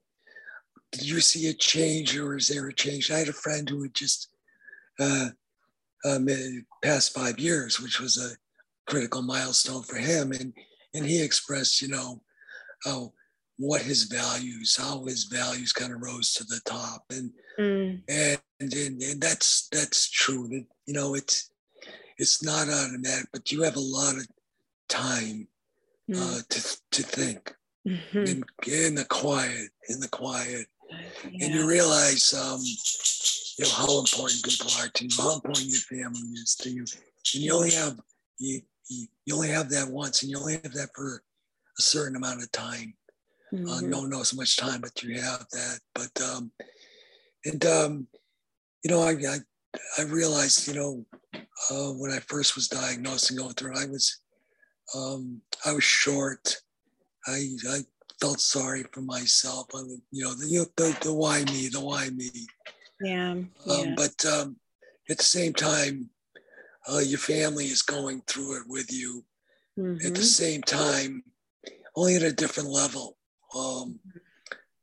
did 0.93 1.03
you 1.03 1.19
see 1.19 1.49
a 1.49 1.53
change 1.53 2.17
or 2.17 2.37
is 2.37 2.47
there 2.47 2.67
a 2.67 2.73
change 2.73 3.11
i 3.11 3.19
had 3.19 3.27
a 3.27 3.33
friend 3.33 3.69
who 3.69 3.81
had 3.81 3.93
just 3.93 4.29
uh, 5.01 5.27
um, 6.05 6.29
past 6.81 7.13
five 7.13 7.37
years 7.39 7.81
which 7.81 7.99
was 7.99 8.17
a 8.17 8.37
critical 8.87 9.21
milestone 9.21 9.83
for 9.83 9.97
him. 9.97 10.31
And 10.31 10.53
and 10.93 11.05
he 11.05 11.21
expressed, 11.21 11.81
you 11.81 11.89
know, 11.89 12.21
oh, 12.85 13.13
what 13.57 13.81
his 13.81 14.03
values, 14.03 14.75
how 14.77 15.05
his 15.05 15.25
values 15.25 15.71
kind 15.71 15.93
of 15.93 16.01
rose 16.01 16.33
to 16.33 16.43
the 16.43 16.59
top. 16.65 17.03
And 17.09 17.31
mm. 17.59 18.01
and, 18.09 18.39
and 18.59 19.01
and 19.01 19.21
that's 19.21 19.67
that's 19.71 20.09
true. 20.09 20.47
That 20.47 20.65
you 20.85 20.93
know, 20.93 21.15
it's 21.15 21.51
it's 22.17 22.43
not 22.43 22.69
automatic, 22.69 23.27
but 23.33 23.51
you 23.51 23.61
have 23.63 23.75
a 23.75 23.79
lot 23.79 24.15
of 24.15 24.27
time 24.89 25.47
mm. 26.09 26.15
uh, 26.15 26.41
to 26.49 26.77
to 26.91 27.03
think 27.03 27.53
mm-hmm. 27.87 28.17
in, 28.17 28.43
in 28.67 28.95
the 28.95 29.05
quiet, 29.09 29.69
in 29.89 29.99
the 29.99 30.09
quiet. 30.09 30.67
Yeah. 31.31 31.45
And 31.45 31.55
you 31.55 31.67
realize 31.67 32.33
um, 32.33 32.61
you 32.61 33.65
know 33.65 33.71
how 33.71 33.99
important 33.99 34.43
people 34.43 34.67
are 34.79 34.87
to 34.87 35.03
you, 35.05 35.09
how 35.17 35.35
important 35.35 35.65
your 35.65 35.79
family 35.79 36.29
is 36.33 36.55
to 36.61 36.69
you. 36.69 36.85
And 37.33 37.43
you 37.43 37.53
only 37.53 37.71
have 37.71 37.99
you 38.37 38.61
you, 38.87 39.07
you 39.25 39.35
only 39.35 39.49
have 39.49 39.69
that 39.69 39.89
once 39.89 40.21
and 40.21 40.31
you 40.31 40.37
only 40.37 40.53
have 40.53 40.73
that 40.73 40.89
for 40.95 41.23
a 41.77 41.81
certain 41.81 42.15
amount 42.15 42.41
of 42.41 42.51
time. 42.51 42.93
Uh, 43.53 43.57
mm-hmm. 43.57 43.69
Uh, 43.69 43.81
no 43.81 43.99
one 44.01 44.09
knows 44.09 44.31
how 44.31 44.37
much 44.37 44.57
time, 44.57 44.81
but 44.81 45.01
you 45.03 45.19
have 45.21 45.45
that. 45.51 45.79
But 45.93 46.21
um, 46.21 46.51
and 47.45 47.65
um, 47.65 48.07
you 48.83 48.91
know, 48.91 49.01
I, 49.01 49.11
I 49.11 49.37
I 49.99 50.03
realized, 50.03 50.67
you 50.67 50.73
know, 50.73 51.05
uh, 51.71 51.91
when 51.93 52.11
I 52.11 52.19
first 52.19 52.55
was 52.55 52.67
diagnosed 52.67 53.29
and 53.29 53.39
going 53.39 53.53
through, 53.53 53.77
I 53.77 53.85
was 53.85 54.19
um, 54.95 55.41
I 55.65 55.73
was 55.73 55.83
short. 55.83 56.57
I 57.27 57.49
I 57.69 57.79
felt 58.19 58.39
sorry 58.39 58.83
for 58.91 59.01
myself. 59.01 59.67
I 59.75 59.79
you 60.11 60.23
know, 60.23 60.33
the, 60.33 60.47
you 60.47 60.59
know, 60.59 60.65
the 60.77 60.97
the 61.01 61.13
why 61.13 61.43
me, 61.45 61.69
the 61.69 61.81
why 61.81 62.09
me. 62.09 62.29
Yeah. 63.01 63.31
Um, 63.31 63.49
yeah. 63.67 63.93
But 63.95 64.25
um, 64.25 64.57
at 65.09 65.17
the 65.17 65.23
same 65.23 65.53
time, 65.53 66.09
uh, 66.91 66.99
your 66.99 67.19
family 67.19 67.65
is 67.65 67.81
going 67.81 68.21
through 68.27 68.57
it 68.57 68.63
with 68.67 68.91
you 68.91 69.23
mm-hmm. 69.77 69.95
at 69.95 70.13
the 70.13 70.19
mm-hmm. 70.19 70.21
same 70.21 70.61
time, 70.61 71.23
only 71.95 72.15
at 72.15 72.21
a 72.23 72.33
different 72.33 72.69
level. 72.69 73.17
Um, 73.55 73.99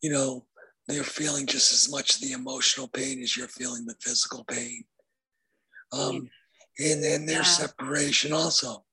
you 0.01 0.11
know, 0.11 0.47
they're 0.89 1.05
feeling 1.05 1.47
just 1.47 1.73
as 1.73 1.91
much 1.91 2.21
the 2.21 2.33
emotional 2.33 2.89
pain 2.89 3.23
as 3.23 3.37
you're 3.37 3.49
feeling 3.49 3.87
the 3.87 3.95
physical 4.01 4.45
pain. 4.45 4.85
Um, 5.93 6.29
and 6.79 7.03
then 7.03 7.27
their 7.27 7.39
yeah. 7.39 7.43
separation 7.43 8.33
also. 8.33 8.85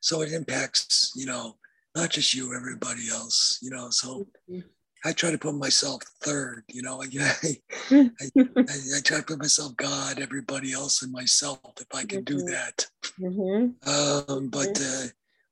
So 0.00 0.22
it 0.22 0.32
impacts, 0.32 1.12
you 1.16 1.26
know, 1.26 1.56
not 1.94 2.10
just 2.10 2.34
you, 2.34 2.54
everybody 2.54 3.08
else, 3.10 3.58
you 3.62 3.70
know. 3.70 3.88
So 3.90 4.26
mm-hmm. 4.50 4.60
I 5.04 5.12
try 5.12 5.30
to 5.30 5.38
put 5.38 5.54
myself 5.54 6.02
third, 6.22 6.64
you 6.68 6.82
know. 6.82 7.02
I, 7.02 7.06
I, 7.12 7.56
I, 8.36 8.96
I, 8.96 9.00
try 9.04 9.18
to 9.18 9.22
put 9.22 9.38
myself, 9.38 9.76
God, 9.76 10.18
everybody 10.18 10.72
else, 10.72 11.02
and 11.02 11.12
myself 11.12 11.58
if 11.78 11.86
I 11.94 12.04
can 12.04 12.24
mm-hmm. 12.24 12.38
do 12.38 12.44
that. 12.44 12.86
Mm-hmm. 13.20 14.32
Um, 14.32 14.48
but 14.48 14.80
uh, 14.80 15.06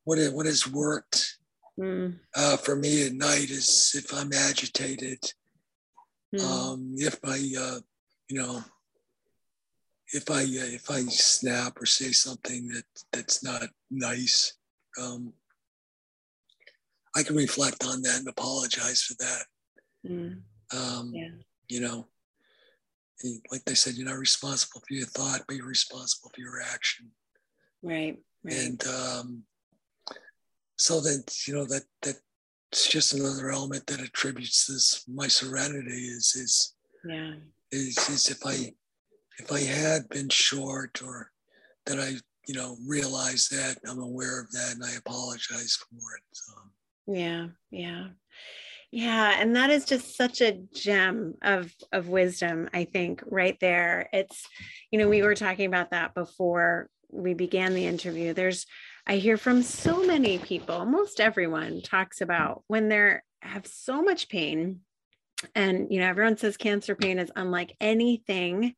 what 0.05 0.19
it, 0.19 0.33
what 0.33 0.47
has 0.47 0.67
worked 0.67 1.37
mm. 1.79 2.17
uh, 2.35 2.57
for 2.57 2.77
me 2.77 3.07
at 3.07 3.13
night 3.13 3.51
is 3.51 3.93
if 3.95 4.15
I'm 4.15 4.33
agitated, 4.33 5.21
mm. 6.35 6.43
um, 6.43 6.95
if 6.97 7.19
I, 7.25 7.53
uh, 7.59 7.81
you 8.29 8.39
know, 8.39 8.65
if 10.15 10.31
I 10.31 10.43
uh, 10.43 10.73
if 10.73 10.91
I 10.91 11.01
snap 11.03 11.81
or 11.81 11.87
say 11.87 12.13
something 12.13 12.69
that 12.69 12.85
that's 13.13 13.45
not 13.45 13.63
nice, 13.91 14.55
um, 15.01 15.33
I 17.15 17.23
can 17.23 17.37
reflect 17.37 17.85
on 17.85 18.03
that 18.03 18.19
and 18.19 18.29
apologize 18.29 19.03
for 19.03 19.15
that. 19.19 19.45
Mm. 20.09 20.41
Um, 20.75 21.13
yeah. 21.15 21.29
You 21.69 21.81
know, 21.81 22.09
like 23.51 23.65
they 23.65 23.75
said, 23.75 23.95
you're 23.95 24.09
not 24.09 24.19
responsible 24.19 24.81
for 24.87 24.95
your 24.95 25.07
thought, 25.07 25.43
but 25.47 25.57
you're 25.57 25.67
responsible 25.67 26.31
for 26.35 26.41
your 26.41 26.61
action. 26.61 27.11
Right. 27.83 28.19
right. 28.45 28.55
And 28.55 28.87
um, 28.87 29.43
so 30.77 31.01
that 31.01 31.47
you 31.47 31.55
know 31.55 31.65
that 31.67 31.83
that 32.03 32.17
it's 32.73 32.89
just 32.89 33.15
another 33.15 33.51
element 33.51 33.87
that 33.87 34.01
attributes 34.01 34.67
this 34.67 35.05
my 35.07 35.29
serenity 35.29 36.07
is 36.07 36.35
is 36.35 36.75
yeah 37.05 37.35
is, 37.71 37.97
is 38.09 38.29
if 38.31 38.45
I 38.47 38.73
if 39.39 39.53
I 39.53 39.61
had 39.61 40.09
been 40.09 40.29
short 40.29 41.01
or 41.05 41.31
that 41.87 42.01
I 42.01 42.15
you 42.49 42.55
know 42.55 42.77
realize 42.87 43.49
that 43.49 43.77
I'm 43.89 44.01
aware 44.01 44.41
of 44.41 44.51
that 44.53 44.75
and 44.75 44.85
I 44.85 44.95
apologize 44.97 45.77
for 45.77 45.97
it. 46.17 46.23
So. 46.33 46.53
Yeah, 47.07 47.49
yeah. 47.71 48.09
Yeah, 48.91 49.37
and 49.41 49.57
that 49.57 49.71
is 49.71 49.87
just 49.87 50.17
such 50.17 50.43
a 50.43 50.53
gem 50.75 51.35
of 51.43 51.73
of 51.93 52.09
wisdom, 52.09 52.69
I 52.75 52.85
think, 52.85 53.23
right 53.27 53.59
there. 53.59 54.09
It's, 54.13 54.47
you 54.91 54.99
know, 54.99 55.09
we 55.09 55.23
were 55.23 55.35
talking 55.35 55.67
about 55.67 55.93
that 55.93 56.15
before 56.15 56.91
we 57.11 57.33
began 57.33 57.73
the 57.75 57.87
interview. 57.87 58.35
There's 58.35 58.67
I 59.07 59.17
hear 59.17 59.39
from 59.39 59.63
so 59.63 60.05
many 60.05 60.39
people, 60.39 60.75
almost 60.77 61.21
everyone 61.21 61.81
talks 61.81 62.21
about 62.21 62.65
when 62.67 62.89
they're 62.89 63.25
have 63.41 63.67
so 63.67 64.03
much 64.03 64.29
pain. 64.29 64.81
And 65.55 65.89
you 65.91 65.99
know, 65.99 66.07
everyone 66.07 66.37
says 66.37 66.57
cancer 66.59 66.95
pain 66.95 67.19
is 67.19 67.33
unlike 67.35 67.75
anything. 67.81 68.75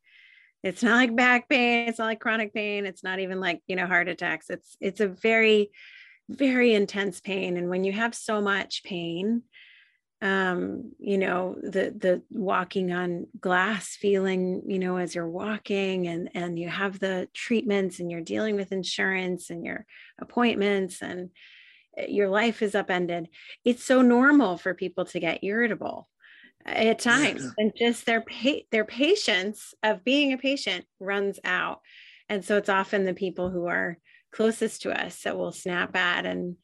It's 0.63 0.81
not 0.81 0.95
like 0.95 1.15
back 1.15 1.49
pain, 1.49 1.89
it's 1.89 1.99
not 1.99 2.05
like 2.05 2.19
chronic 2.21 2.53
pain, 2.53 2.85
it's 2.85 3.03
not 3.03 3.19
even 3.19 3.39
like, 3.39 3.61
you 3.67 3.75
know, 3.75 3.85
heart 3.85 4.07
attacks. 4.07 4.49
It's 4.49 4.77
it's 4.79 5.01
a 5.01 5.07
very 5.07 5.71
very 6.29 6.73
intense 6.73 7.19
pain 7.19 7.57
and 7.57 7.69
when 7.69 7.83
you 7.83 7.91
have 7.91 8.15
so 8.15 8.41
much 8.41 8.83
pain 8.83 9.43
um 10.21 10.91
you 10.97 11.17
know 11.17 11.55
the 11.61 11.93
the 11.95 12.21
walking 12.31 12.91
on 12.93 13.27
glass 13.39 13.95
feeling 13.95 14.63
you 14.65 14.79
know 14.79 14.97
as 14.97 15.13
you're 15.13 15.29
walking 15.29 16.07
and 16.07 16.29
and 16.33 16.57
you 16.57 16.69
have 16.69 16.99
the 16.99 17.27
treatments 17.33 17.99
and 17.99 18.09
you're 18.09 18.21
dealing 18.21 18.55
with 18.55 18.71
insurance 18.71 19.49
and 19.49 19.65
your 19.65 19.85
appointments 20.19 21.01
and 21.01 21.29
eh, 21.97 22.05
your 22.07 22.29
life 22.29 22.61
is 22.61 22.75
upended 22.75 23.27
it's 23.65 23.83
so 23.83 24.01
normal 24.01 24.57
for 24.57 24.73
people 24.73 25.05
to 25.05 25.19
get 25.19 25.43
irritable 25.43 26.07
at 26.65 26.97
times 26.97 27.45
and 27.57 27.73
just 27.77 28.05
their 28.05 28.21
pa- 28.21 28.65
their 28.71 28.85
patience 28.85 29.73
of 29.83 30.03
being 30.03 30.33
a 30.33 30.37
patient 30.37 30.85
runs 30.99 31.39
out 31.43 31.81
and 32.29 32.43
so 32.43 32.57
it's 32.57 32.69
often 32.69 33.03
the 33.03 33.13
people 33.13 33.49
who 33.49 33.65
are 33.65 33.99
closest 34.35 34.81
to 34.81 34.91
us 34.91 35.21
that 35.21 35.37
we'll 35.37 35.51
snap 35.51 35.95
at 35.95 36.25
and 36.25 36.57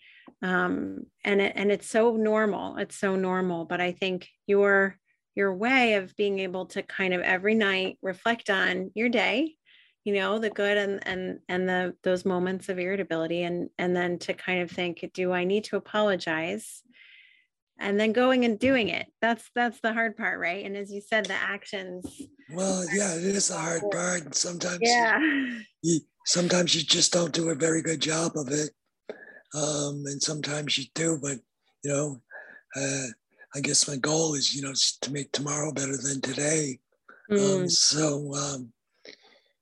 um 0.43 1.05
and 1.23 1.39
it 1.39 1.53
and 1.55 1.71
it's 1.71 1.87
so 1.87 2.15
normal 2.17 2.77
it's 2.77 2.97
so 2.97 3.15
normal 3.15 3.65
but 3.65 3.79
i 3.79 3.91
think 3.91 4.27
your 4.45 4.97
your 5.35 5.55
way 5.55 5.93
of 5.93 6.15
being 6.17 6.39
able 6.39 6.65
to 6.65 6.83
kind 6.83 7.13
of 7.13 7.21
every 7.21 7.55
night 7.55 7.97
reflect 8.01 8.49
on 8.49 8.91
your 8.93 9.07
day 9.07 9.55
you 10.03 10.13
know 10.13 10.39
the 10.39 10.49
good 10.49 10.77
and 10.77 11.07
and 11.07 11.39
and 11.47 11.69
the 11.69 11.95
those 12.03 12.25
moments 12.25 12.69
of 12.69 12.79
irritability 12.79 13.43
and 13.43 13.69
and 13.77 13.95
then 13.95 14.17
to 14.17 14.33
kind 14.33 14.61
of 14.61 14.71
think 14.71 15.09
do 15.13 15.31
i 15.31 15.43
need 15.43 15.63
to 15.65 15.77
apologize? 15.77 16.83
And 17.79 17.99
then 17.99 18.11
going 18.11 18.45
and 18.45 18.59
doing 18.59 18.89
it. 18.89 19.07
That's 19.21 19.49
that's 19.55 19.81
the 19.81 19.91
hard 19.91 20.15
part 20.15 20.39
right? 20.39 20.63
And 20.63 20.77
as 20.77 20.91
you 20.91 21.01
said 21.01 21.25
the 21.25 21.33
actions 21.33 22.05
well 22.53 22.83
yeah 22.93 23.15
it 23.15 23.23
is 23.23 23.49
a 23.49 23.57
hard 23.57 23.81
part 23.91 24.35
sometimes 24.35 24.79
yeah. 24.81 25.19
you, 25.81 26.01
sometimes 26.25 26.75
you 26.75 26.81
just 26.81 27.13
don't 27.13 27.33
do 27.33 27.49
a 27.49 27.55
very 27.55 27.81
good 27.81 28.01
job 28.01 28.31
of 28.35 28.49
it 28.49 28.69
um, 29.55 30.03
and 30.05 30.21
sometimes 30.21 30.77
you 30.77 30.85
do 30.95 31.19
but 31.21 31.37
you 31.83 31.91
know 31.91 32.21
uh, 32.75 33.07
i 33.55 33.59
guess 33.61 33.87
my 33.87 33.97
goal 33.97 34.33
is 34.33 34.53
you 34.53 34.61
know 34.61 34.73
to 35.01 35.11
make 35.11 35.31
tomorrow 35.31 35.71
better 35.71 35.97
than 35.97 36.21
today 36.21 36.79
um, 37.31 37.37
mm. 37.37 37.61
um, 37.61 37.69
so 37.69 38.33
um, 38.35 38.71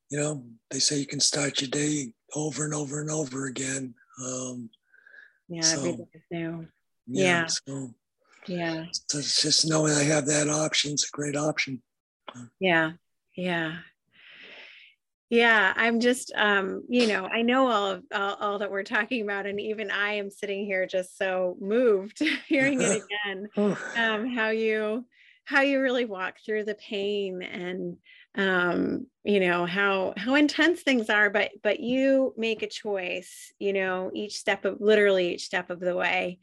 you 0.09 0.19
know 0.19 0.43
they 0.69 0.79
say 0.79 0.97
you 0.97 1.05
can 1.07 1.19
start 1.19 1.61
your 1.61 1.69
day 1.69 2.13
over 2.35 2.65
and 2.65 2.73
over 2.73 3.01
and 3.01 3.09
over 3.09 3.45
again 3.45 3.93
um, 4.25 4.69
yeah 5.47 5.61
so, 5.61 5.85
is 5.85 6.21
new 6.31 6.67
yeah, 7.11 7.23
yeah. 7.23 7.45
So, 7.47 7.89
yeah. 8.47 8.85
So 8.91 9.17
it's 9.17 9.41
just 9.41 9.67
knowing 9.67 9.93
I 9.93 10.03
have 10.03 10.25
that 10.27 10.49
option 10.49 10.93
is 10.93 11.09
a 11.11 11.15
great 11.15 11.35
option. 11.35 11.81
Yeah. 12.59 12.91
Yeah. 13.35 13.77
Yeah, 15.29 15.73
I'm 15.75 15.99
just, 15.99 16.31
um, 16.35 16.83
you 16.89 17.05
know, 17.05 17.25
I 17.25 17.43
know 17.43 17.67
all 17.67 17.91
of 17.91 18.03
all, 18.11 18.35
all, 18.35 18.59
that 18.59 18.71
we're 18.71 18.83
talking 18.83 19.21
about, 19.21 19.45
and 19.45 19.59
even 19.59 19.91
I 19.91 20.13
am 20.13 20.31
sitting 20.31 20.65
here 20.65 20.87
just 20.87 21.17
so 21.17 21.55
moved 21.61 22.19
hearing 22.47 22.81
it 22.81 23.03
again. 23.27 23.47
um, 23.95 24.27
how 24.33 24.49
you, 24.49 25.05
how 25.45 25.61
you 25.61 25.81
really 25.81 26.05
walk 26.05 26.37
through 26.43 26.63
the 26.63 26.75
pain, 26.75 27.43
and 27.43 27.97
um, 28.35 29.05
you 29.23 29.39
know 29.39 29.65
how 29.67 30.13
how 30.17 30.33
intense 30.33 30.81
things 30.81 31.09
are, 31.09 31.29
but 31.29 31.51
but 31.61 31.79
you 31.79 32.33
make 32.35 32.63
a 32.63 32.67
choice, 32.67 33.53
you 33.59 33.73
know, 33.73 34.09
each 34.13 34.35
step 34.35 34.65
of 34.65 34.81
literally 34.81 35.35
each 35.35 35.45
step 35.45 35.69
of 35.69 35.79
the 35.79 35.95
way 35.95 36.39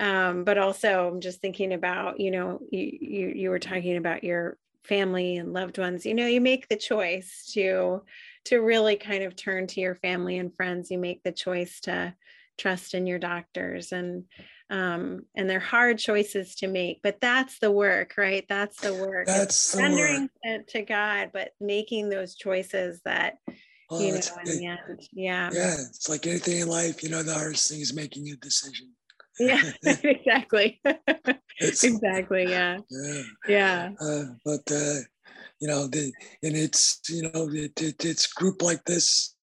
um, 0.00 0.44
but 0.44 0.58
also 0.58 1.08
i'm 1.08 1.20
just 1.20 1.40
thinking 1.40 1.72
about 1.72 2.18
you 2.18 2.30
know 2.30 2.58
you, 2.72 2.98
you 3.00 3.32
you 3.36 3.50
were 3.50 3.58
talking 3.58 3.96
about 3.96 4.24
your 4.24 4.56
family 4.84 5.36
and 5.36 5.52
loved 5.52 5.78
ones 5.78 6.06
you 6.06 6.14
know 6.14 6.26
you 6.26 6.40
make 6.40 6.68
the 6.68 6.76
choice 6.76 7.50
to 7.52 8.02
to 8.44 8.58
really 8.58 8.96
kind 8.96 9.22
of 9.22 9.36
turn 9.36 9.66
to 9.68 9.80
your 9.80 9.94
family 9.96 10.38
and 10.38 10.54
friends. 10.54 10.90
You 10.90 10.98
make 10.98 11.22
the 11.22 11.32
choice 11.32 11.80
to 11.82 12.14
trust 12.58 12.92
in 12.94 13.06
your 13.06 13.18
doctors 13.18 13.90
and 13.90 14.24
um 14.68 15.22
and 15.34 15.48
they're 15.48 15.58
hard 15.58 15.98
choices 15.98 16.54
to 16.56 16.66
make 16.66 17.00
but 17.02 17.18
that's 17.20 17.58
the 17.58 17.70
work 17.70 18.14
right? 18.18 18.44
That's 18.48 18.80
the 18.80 18.94
work. 18.94 19.26
That's 19.26 19.56
surrendering 19.56 20.28
to, 20.44 20.62
to, 20.62 20.82
god 20.82 21.30
but 21.32 21.52
making 21.58 22.10
those 22.10 22.34
choices 22.34 23.00
that 23.04 23.38
well, 23.90 24.02
you 24.02 24.12
know 24.12 24.20
in 24.44 24.58
the 24.58 24.66
end. 24.66 25.08
Yeah. 25.12 25.50
Yeah 25.52 25.76
it's 25.88 26.08
like 26.08 26.26
anything 26.26 26.60
in 26.60 26.68
life 26.68 27.02
you 27.02 27.08
know 27.08 27.22
the 27.22 27.34
hardest 27.34 27.70
thing 27.70 27.80
is 27.80 27.94
making 27.94 28.28
a 28.28 28.36
decision 28.36 28.90
yeah 29.40 29.62
exactly. 29.82 30.80
Exactly 31.62 32.48
yeah. 32.48 32.78
Yeah, 32.90 33.22
yeah. 33.46 33.90
Uh, 34.00 34.24
but 34.46 34.62
uh, 34.72 35.00
you 35.60 35.68
know 35.68 35.86
the 35.86 36.10
and 36.42 36.56
it's 36.56 37.00
you 37.08 37.22
know 37.22 37.50
it, 37.52 37.78
it, 37.82 38.02
it's 38.04 38.32
group 38.32 38.62
like 38.62 38.82
this 38.84 39.34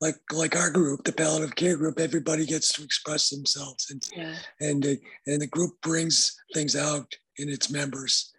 like 0.00 0.16
like 0.32 0.56
our 0.56 0.70
group 0.70 1.04
the 1.04 1.12
palliative 1.12 1.56
care 1.56 1.76
group 1.76 1.98
everybody 1.98 2.44
gets 2.44 2.72
to 2.74 2.84
express 2.84 3.30
themselves 3.30 3.90
and 3.90 4.02
yeah. 4.14 4.34
and 4.60 4.84
uh, 4.84 4.94
and 5.26 5.40
the 5.40 5.46
group 5.46 5.72
brings 5.82 6.36
things 6.52 6.76
out 6.76 7.10
in 7.38 7.48
its 7.48 7.70
members 7.70 8.30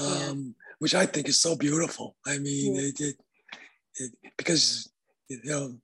um, 0.00 0.08
yeah. 0.08 0.34
which 0.80 0.94
i 0.94 1.06
think 1.06 1.28
is 1.28 1.40
so 1.40 1.56
beautiful. 1.56 2.16
I 2.26 2.38
mean 2.38 2.76
it, 2.76 3.00
it, 3.00 3.16
it, 3.96 4.12
because 4.36 4.90
you 5.28 5.38
know 5.44 5.76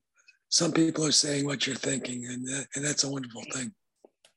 some 0.48 0.72
people 0.72 1.06
are 1.06 1.12
saying 1.12 1.46
what 1.46 1.66
you're 1.66 1.76
thinking 1.76 2.26
and 2.26 2.44
that, 2.48 2.66
and 2.74 2.84
that's 2.84 3.04
a 3.04 3.10
wonderful 3.10 3.44
thing 3.52 3.72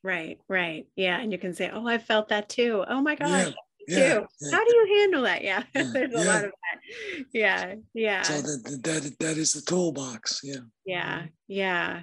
Right, 0.06 0.38
right. 0.48 0.86
Yeah. 0.94 1.18
And 1.18 1.32
you 1.32 1.38
can 1.38 1.52
say, 1.52 1.68
oh, 1.68 1.84
I 1.84 1.98
felt 1.98 2.28
that 2.28 2.48
too. 2.48 2.84
Oh 2.88 3.00
my 3.00 3.16
gosh. 3.16 3.52
Yeah, 3.88 4.20
too. 4.20 4.26
Yeah, 4.40 4.50
How 4.52 4.64
do 4.64 4.76
you 4.76 5.00
handle 5.00 5.22
that? 5.22 5.42
Yeah. 5.42 5.64
There's 5.74 6.14
a 6.14 6.18
lot 6.18 6.44
of 6.44 6.52
that. 6.52 7.24
Yeah. 7.32 7.74
Yeah. 7.92 8.22
So 8.22 8.40
that, 8.40 8.82
that, 8.84 9.16
that 9.18 9.36
is 9.36 9.54
the 9.54 9.62
toolbox. 9.62 10.42
Yeah. 10.44 10.60
Yeah. 10.84 11.24
Yeah. 11.48 12.02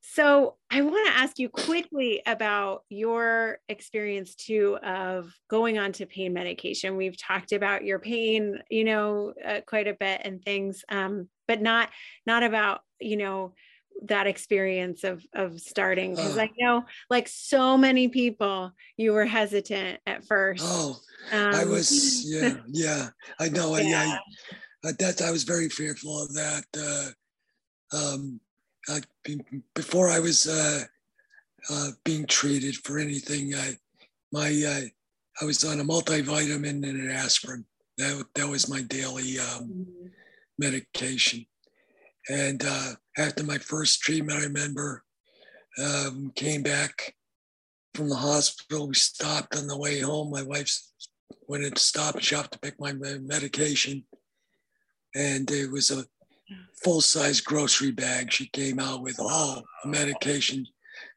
So 0.00 0.56
I 0.68 0.82
want 0.82 1.06
to 1.06 1.16
ask 1.16 1.38
you 1.38 1.48
quickly 1.48 2.22
about 2.26 2.82
your 2.88 3.58
experience 3.68 4.34
too 4.34 4.76
of 4.82 5.32
going 5.48 5.78
on 5.78 5.92
to 5.92 6.06
pain 6.06 6.32
medication. 6.32 6.96
We've 6.96 7.16
talked 7.16 7.52
about 7.52 7.84
your 7.84 8.00
pain, 8.00 8.58
you 8.68 8.82
know, 8.82 9.34
uh, 9.46 9.60
quite 9.64 9.86
a 9.86 9.94
bit 9.94 10.22
and 10.24 10.42
things, 10.42 10.84
um, 10.88 11.28
but 11.46 11.62
not 11.62 11.90
not 12.26 12.42
about 12.42 12.80
you 12.98 13.16
know 13.16 13.54
that 14.02 14.26
experience 14.26 15.04
of 15.04 15.24
of 15.34 15.60
starting 15.60 16.14
because 16.14 16.36
Uh. 16.36 16.42
I 16.42 16.50
know 16.58 16.84
like 17.10 17.28
so 17.28 17.76
many 17.76 18.08
people 18.08 18.72
you 18.96 19.12
were 19.12 19.26
hesitant 19.26 20.00
at 20.06 20.24
first. 20.24 20.62
Oh, 20.64 21.00
I 21.32 21.64
Um, 21.64 21.70
was, 21.70 22.24
yeah, 22.26 22.56
yeah. 22.68 23.10
I 23.38 23.48
know. 23.50 23.74
I, 23.74 23.80
Yeah. 23.82 24.18
I, 24.84 24.88
I, 24.88 24.92
that 24.98 25.22
I 25.22 25.30
was 25.30 25.44
very 25.44 25.68
fearful 25.68 26.22
of 26.22 26.34
that. 26.34 26.64
Uh, 26.76 27.96
um, 27.96 28.40
I, 28.88 29.00
before 29.74 30.08
I 30.08 30.18
was 30.18 30.46
uh, 30.48 30.84
uh, 31.68 31.90
being 32.04 32.26
treated 32.26 32.76
for 32.76 32.98
anything, 32.98 33.54
I, 33.54 33.76
my, 34.32 34.48
uh, 34.66 34.86
I 35.40 35.44
was 35.44 35.64
on 35.64 35.80
a 35.80 35.84
multivitamin 35.84 36.82
and 36.82 36.84
an 36.84 37.10
aspirin. 37.10 37.64
That, 37.98 38.24
that 38.34 38.48
was 38.48 38.68
my 38.68 38.82
daily 38.82 39.38
um, 39.38 39.68
Mhm. 39.68 40.10
medication. 40.58 41.46
And 42.28 42.62
uh, 42.64 42.92
after 43.18 43.42
my 43.42 43.58
first 43.58 44.02
treatment, 44.02 44.38
I 44.38 44.44
remember 44.44 45.04
um, 45.82 46.32
came 46.34 46.62
back 46.62 47.14
from 47.94 48.08
the 48.08 48.16
hospital. 48.16 48.88
We 48.88 48.94
stopped 48.94 49.56
on 49.56 49.66
the 49.66 49.78
way 49.78 50.00
home. 50.00 50.30
My 50.30 50.42
wife 50.42 50.78
went 51.48 51.64
into 51.64 51.80
Stop 51.80 52.20
Shop 52.20 52.50
to 52.50 52.58
pick 52.58 52.78
my 52.78 52.92
medication, 52.92 54.04
and 55.14 55.50
it 55.50 55.70
was 55.70 55.90
a 55.90 56.04
full-size 56.82 57.40
grocery 57.40 57.90
bag. 57.90 58.32
She 58.32 58.46
came 58.48 58.78
out 58.78 59.02
with 59.02 59.18
all 59.20 59.62
medication, 59.84 60.66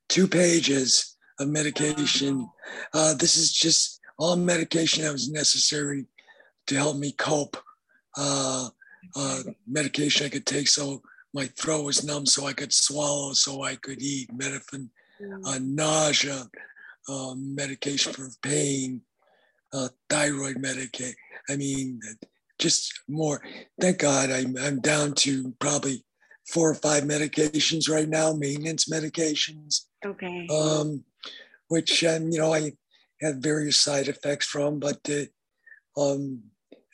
two 0.10 0.28
pages 0.28 1.18
of 1.40 1.50
medication. 1.50 2.48
Uh, 2.94 3.14
this 3.14 3.38
is 3.38 3.52
just 3.52 4.00
all 4.18 4.36
medication 4.36 5.04
that 5.04 5.12
was 5.12 5.32
necessary 5.32 6.06
to 6.68 6.76
help 6.76 6.98
me 6.98 7.12
cope. 7.12 7.58
Uh, 8.18 8.70
uh, 9.16 9.44
medication 9.68 10.26
I 10.26 10.30
could 10.30 10.46
take 10.46 10.68
so 10.68 11.02
my 11.34 11.48
throat 11.48 11.84
was 11.84 12.04
numb, 12.04 12.26
so 12.26 12.46
I 12.46 12.54
could 12.54 12.72
swallow, 12.72 13.34
so 13.34 13.64
I 13.64 13.76
could 13.76 14.02
eat. 14.02 14.30
Metafin, 14.38 14.90
uh, 15.46 15.60
nausea, 15.62 16.48
um, 17.10 17.56
medication 17.56 18.14
for 18.14 18.30
pain, 18.42 19.02
uh, 19.74 19.90
thyroid 20.10 20.60
medication. 20.60 21.16
I 21.50 21.56
mean, 21.56 22.00
just 22.60 22.94
more. 23.10 23.42
Thank 23.82 24.00
God 24.00 24.30
I'm, 24.30 24.56
I'm 24.58 24.80
down 24.80 25.14
to 25.16 25.54
probably 25.60 26.06
four 26.48 26.70
or 26.70 26.76
five 26.76 27.04
medications 27.04 27.90
right 27.90 28.08
now, 28.08 28.34
maintenance 28.34 28.86
medications, 28.86 29.86
Okay. 30.06 30.48
um, 30.52 31.04
which, 31.68 32.04
um, 32.04 32.30
you 32.32 32.38
know, 32.38 32.54
I 32.54 32.74
have 33.22 33.38
various 33.38 33.78
side 33.78 34.08
effects 34.08 34.46
from, 34.46 34.80
but 34.80 35.00
uh, 35.10 36.00
um, 36.00 36.44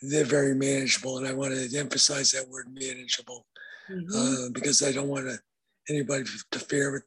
they're 0.02 0.26
very 0.26 0.56
manageable. 0.56 1.18
And 1.18 1.28
I 1.28 1.34
want 1.34 1.54
to 1.54 1.78
emphasize 1.78 2.32
that 2.32 2.48
word 2.48 2.68
manageable 2.74 3.46
Mhm. 3.90 4.48
uh, 4.48 4.50
because 4.52 4.84
I 4.84 4.92
don't 4.92 5.08
want 5.08 5.28
to 5.28 5.40
anybody 5.90 6.24
to 6.52 6.60
fear 6.60 6.92
with 6.92 7.04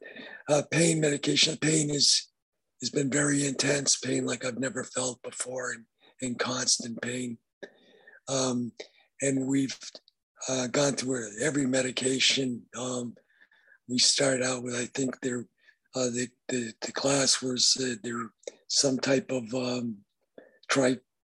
uh, 0.49 0.61
pain 0.69 0.99
medication. 0.99 1.57
Pain 1.57 1.89
is 1.89 2.27
has 2.81 2.89
been 2.89 3.09
very 3.09 3.45
intense 3.47 3.95
pain 3.95 4.25
like 4.25 4.43
I've 4.43 4.59
never 4.59 4.83
felt 4.83 5.21
before, 5.23 5.71
and, 5.71 5.85
and 6.21 6.37
constant 6.37 7.01
pain. 7.01 7.37
Um, 8.27 8.73
and 9.21 9.47
we've 9.47 9.79
uh, 10.49 10.67
gone 10.67 10.95
through 10.95 11.29
every 11.41 11.65
medication. 11.65 12.63
Um, 12.75 13.15
we 13.87 13.99
started 13.99 14.43
out 14.43 14.63
with 14.63 14.75
I 14.75 14.87
think 14.87 15.19
there 15.21 15.45
uh, 15.95 16.09
the, 16.09 16.27
the 16.49 16.73
the 16.81 16.91
class 16.91 17.41
was 17.41 17.77
uh, 17.81 17.95
there 18.03 18.29
some 18.67 18.97
type 18.97 19.31
of 19.31 19.53
um, 19.53 19.97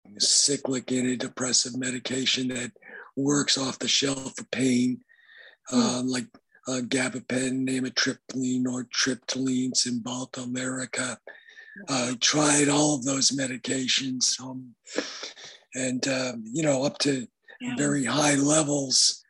tricyclic 0.09 0.85
antidepressive 0.87 1.77
medication 1.77 2.49
that 2.49 2.73
works 3.17 3.57
off 3.59 3.79
the 3.79 3.89
shelf 3.89 4.35
for 4.37 4.45
pain 4.45 5.01
um, 5.73 6.09
like 6.09 6.27
uh, 6.69 6.81
gabapentin, 6.83 7.69
amitriptyline, 7.69 8.65
nortriptyline, 8.65 9.73
Cymbalta, 9.73 10.47
Lyrica. 10.47 11.17
Uh, 11.89 12.11
I 12.13 12.17
tried 12.21 12.69
all 12.69 12.95
of 12.95 13.05
those 13.05 13.31
medications, 13.33 14.41
um, 14.41 14.75
and 15.75 16.07
um, 16.09 16.45
you 16.47 16.63
know, 16.63 16.85
up 16.85 16.99
to 16.99 17.27
Yeah. 17.61 17.77
very 17.77 18.05
high 18.05 18.35
levels, 18.35 19.23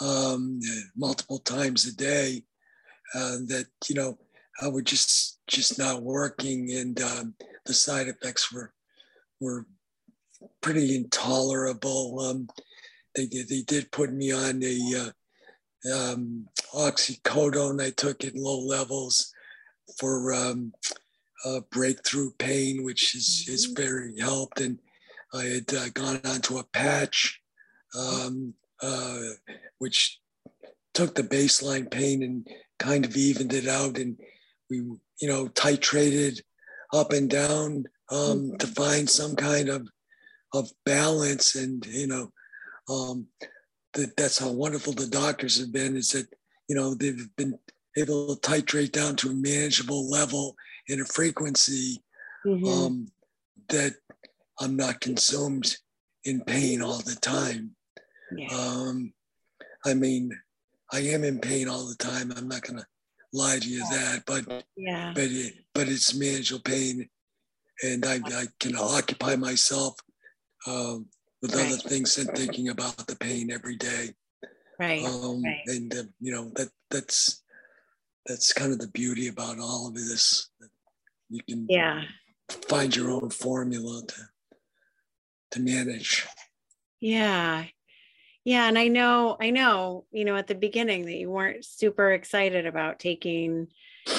um, 0.00 0.60
uh, 0.70 0.80
multiple 0.96 1.38
times 1.38 1.86
a 1.86 1.94
day. 1.94 2.44
Uh, 3.14 3.38
that 3.46 3.66
you 3.88 3.94
know, 3.94 4.18
I 4.60 4.68
were 4.68 4.82
just 4.82 5.38
just 5.46 5.78
not 5.78 6.02
working, 6.02 6.72
and 6.72 7.00
um, 7.00 7.34
the 7.64 7.74
side 7.74 8.08
effects 8.08 8.52
were 8.52 8.72
were 9.40 9.66
pretty 10.60 10.96
intolerable. 10.96 12.20
Um, 12.20 12.48
they 13.14 13.26
did 13.26 13.48
they 13.48 13.62
did 13.62 13.90
put 13.92 14.12
me 14.12 14.32
on 14.32 14.62
a 14.62 14.78
uh, 14.98 15.10
um, 15.94 16.46
oxycodone 16.74 17.82
I 17.82 17.90
took 17.90 18.24
in 18.24 18.32
low 18.34 18.60
levels 18.60 19.32
for 19.98 20.34
um, 20.34 20.72
uh, 21.44 21.60
breakthrough 21.70 22.30
pain, 22.38 22.84
which 22.84 23.14
is, 23.14 23.46
is 23.48 23.66
very 23.66 24.18
helped. 24.18 24.60
And 24.60 24.78
I 25.32 25.44
had 25.44 25.74
uh, 25.74 25.88
gone 25.94 26.20
onto 26.24 26.58
a 26.58 26.64
patch, 26.64 27.40
um, 27.98 28.54
uh, 28.82 29.18
which 29.78 30.20
took 30.94 31.14
the 31.14 31.22
baseline 31.22 31.90
pain 31.90 32.22
and 32.22 32.46
kind 32.78 33.04
of 33.04 33.16
evened 33.16 33.52
it 33.52 33.68
out. 33.68 33.98
And 33.98 34.18
we, 34.70 34.78
you 34.78 35.28
know, 35.28 35.46
titrated 35.48 36.40
up 36.92 37.12
and 37.12 37.28
down 37.28 37.84
um, 38.10 38.56
to 38.58 38.66
find 38.66 39.08
some 39.08 39.36
kind 39.36 39.68
of 39.68 39.88
of 40.58 40.70
balance. 40.84 41.54
And 41.54 41.84
you 41.86 42.06
know, 42.06 42.32
um, 42.88 43.26
that 43.94 44.16
that's 44.16 44.38
how 44.38 44.50
wonderful 44.50 44.92
the 44.92 45.06
doctors 45.06 45.58
have 45.58 45.72
been 45.72 45.96
is 45.96 46.10
that 46.10 46.26
you 46.68 46.76
know 46.76 46.94
they've 46.94 47.28
been 47.36 47.58
able 47.96 48.36
to 48.36 48.40
titrate 48.50 48.92
down 48.92 49.16
to 49.16 49.30
a 49.30 49.34
manageable 49.34 50.08
level 50.10 50.54
and 50.88 51.00
a 51.00 51.04
frequency 51.04 52.02
Mhm. 52.44 52.68
um, 52.68 53.06
that 53.68 53.94
I'm 54.60 54.76
not 54.76 55.00
consumed 55.00 55.76
in 56.24 56.42
pain 56.44 56.82
all 56.82 56.98
the 56.98 57.16
time. 57.16 57.74
yeah. 58.36 58.48
Um, 58.54 59.12
I 59.84 59.94
mean, 59.94 60.30
I 60.92 61.00
am 61.00 61.24
in 61.24 61.38
pain 61.40 61.68
all 61.68 61.86
the 61.86 61.96
time. 61.96 62.32
I'm 62.36 62.48
not 62.48 62.62
gonna 62.62 62.86
lie 63.32 63.58
to 63.58 63.68
you 63.68 63.80
that, 63.80 64.24
but 64.26 64.64
yeah. 64.76 65.12
but 65.14 65.24
it, 65.24 65.54
but 65.74 65.88
it's 65.88 66.14
manageable 66.14 66.62
pain, 66.62 67.08
and 67.82 68.04
I, 68.04 68.20
I 68.24 68.46
can 68.60 68.76
occupy 68.76 69.36
myself 69.36 69.94
um, 70.66 71.06
with 71.42 71.54
other 71.54 71.76
things 71.76 72.16
than 72.16 72.26
thinking 72.34 72.68
about 72.68 73.06
the 73.06 73.16
pain 73.16 73.50
every 73.50 73.76
day. 73.76 74.14
Right. 74.78 75.04
Um, 75.04 75.42
right. 75.42 75.62
And 75.66 75.94
uh, 75.94 76.02
you 76.20 76.32
know 76.32 76.50
that 76.56 76.68
that's 76.90 77.42
that's 78.26 78.52
kind 78.52 78.72
of 78.72 78.78
the 78.78 78.88
beauty 78.88 79.28
about 79.28 79.58
all 79.58 79.88
of 79.88 79.94
this. 79.94 80.50
You 81.30 81.42
can 81.48 81.66
Yeah. 81.68 82.02
find 82.68 82.94
your 82.94 83.10
own 83.10 83.30
formula 83.30 84.02
to 84.06 84.20
to 85.52 85.60
manage. 85.60 86.26
Yeah. 87.00 87.64
Yeah. 88.44 88.68
And 88.68 88.78
I 88.78 88.88
know, 88.88 89.36
I 89.40 89.50
know, 89.50 90.06
you 90.12 90.24
know, 90.24 90.36
at 90.36 90.46
the 90.46 90.54
beginning 90.54 91.04
that 91.06 91.16
you 91.16 91.30
weren't 91.30 91.64
super 91.64 92.12
excited 92.12 92.66
about 92.66 92.98
taking 92.98 93.68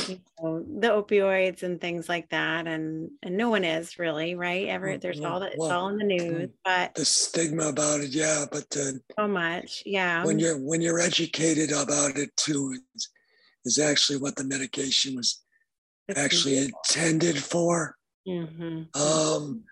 you 0.07 0.19
know, 0.41 0.63
the 0.79 0.89
opioids 0.89 1.63
and 1.63 1.79
things 1.79 2.09
like 2.09 2.29
that. 2.29 2.67
And 2.67 3.11
and 3.23 3.37
no 3.37 3.49
one 3.49 3.63
is 3.63 3.97
really, 3.99 4.35
right? 4.35 4.67
Ever 4.67 4.97
there's 4.97 5.19
well, 5.19 5.33
all 5.33 5.39
that 5.39 5.53
it's 5.53 5.59
well, 5.59 5.71
all 5.71 5.87
in 5.89 5.97
the 5.97 6.03
news, 6.03 6.49
but 6.63 6.93
The 6.95 7.05
stigma 7.05 7.67
about 7.69 8.01
it, 8.01 8.09
yeah, 8.11 8.45
but 8.51 8.65
uh, 8.77 8.91
so 9.17 9.27
much. 9.27 9.83
Yeah. 9.85 10.25
when 10.25 10.39
you're 10.39 10.57
when 10.57 10.81
you're 10.81 10.99
educated 10.99 11.71
about 11.71 12.17
it 12.17 12.35
too, 12.37 12.77
is, 12.95 13.09
is 13.65 13.79
actually 13.79 14.19
what 14.19 14.35
the 14.35 14.43
medication 14.43 15.15
was 15.15 15.41
It's 16.07 16.19
actually 16.19 16.57
intended 16.57 17.37
for. 17.37 17.95
Mhm. 18.27 18.93
Um, 18.95 19.63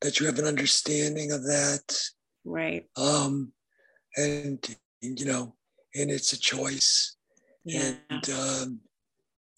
that 0.00 0.18
you 0.18 0.26
have 0.26 0.38
an 0.38 0.46
understanding 0.46 1.32
of 1.32 1.42
that. 1.42 2.00
right. 2.44 2.86
Um, 2.96 3.52
and 4.16 4.58
you 5.02 5.26
know, 5.26 5.54
and 5.94 6.10
it's 6.10 6.32
a 6.32 6.38
choice. 6.38 7.16
Yeah. 7.64 7.94
And 8.10 8.30
um, 8.30 8.80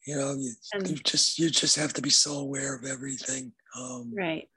you 0.06 0.16
know, 0.16 0.34
you, 0.34 0.52
And- 0.74 0.88
you 0.88 0.96
just 0.96 1.38
you 1.38 1.50
just 1.50 1.76
have 1.76 1.92
to 1.94 2.02
be 2.02 2.10
so 2.10 2.38
aware 2.38 2.74
of 2.74 2.84
everything. 2.84 3.52
Um, 3.78 4.12
Right. 4.16 4.48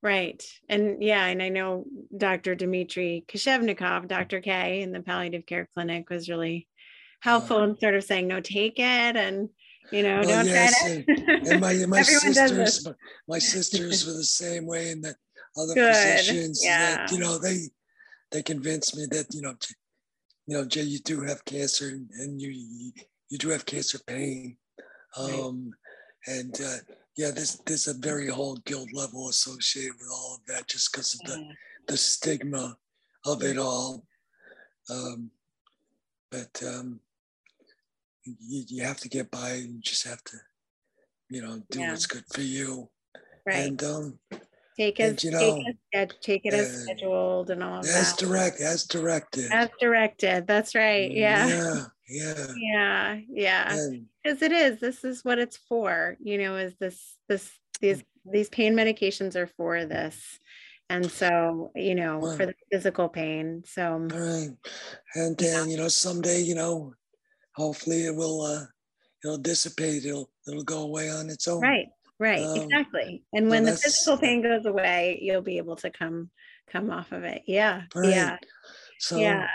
Right. 0.00 0.40
And 0.68 1.02
yeah, 1.02 1.26
and 1.26 1.42
I 1.42 1.48
know 1.48 1.84
Dr. 2.16 2.54
Dmitry 2.54 3.24
Kashevnikov, 3.26 4.06
Dr. 4.06 4.40
K 4.40 4.82
in 4.82 4.92
the 4.92 5.00
palliative 5.00 5.44
care 5.44 5.68
clinic 5.74 6.08
was 6.08 6.28
really 6.28 6.68
helpful 7.20 7.64
in 7.64 7.76
sort 7.80 7.96
of 7.96 8.04
saying, 8.04 8.28
no, 8.28 8.40
take 8.40 8.78
it 8.78 9.16
and 9.16 9.48
you 9.90 10.02
know, 10.04 10.20
Well, 10.20 10.44
don't 10.44 10.46
yes, 10.46 10.78
try 10.80 11.02
to 11.02 11.50
and 11.50 11.60
my 11.60 11.74
my 11.88 12.02
sisters, 12.02 12.52
this. 12.52 12.86
my 13.26 13.38
sisters 13.38 14.06
were 14.06 14.12
the 14.12 14.22
same 14.22 14.66
way, 14.66 14.90
and 14.90 15.02
that 15.02 15.16
other 15.56 15.74
Good, 15.74 15.94
physicians 15.94 16.62
that 16.62 17.10
you 17.10 17.18
know 17.18 17.38
they 17.38 17.70
they 18.30 18.42
convinced 18.42 18.96
me 18.96 19.06
that 19.10 19.34
you 19.34 19.40
know 19.40 19.54
you 20.46 20.56
know 20.58 20.64
Jay, 20.66 20.82
you 20.82 20.98
do 20.98 21.22
have 21.22 21.42
cancer, 21.46 21.88
and, 21.88 22.08
and 22.20 22.40
you 22.40 22.50
you 23.30 23.38
do 23.38 23.48
have 23.48 23.64
cancer 23.64 23.98
pain. 24.06 24.58
Um, 25.16 25.72
and 26.26 26.60
uh, 26.60 26.76
yeah, 27.16 27.30
there's 27.30 27.56
there's 27.66 27.88
a 27.88 27.94
very 27.94 28.28
whole 28.28 28.56
guilt 28.66 28.90
level 28.92 29.28
associated 29.28 29.94
with 29.98 30.08
all 30.12 30.36
of 30.36 30.46
that, 30.46 30.68
just 30.68 30.92
because 30.92 31.14
of 31.14 31.20
the 31.26 31.44
the 31.86 31.96
stigma 31.96 32.76
of 33.24 33.42
it 33.42 33.58
all. 33.58 34.04
Um, 34.90 35.30
but 36.30 36.62
um, 36.66 37.00
you, 38.24 38.64
you 38.68 38.84
have 38.84 38.98
to 38.98 39.08
get 39.08 39.30
by. 39.30 39.50
And 39.50 39.74
you 39.74 39.80
just 39.80 40.06
have 40.06 40.22
to, 40.24 40.36
you 41.30 41.42
know, 41.42 41.62
do 41.70 41.80
Yeah. 41.80 41.90
what's 41.90 42.06
good 42.06 42.24
for 42.32 42.42
you. 42.42 42.90
Right. 43.46 43.56
And 43.56 43.82
um, 43.82 44.18
take 44.76 45.00
and, 45.00 45.16
as, 45.16 45.24
you 45.24 45.30
take, 45.30 45.40
know, 45.40 45.64
as, 45.94 46.08
take 46.20 46.44
it 46.44 46.54
as 46.54 46.66
uh, 46.68 46.78
scheduled 46.82 47.50
and 47.50 47.62
all 47.62 47.80
as 47.80 47.86
that. 48.14 48.18
direct, 48.18 48.60
as 48.60 48.84
directed. 48.84 49.50
As 49.50 49.70
directed. 49.80 50.46
That's 50.46 50.74
right. 50.74 51.10
Yeah. 51.10 51.48
Yeah. 51.48 51.84
Yeah. 52.10 52.46
Yeah. 52.56 53.20
Yeah. 53.28 53.76
And 53.76 54.06
Because 54.28 54.42
it 54.42 54.52
is. 54.52 54.78
This 54.78 55.04
is 55.04 55.24
what 55.24 55.38
it's 55.38 55.56
for. 55.56 56.18
You 56.20 56.36
know, 56.36 56.56
is 56.56 56.76
this 56.76 57.16
this 57.30 57.50
these 57.80 58.04
these 58.30 58.50
pain 58.50 58.74
medications 58.74 59.36
are 59.36 59.46
for 59.46 59.86
this. 59.86 60.38
And 60.90 61.10
so, 61.10 61.70
you 61.74 61.94
know, 61.94 62.20
for 62.36 62.44
the 62.44 62.54
physical 62.70 63.08
pain. 63.08 63.62
So 63.66 64.06
right. 64.12 64.50
And 65.14 65.40
Yeah. 65.40 65.50
then, 65.50 65.70
you 65.70 65.78
know, 65.78 65.88
someday, 65.88 66.42
you 66.42 66.54
know, 66.54 66.92
hopefully 67.54 68.04
it 68.04 68.14
will 68.14 68.42
uh 68.42 68.64
it'll 69.24 69.38
dissipate. 69.38 70.04
It'll 70.04 70.30
it'll 70.46 70.62
go 70.62 70.82
away 70.82 71.08
on 71.08 71.30
its 71.30 71.48
own. 71.48 71.62
right, 71.62 71.88
right, 72.18 72.44
Um, 72.44 72.62
exactly. 72.62 73.22
And 73.32 73.48
when 73.48 73.64
the 73.64 73.76
physical 73.76 74.18
pain 74.18 74.42
goes 74.42 74.66
away, 74.66 75.20
you'll 75.22 75.40
be 75.40 75.56
able 75.56 75.76
to 75.76 75.90
come 75.90 76.28
come 76.70 76.90
off 76.90 77.12
of 77.12 77.24
it. 77.24 77.44
Yeah. 77.46 77.84
Right. 77.94 78.10
Yeah. 78.10 78.36
So 78.98 79.20
Yeah. 79.20 79.46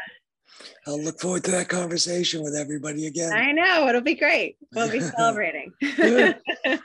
I'll 0.88 1.02
look 1.02 1.20
forward 1.20 1.44
to 1.46 1.52
that 1.52 1.70
conversation 1.70 2.44
with 2.44 2.56
everybody 2.56 3.08
again. 3.08 3.32
I 3.34 3.52
know 3.52 3.88
it'll 3.88 4.02
be 4.02 4.16
great. 4.16 4.58
We'll 4.74 4.92
be 4.92 5.00
celebrating. 5.18 5.74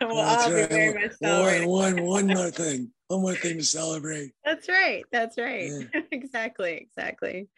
We'll 0.01 0.17
That's 0.17 0.45
all 0.45 0.49
be 0.51 0.55
right. 0.55 0.71
very 0.71 0.93
One- 0.93 1.03
much 1.03 1.13
celebrating. 1.23 1.69
One, 1.69 1.95
one, 1.97 2.05
one 2.07 2.27
more 2.29 2.51
thing. 2.51 2.91
One 3.09 3.23
more 3.23 3.35
thing 3.35 3.59
to 3.59 3.65
celebrate. 3.65 4.33
That's 4.45 4.69
right. 4.69 5.05
That's 5.13 5.39
right. 5.39 5.71
exactly. 6.13 6.75
Exactly. 6.77 7.49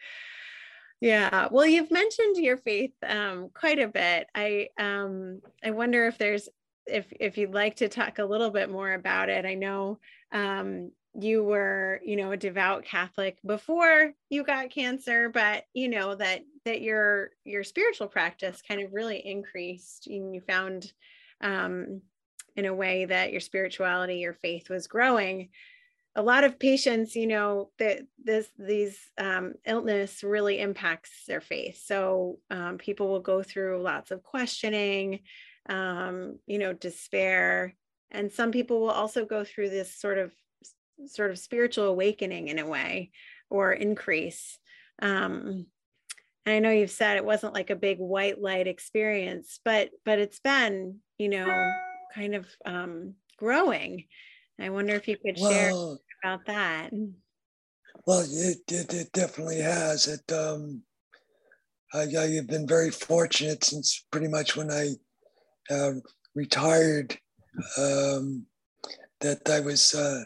Yeah. 1.01 1.47
Well, 1.51 1.65
you've 1.65 1.91
mentioned 1.91 2.37
your 2.37 2.57
faith 2.57 2.93
um, 3.07 3.49
quite 3.53 3.79
a 3.79 3.87
bit. 3.87 4.27
I 4.35 4.69
um, 4.79 5.41
I 5.63 5.71
wonder 5.71 6.05
if 6.07 6.17
there's 6.17 6.47
if 6.85 7.05
if 7.19 7.37
you'd 7.37 7.53
like 7.53 7.77
to 7.77 7.89
talk 7.89 8.19
a 8.19 8.25
little 8.25 8.51
bit 8.51 8.69
more 8.69 8.93
about 8.93 9.29
it. 9.29 9.45
I 9.45 9.55
know 9.55 9.99
um, 10.31 10.91
you 11.13 11.43
were 11.43 11.99
you 12.05 12.15
know 12.15 12.31
a 12.31 12.37
devout 12.37 12.85
Catholic 12.85 13.37
before 13.45 14.13
you 14.29 14.43
got 14.43 14.69
cancer, 14.69 15.29
but 15.29 15.65
you 15.73 15.89
know 15.89 16.15
that 16.15 16.41
that 16.65 16.81
your 16.81 17.31
your 17.43 17.63
spiritual 17.63 18.07
practice 18.07 18.61
kind 18.65 18.81
of 18.81 18.93
really 18.93 19.17
increased 19.17 20.07
and 20.07 20.33
you 20.33 20.41
found 20.41 20.91
um, 21.41 22.01
in 22.55 22.65
a 22.65 22.73
way 22.73 23.05
that 23.05 23.31
your 23.31 23.41
spirituality, 23.41 24.17
your 24.17 24.33
faith 24.33 24.69
was 24.69 24.87
growing. 24.87 25.49
A 26.15 26.21
lot 26.21 26.43
of 26.43 26.59
patients 26.59 27.15
you 27.15 27.27
know 27.27 27.71
that 27.77 28.01
this 28.23 28.47
these 28.57 28.97
um, 29.17 29.53
illness 29.65 30.23
really 30.23 30.59
impacts 30.59 31.25
their 31.27 31.41
faith. 31.41 31.81
So 31.83 32.39
um, 32.49 32.77
people 32.77 33.09
will 33.09 33.21
go 33.21 33.43
through 33.43 33.81
lots 33.81 34.11
of 34.11 34.23
questioning 34.23 35.19
um, 35.67 36.39
you 36.47 36.57
know 36.57 36.71
despair. 36.71 37.75
And 38.13 38.31
some 38.31 38.51
people 38.51 38.81
will 38.81 38.91
also 38.91 39.25
go 39.25 39.43
through 39.45 39.69
this 39.69 39.95
sort 39.95 40.17
of 40.17 40.33
sort 41.07 41.31
of 41.31 41.39
spiritual 41.39 41.85
awakening 41.85 42.47
in 42.47 42.59
a 42.59 42.67
way 42.67 43.11
or 43.49 43.71
increase 43.71 44.57
um, 45.01 45.65
and 46.45 46.55
i 46.55 46.59
know 46.59 46.71
you've 46.71 46.91
said 46.91 47.17
it 47.17 47.25
wasn't 47.25 47.53
like 47.53 47.69
a 47.69 47.75
big 47.75 47.99
white 47.99 48.41
light 48.41 48.67
experience 48.67 49.59
but 49.63 49.89
but 50.05 50.19
it's 50.19 50.39
been 50.39 50.99
you 51.17 51.29
know 51.29 51.71
kind 52.13 52.35
of 52.35 52.47
um, 52.65 53.13
growing 53.37 54.05
I 54.61 54.69
wonder 54.69 54.93
if 54.93 55.07
you 55.07 55.17
could 55.17 55.37
share 55.37 55.71
Well, 55.71 55.99
about 56.23 56.45
that. 56.45 56.91
well, 58.05 58.21
it, 58.21 58.57
it, 58.69 58.93
it 58.93 59.11
definitely 59.11 59.59
has. 59.59 60.07
It 60.07 60.31
um, 60.31 60.83
I, 61.93 62.03
I've 62.03 62.47
been 62.47 62.67
very 62.67 62.91
fortunate 62.91 63.63
since 63.63 64.05
pretty 64.11 64.27
much 64.27 64.55
when 64.55 64.71
I 64.71 64.91
uh, 65.69 65.93
retired. 66.35 67.17
Um, 67.77 68.45
that 69.19 69.47
I 69.49 69.59
was 69.59 69.93
uh, 69.93 70.23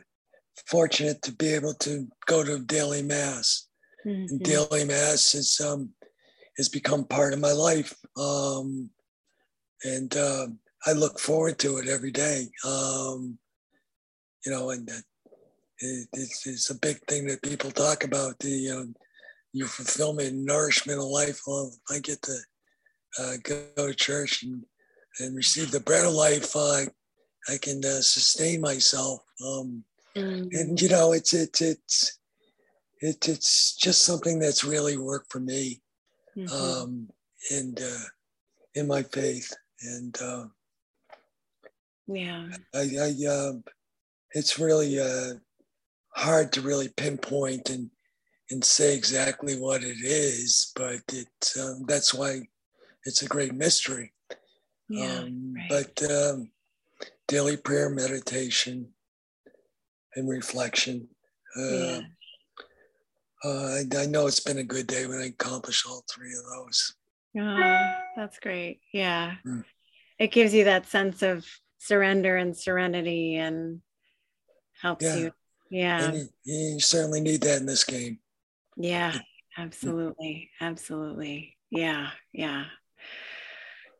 fortunate 0.67 1.21
to 1.23 1.31
be 1.31 1.53
able 1.53 1.73
to 1.75 2.07
go 2.25 2.43
to 2.43 2.59
daily 2.59 3.01
mass. 3.01 3.67
And 4.05 4.39
Mhm. 4.39 4.43
daily 4.43 4.85
mass 4.85 5.33
has 5.33 5.59
um, 5.59 5.93
has 6.57 6.69
become 6.69 7.05
part 7.05 7.33
of 7.33 7.39
my 7.39 7.51
life, 7.51 7.93
um, 8.17 8.89
and 9.83 10.15
um 10.17 10.59
I 10.85 10.91
look 10.93 11.19
forward 11.19 11.57
to 11.59 11.77
it 11.77 11.87
every 11.87 12.11
day. 12.11 12.49
Um, 12.63 13.39
you 14.45 14.51
know, 14.51 14.69
and 14.69 14.87
that 14.87 15.03
it, 15.79 16.07
it's, 16.13 16.45
it's 16.45 16.69
a 16.69 16.79
big 16.79 16.99
thing 17.07 17.25
that 17.27 17.41
people 17.41 17.71
talk 17.71 18.03
about 18.03 18.37
the 18.39 18.69
um, 18.69 18.95
your 19.53 19.67
fulfillment 19.67 20.29
and 20.29 20.45
nourishment 20.45 20.99
of 20.99 21.05
life. 21.05 21.41
Well, 21.47 21.71
I 21.89 21.99
get 21.99 22.21
to 22.23 22.37
uh, 23.19 23.37
go 23.43 23.87
to 23.87 23.93
church 23.93 24.43
and, 24.43 24.63
and 25.19 25.35
receive 25.35 25.71
the 25.71 25.79
bread 25.79 26.05
of 26.05 26.13
life, 26.13 26.55
uh, 26.55 26.81
I 27.47 27.57
can 27.61 27.83
uh, 27.85 28.01
sustain 28.01 28.61
myself. 28.61 29.21
Um, 29.45 29.83
Mhm. 30.15 30.49
and 30.53 30.81
you 30.81 30.89
know, 30.89 31.11
it's 31.13 31.33
it's 31.33 31.61
it's 31.61 32.19
it, 33.01 33.27
it's 33.27 33.75
just 33.75 34.03
something 34.03 34.39
that's 34.39 34.63
really 34.63 34.97
worked 34.97 35.31
for 35.31 35.39
me 35.39 35.81
Mhm. 36.37 36.51
um, 36.51 37.09
and 37.51 37.79
uh, 37.81 38.05
in 38.75 38.87
my 38.87 39.03
faith. 39.03 39.53
And 39.81 40.17
uh, 40.21 40.45
yeah. 42.07 42.47
I, 42.73 42.89
I 43.01 43.25
um, 43.27 43.63
it's 44.31 44.57
really 44.59 44.99
uh, 44.99 45.33
hard 46.15 46.51
to 46.53 46.61
really 46.61 46.89
pinpoint 46.89 47.69
and 47.69 47.89
and 48.51 48.63
say 48.63 48.95
exactly 48.95 49.59
what 49.59 49.83
it 49.83 49.97
is, 50.03 50.71
but 50.75 51.01
it 51.11 51.53
um, 51.59 51.83
that's 51.87 52.13
why 52.13 52.47
it's 53.03 53.21
a 53.23 53.27
great 53.27 53.53
mystery. 53.53 54.13
Yeah. 54.87 55.19
um, 55.19 55.53
right. 55.55 55.67
But 55.97 56.11
um, 56.11 56.51
daily 57.27 57.57
prayer, 57.57 57.89
meditation, 57.89 58.93
and 60.15 60.29
reflection. 60.29 61.07
Uh, 61.57 61.61
yeah. 61.61 62.01
uh, 63.43 63.49
I, 63.49 63.83
I 63.97 64.05
know 64.05 64.27
it's 64.27 64.39
been 64.39 64.57
a 64.57 64.63
good 64.63 64.87
day 64.87 65.05
when 65.07 65.19
I 65.19 65.27
accomplish 65.27 65.85
all 65.85 66.03
three 66.13 66.33
of 66.33 66.43
those. 66.57 66.95
Oh, 67.37 67.91
that's 68.15 68.39
great. 68.39 68.79
Yeah. 68.93 69.35
Mm. 69.45 69.63
It 70.19 70.31
gives 70.31 70.53
you 70.53 70.65
that 70.65 70.87
sense 70.87 71.21
of 71.21 71.45
surrender 71.79 72.37
and 72.37 72.55
serenity 72.55 73.35
and 73.35 73.81
helps 74.81 75.05
Yeah. 75.05 75.15
you. 75.15 75.31
Yeah. 75.69 76.03
And 76.03 76.17
you, 76.17 76.73
you 76.73 76.79
certainly 76.79 77.21
need 77.21 77.41
that 77.41 77.59
in 77.59 77.65
this 77.65 77.83
game. 77.83 78.19
Yeah, 78.77 79.17
absolutely. 79.57 80.49
Absolutely. 80.61 81.57
Yeah. 81.69 82.09
Yeah. 82.31 82.65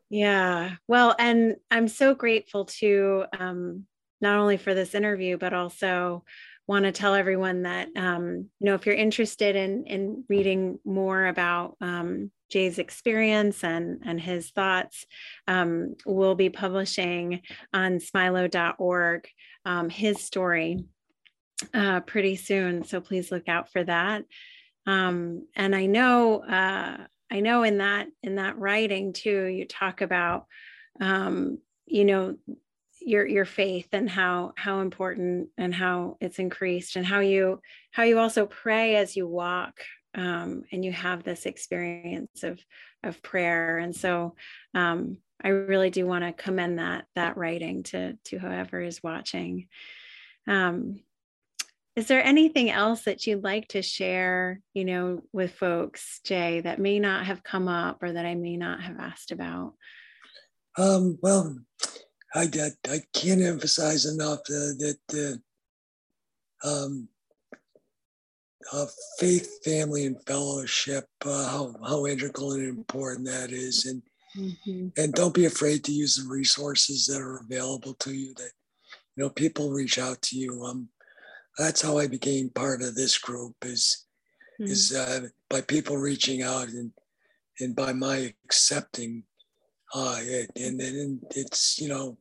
Yeah. 0.08 0.76
Well, 0.86 1.14
and 1.18 1.56
I'm 1.70 1.88
so 1.88 2.14
grateful 2.14 2.66
to 2.80 3.24
um, 3.38 3.86
not 4.20 4.38
only 4.38 4.56
for 4.56 4.74
this 4.74 4.94
interview, 4.94 5.36
but 5.36 5.52
also 5.52 6.24
want 6.66 6.84
to 6.84 6.92
tell 6.92 7.14
everyone 7.14 7.62
that 7.62 7.88
um, 7.96 8.46
you 8.58 8.66
know 8.66 8.74
if 8.74 8.86
you're 8.86 8.94
interested 8.94 9.56
in 9.56 9.84
in 9.84 10.24
reading 10.28 10.78
more 10.84 11.26
about 11.26 11.76
um, 11.80 12.30
Jay's 12.50 12.78
experience 12.78 13.62
and 13.62 14.02
and 14.04 14.20
his 14.20 14.50
thoughts, 14.50 15.06
um, 15.46 15.94
we'll 16.04 16.34
be 16.34 16.50
publishing 16.50 17.42
on 17.72 17.98
Smilow.org 17.98 19.28
um, 19.64 19.88
his 19.88 20.22
story 20.22 20.84
uh, 21.74 22.00
pretty 22.00 22.36
soon. 22.36 22.84
So 22.84 23.00
please 23.00 23.30
look 23.30 23.48
out 23.48 23.70
for 23.70 23.82
that. 23.84 24.24
Um, 24.86 25.46
and 25.56 25.74
I 25.74 25.86
know 25.86 26.42
uh, 26.42 26.98
I 27.30 27.40
know 27.40 27.62
in 27.62 27.78
that 27.78 28.08
in 28.22 28.36
that 28.36 28.58
writing 28.58 29.12
too, 29.12 29.44
you 29.44 29.66
talk 29.66 30.00
about 30.00 30.46
um, 31.00 31.58
you 31.86 32.04
know 32.04 32.36
your 33.06 33.24
your 33.24 33.44
faith 33.44 33.88
and 33.92 34.10
how 34.10 34.52
how 34.56 34.80
important 34.80 35.48
and 35.56 35.72
how 35.72 36.16
it's 36.20 36.38
increased 36.38 36.96
and 36.96 37.06
how 37.06 37.20
you 37.20 37.60
how 37.92 38.02
you 38.02 38.18
also 38.18 38.46
pray 38.46 38.96
as 38.96 39.16
you 39.16 39.28
walk 39.28 39.80
um, 40.14 40.64
and 40.72 40.84
you 40.84 40.90
have 40.90 41.22
this 41.22 41.46
experience 41.46 42.42
of 42.42 42.60
of 43.04 43.22
prayer 43.22 43.78
and 43.78 43.94
so 43.94 44.34
um, 44.74 45.18
I 45.42 45.48
really 45.48 45.90
do 45.90 46.04
want 46.06 46.24
to 46.24 46.32
commend 46.32 46.78
that 46.78 47.06
that 47.14 47.36
writing 47.36 47.84
to 47.84 48.14
to 48.24 48.38
whoever 48.38 48.80
is 48.80 49.02
watching. 49.02 49.68
Um, 50.48 51.00
is 51.94 52.08
there 52.08 52.22
anything 52.22 52.70
else 52.70 53.02
that 53.04 53.26
you'd 53.26 53.44
like 53.44 53.68
to 53.68 53.82
share, 53.82 54.60
you 54.74 54.84
know, 54.84 55.22
with 55.32 55.52
folks, 55.54 56.20
Jay, 56.24 56.60
that 56.60 56.78
may 56.78 56.98
not 56.98 57.24
have 57.26 57.42
come 57.42 57.68
up 57.68 58.02
or 58.02 58.12
that 58.12 58.26
I 58.26 58.34
may 58.34 58.56
not 58.56 58.82
have 58.82 58.98
asked 58.98 59.32
about? 59.32 59.74
Um, 60.76 61.18
well, 61.22 61.56
I, 62.34 62.42
I, 62.42 62.70
I 62.90 63.00
can't 63.12 63.42
emphasize 63.42 64.04
enough 64.06 64.40
uh, 64.50 64.74
that 64.78 65.40
uh, 66.64 66.68
um, 66.68 67.08
uh, 68.72 68.86
faith, 69.18 69.62
family, 69.64 70.06
and 70.06 70.16
fellowship, 70.26 71.06
uh, 71.24 71.48
how, 71.48 71.74
how 71.86 72.06
integral 72.06 72.52
and 72.52 72.68
important 72.68 73.26
that 73.26 73.52
is. 73.52 73.86
And, 73.86 74.02
Mhm. 74.36 74.92
and 74.98 75.14
don't 75.14 75.34
be 75.34 75.46
afraid 75.46 75.84
to 75.84 75.92
use 75.92 76.16
the 76.16 76.28
resources 76.28 77.06
that 77.06 77.22
are 77.22 77.38
available 77.38 77.94
to 77.94 78.12
you 78.12 78.34
that, 78.34 78.52
you 79.14 79.22
know, 79.24 79.30
people 79.30 79.70
reach 79.70 79.98
out 79.98 80.20
to 80.22 80.36
you. 80.36 80.62
Um, 80.64 80.90
that's 81.56 81.80
how 81.80 81.96
I 81.96 82.06
became 82.06 82.50
part 82.50 82.82
of 82.82 82.94
this 82.94 83.16
group 83.16 83.54
is, 83.64 84.04
is 84.58 84.94
uh, 84.94 85.28
by 85.48 85.62
people 85.62 85.96
reaching 85.96 86.42
out 86.42 86.68
and, 86.68 86.92
and 87.60 87.74
by 87.74 87.92
my 87.94 88.34
accepting 88.44 89.24
Uh, 89.94 90.18
it, 90.20 90.50
and 90.56 90.78
then 90.80 91.20
it's, 91.30 91.78
you 91.80 91.88
know, 91.88 92.18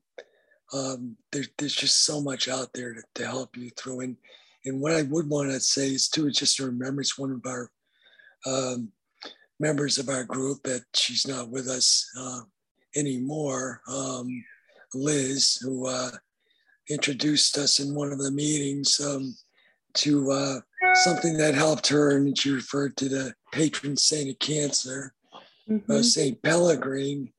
um, 0.74 1.16
there, 1.32 1.44
there's 1.58 1.76
just 1.76 2.06
so 2.06 2.22
much 2.22 2.48
out 2.48 2.70
there 2.74 2.94
to, 2.94 3.02
to 3.16 3.26
help 3.26 3.56
you 3.58 3.70
through. 3.72 4.02
And, 4.02 4.18
and 4.66 4.82
what 4.82 4.94
I 4.94 5.04
would 5.04 5.30
want 5.30 5.52
to 5.52 5.60
say 5.60 5.88
is 5.88 6.08
too, 6.08 6.28
is 6.28 6.38
just 6.38 6.58
to 6.58 6.66
remember 6.66 7.02
it's 7.02 7.18
one 7.18 7.32
of 7.32 7.42
our 7.46 7.70
um, 8.46 8.92
members 9.60 9.98
of 9.98 10.10
our 10.10 10.24
group 10.24 10.64
that 10.64 10.84
she's 10.94 11.28
not 11.28 11.50
with 11.50 11.68
us 11.68 12.10
uh, 12.18 12.42
anymore, 12.96 13.82
um, 13.88 14.28
Liz, 14.94 15.58
who 15.62 15.88
uh, 15.88 16.12
introduced 16.90 17.58
us 17.58 17.80
in 17.80 17.96
one 17.96 18.12
of 18.12 18.20
the 18.20 18.32
meetings 18.32 19.00
um, 19.00 19.36
to 19.96 20.32
uh, 20.32 20.60
something 21.04 21.38
that 21.38 21.56
helped 21.56 21.88
her, 21.88 22.18
and 22.18 22.38
she 22.38 22.52
referred 22.52 22.96
to 22.98 23.10
the 23.10 23.34
patron 23.52 23.96
saint 23.98 24.30
of 24.30 24.40
cancer, 24.40 25.14
uh, 25.70 25.72
mm-hmm. 25.72 26.02
Saint 26.02 26.42
Peregrine, 26.44 27.32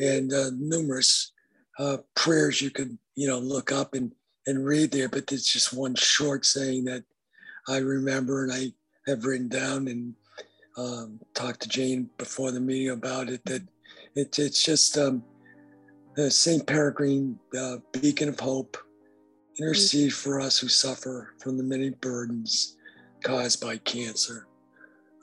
and 0.00 0.32
uh, 0.32 0.50
numerous 0.56 1.32
uh, 1.78 1.98
prayers 2.14 2.60
you 2.60 2.70
can 2.70 2.98
you 3.14 3.28
know 3.28 3.38
look 3.38 3.72
up 3.72 3.94
and 3.94 4.12
and 4.46 4.64
read 4.64 4.90
there. 4.90 5.08
But 5.08 5.26
there's 5.26 5.46
just 5.46 5.72
one 5.72 5.94
short 5.94 6.44
saying 6.44 6.84
that 6.84 7.04
I 7.68 7.78
remember 7.78 8.44
and 8.44 8.52
I 8.52 8.72
have 9.06 9.24
written 9.24 9.48
down 9.48 9.88
and 9.88 10.14
um, 10.76 11.20
talked 11.34 11.62
to 11.62 11.68
Jane 11.68 12.10
before 12.18 12.50
the 12.50 12.60
meeting 12.60 12.90
about 12.90 13.28
it. 13.28 13.44
That 13.46 13.62
it, 14.14 14.38
it's 14.38 14.62
just 14.62 14.98
um, 14.98 15.22
Saint 16.28 16.66
Peregrine, 16.66 17.38
uh, 17.58 17.76
beacon 17.92 18.28
of 18.28 18.38
hope, 18.38 18.76
intercede 19.58 20.10
mm-hmm. 20.10 20.30
for 20.30 20.40
us 20.40 20.58
who 20.58 20.68
suffer 20.68 21.34
from 21.38 21.56
the 21.56 21.62
many 21.62 21.90
burdens 21.90 22.76
caused 23.22 23.60
by 23.60 23.78
cancer, 23.78 24.46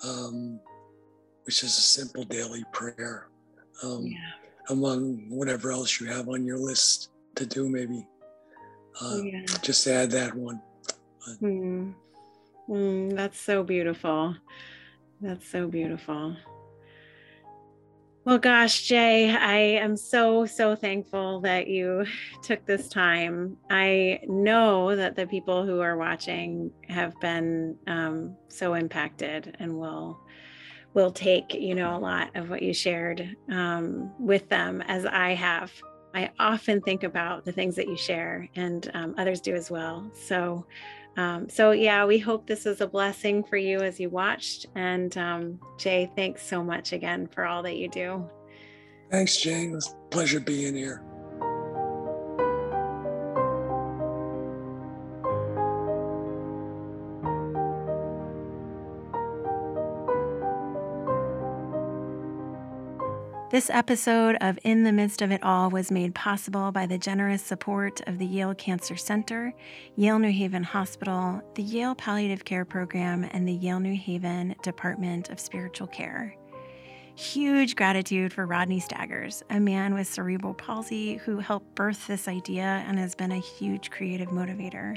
um, 0.04 0.60
which 1.46 1.64
is 1.64 1.78
a 1.78 1.82
simple 1.82 2.24
daily 2.24 2.64
prayer. 2.72 3.28
Um, 3.84 4.08
yeah. 4.08 4.41
Among 4.72 5.30
whatever 5.30 5.72
else 5.72 6.00
you 6.00 6.08
have 6.08 6.30
on 6.30 6.46
your 6.46 6.58
list 6.58 7.10
to 7.36 7.46
do, 7.46 7.68
maybe 7.68 8.08
uh, 9.02 9.20
yeah. 9.24 9.46
just 9.62 9.86
add 9.88 10.12
that 10.12 10.34
one. 10.34 10.62
Mm. 11.42 11.94
Mm, 12.70 13.16
that's 13.16 13.40
so 13.40 13.64
beautiful. 13.64 14.36
That's 15.20 15.48
so 15.48 15.68
beautiful. 15.68 16.36
Well, 18.24 18.38
gosh, 18.38 18.84
Jay, 18.84 19.36
I 19.36 19.58
am 19.82 19.98
so, 19.98 20.46
so 20.46 20.76
thankful 20.76 21.42
that 21.42 21.68
you 21.68 22.06
took 22.44 22.66
this 22.66 22.88
time. 22.88 23.58
I 23.70 24.20
know 24.28 24.96
that 24.96 25.16
the 25.16 25.26
people 25.26 25.66
who 25.66 25.82
are 25.82 25.98
watching 25.98 26.72
have 26.88 27.20
been 27.20 27.78
um, 27.88 28.38
so 28.48 28.76
impacted 28.76 29.58
and 29.60 29.78
will 29.78 30.20
will 30.94 31.12
take 31.12 31.54
you 31.54 31.76
know 31.76 31.96
a 31.96 32.00
lot 32.00 32.36
of 32.36 32.50
what 32.50 32.62
you 32.62 32.74
shared 32.74 33.36
um, 33.50 34.12
with 34.20 34.48
them 34.50 34.82
as 34.84 35.06
i 35.06 35.34
have 35.34 35.72
i 36.14 36.30
often 36.40 36.82
think 36.82 37.04
about 37.04 37.46
the 37.46 37.52
things 37.52 37.76
that 37.76 37.88
you 37.88 37.98
share 37.98 38.48
and 38.56 38.92
um, 38.94 39.16
others 39.18 39.42
do 39.42 39.54
as 39.54 39.72
well 39.72 40.10
so 40.14 40.66
um, 41.18 41.50
so, 41.50 41.72
yeah, 41.72 42.06
we 42.06 42.20
hope 42.20 42.48
this 42.48 42.66
was 42.66 42.82
a 42.82 42.88
blessing 42.88 43.44
for 43.44 43.58
you 43.58 43.80
as 43.80 44.00
you 44.00 44.10
watched. 44.10 44.68
And 44.76 45.16
um, 45.18 45.60
Jay, 45.78 46.10
thanks 46.16 46.44
so 46.44 46.64
much 46.64 46.94
again 46.94 47.28
for 47.28 47.46
all 47.46 47.64
that 47.64 47.78
you 47.78 47.90
do. 47.90 48.30
Thanks, 49.10 49.38
Jane. 49.38 49.72
It 49.72 49.76
was 49.76 49.94
a 49.94 50.10
pleasure 50.10 50.40
being 50.40 50.76
here. 50.76 51.04
This 63.52 63.70
episode 63.70 64.38
of 64.40 64.58
In 64.64 64.86
the 64.86 64.94
Midst 64.94 65.22
of 65.22 65.30
It 65.30 65.44
All 65.44 65.70
was 65.70 65.92
made 65.92 66.16
possible 66.16 66.72
by 66.72 66.86
the 66.86 66.98
generous 66.98 67.42
support 67.42 68.00
of 68.08 68.18
the 68.18 68.26
Yale 68.26 68.56
Cancer 68.56 68.96
Center, 68.96 69.54
Yale 69.98 70.20
New 70.20 70.32
Haven 70.32 70.64
Hospital, 70.64 71.42
the 71.56 71.62
Yale 71.62 71.94
Palliative 71.94 72.46
Care 72.46 72.64
Program, 72.64 73.26
and 73.26 73.46
the 73.46 73.52
Yale 73.52 73.82
New 73.82 73.94
Haven 73.94 74.56
Department 74.64 75.30
of 75.32 75.38
Spiritual 75.38 75.88
Care. 75.88 76.34
Huge 77.16 77.76
gratitude 77.76 78.32
for 78.32 78.46
Rodney 78.46 78.80
Staggers, 78.80 79.44
a 79.50 79.60
man 79.60 79.96
with 79.96 80.08
cerebral 80.08 80.54
palsy 80.54 81.18
who 81.18 81.40
helped 81.40 81.76
birth 81.76 82.08
this 82.08 82.30
idea 82.30 82.86
and 82.88 82.98
has 82.98 83.16
been 83.16 83.34
a 83.34 83.38
huge 83.38 83.92
creative 83.92 84.30
motivator. 84.30 84.96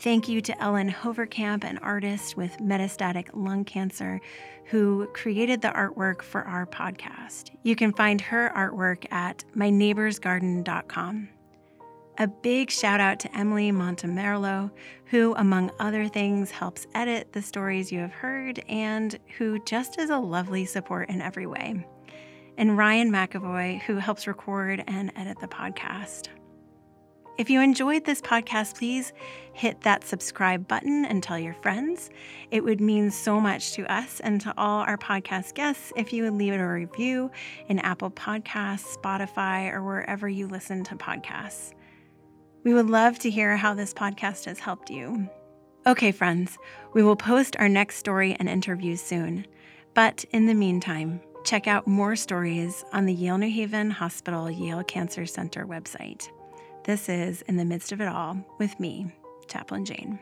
Thank 0.00 0.28
you 0.28 0.40
to 0.42 0.62
Ellen 0.62 0.90
Hoverkamp, 0.90 1.64
an 1.64 1.78
artist 1.78 2.36
with 2.36 2.58
metastatic 2.58 3.30
lung 3.32 3.64
cancer, 3.64 4.20
who 4.66 5.06
created 5.14 5.62
the 5.62 5.68
artwork 5.68 6.22
for 6.22 6.42
our 6.42 6.66
podcast. 6.66 7.50
You 7.62 7.76
can 7.76 7.92
find 7.92 8.20
her 8.20 8.52
artwork 8.54 9.10
at 9.12 9.44
myneighborsgarden.com. 9.56 11.28
A 12.18 12.28
big 12.28 12.70
shout 12.70 13.00
out 13.00 13.18
to 13.20 13.36
Emily 13.36 13.72
Montemerlo, 13.72 14.70
who, 15.06 15.34
among 15.34 15.72
other 15.80 16.06
things, 16.06 16.50
helps 16.50 16.86
edit 16.94 17.32
the 17.32 17.42
stories 17.42 17.90
you 17.90 17.98
have 18.00 18.12
heard 18.12 18.60
and 18.68 19.18
who 19.36 19.58
just 19.64 19.98
is 19.98 20.10
a 20.10 20.18
lovely 20.18 20.64
support 20.64 21.08
in 21.08 21.20
every 21.20 21.46
way. 21.46 21.84
And 22.56 22.78
Ryan 22.78 23.10
McAvoy, 23.10 23.80
who 23.82 23.96
helps 23.96 24.28
record 24.28 24.84
and 24.86 25.12
edit 25.16 25.40
the 25.40 25.48
podcast. 25.48 26.28
If 27.36 27.50
you 27.50 27.60
enjoyed 27.60 28.04
this 28.04 28.20
podcast, 28.20 28.78
please 28.78 29.12
hit 29.54 29.80
that 29.80 30.04
subscribe 30.04 30.68
button 30.68 31.04
and 31.04 31.20
tell 31.20 31.36
your 31.36 31.54
friends. 31.54 32.10
It 32.52 32.62
would 32.62 32.80
mean 32.80 33.10
so 33.10 33.40
much 33.40 33.72
to 33.72 33.92
us 33.92 34.20
and 34.20 34.40
to 34.42 34.54
all 34.56 34.82
our 34.82 34.96
podcast 34.96 35.54
guests 35.54 35.92
if 35.96 36.12
you 36.12 36.22
would 36.22 36.34
leave 36.34 36.52
it 36.52 36.60
a 36.60 36.66
review 36.66 37.32
in 37.68 37.80
Apple 37.80 38.12
Podcasts, 38.12 38.96
Spotify, 38.96 39.72
or 39.72 39.82
wherever 39.82 40.28
you 40.28 40.46
listen 40.46 40.84
to 40.84 40.94
podcasts. 40.94 41.72
We 42.62 42.72
would 42.72 42.88
love 42.88 43.18
to 43.20 43.30
hear 43.30 43.56
how 43.56 43.74
this 43.74 43.92
podcast 43.92 44.44
has 44.44 44.60
helped 44.60 44.88
you. 44.88 45.28
Okay, 45.88 46.12
friends, 46.12 46.56
we 46.92 47.02
will 47.02 47.16
post 47.16 47.56
our 47.58 47.68
next 47.68 47.96
story 47.96 48.36
and 48.38 48.48
interview 48.48 48.94
soon. 48.94 49.44
But 49.92 50.24
in 50.30 50.46
the 50.46 50.54
meantime, 50.54 51.20
check 51.44 51.66
out 51.66 51.88
more 51.88 52.14
stories 52.14 52.84
on 52.92 53.06
the 53.06 53.12
Yale 53.12 53.38
New 53.38 53.50
Haven 53.50 53.90
Hospital 53.90 54.48
Yale 54.48 54.84
Cancer 54.84 55.26
Center 55.26 55.66
website. 55.66 56.28
This 56.84 57.08
is 57.08 57.40
In 57.48 57.56
the 57.56 57.64
Midst 57.64 57.92
of 57.92 58.02
It 58.02 58.08
All 58.08 58.36
with 58.58 58.78
me, 58.78 59.10
Chaplain 59.48 59.86
Jane. 59.86 60.18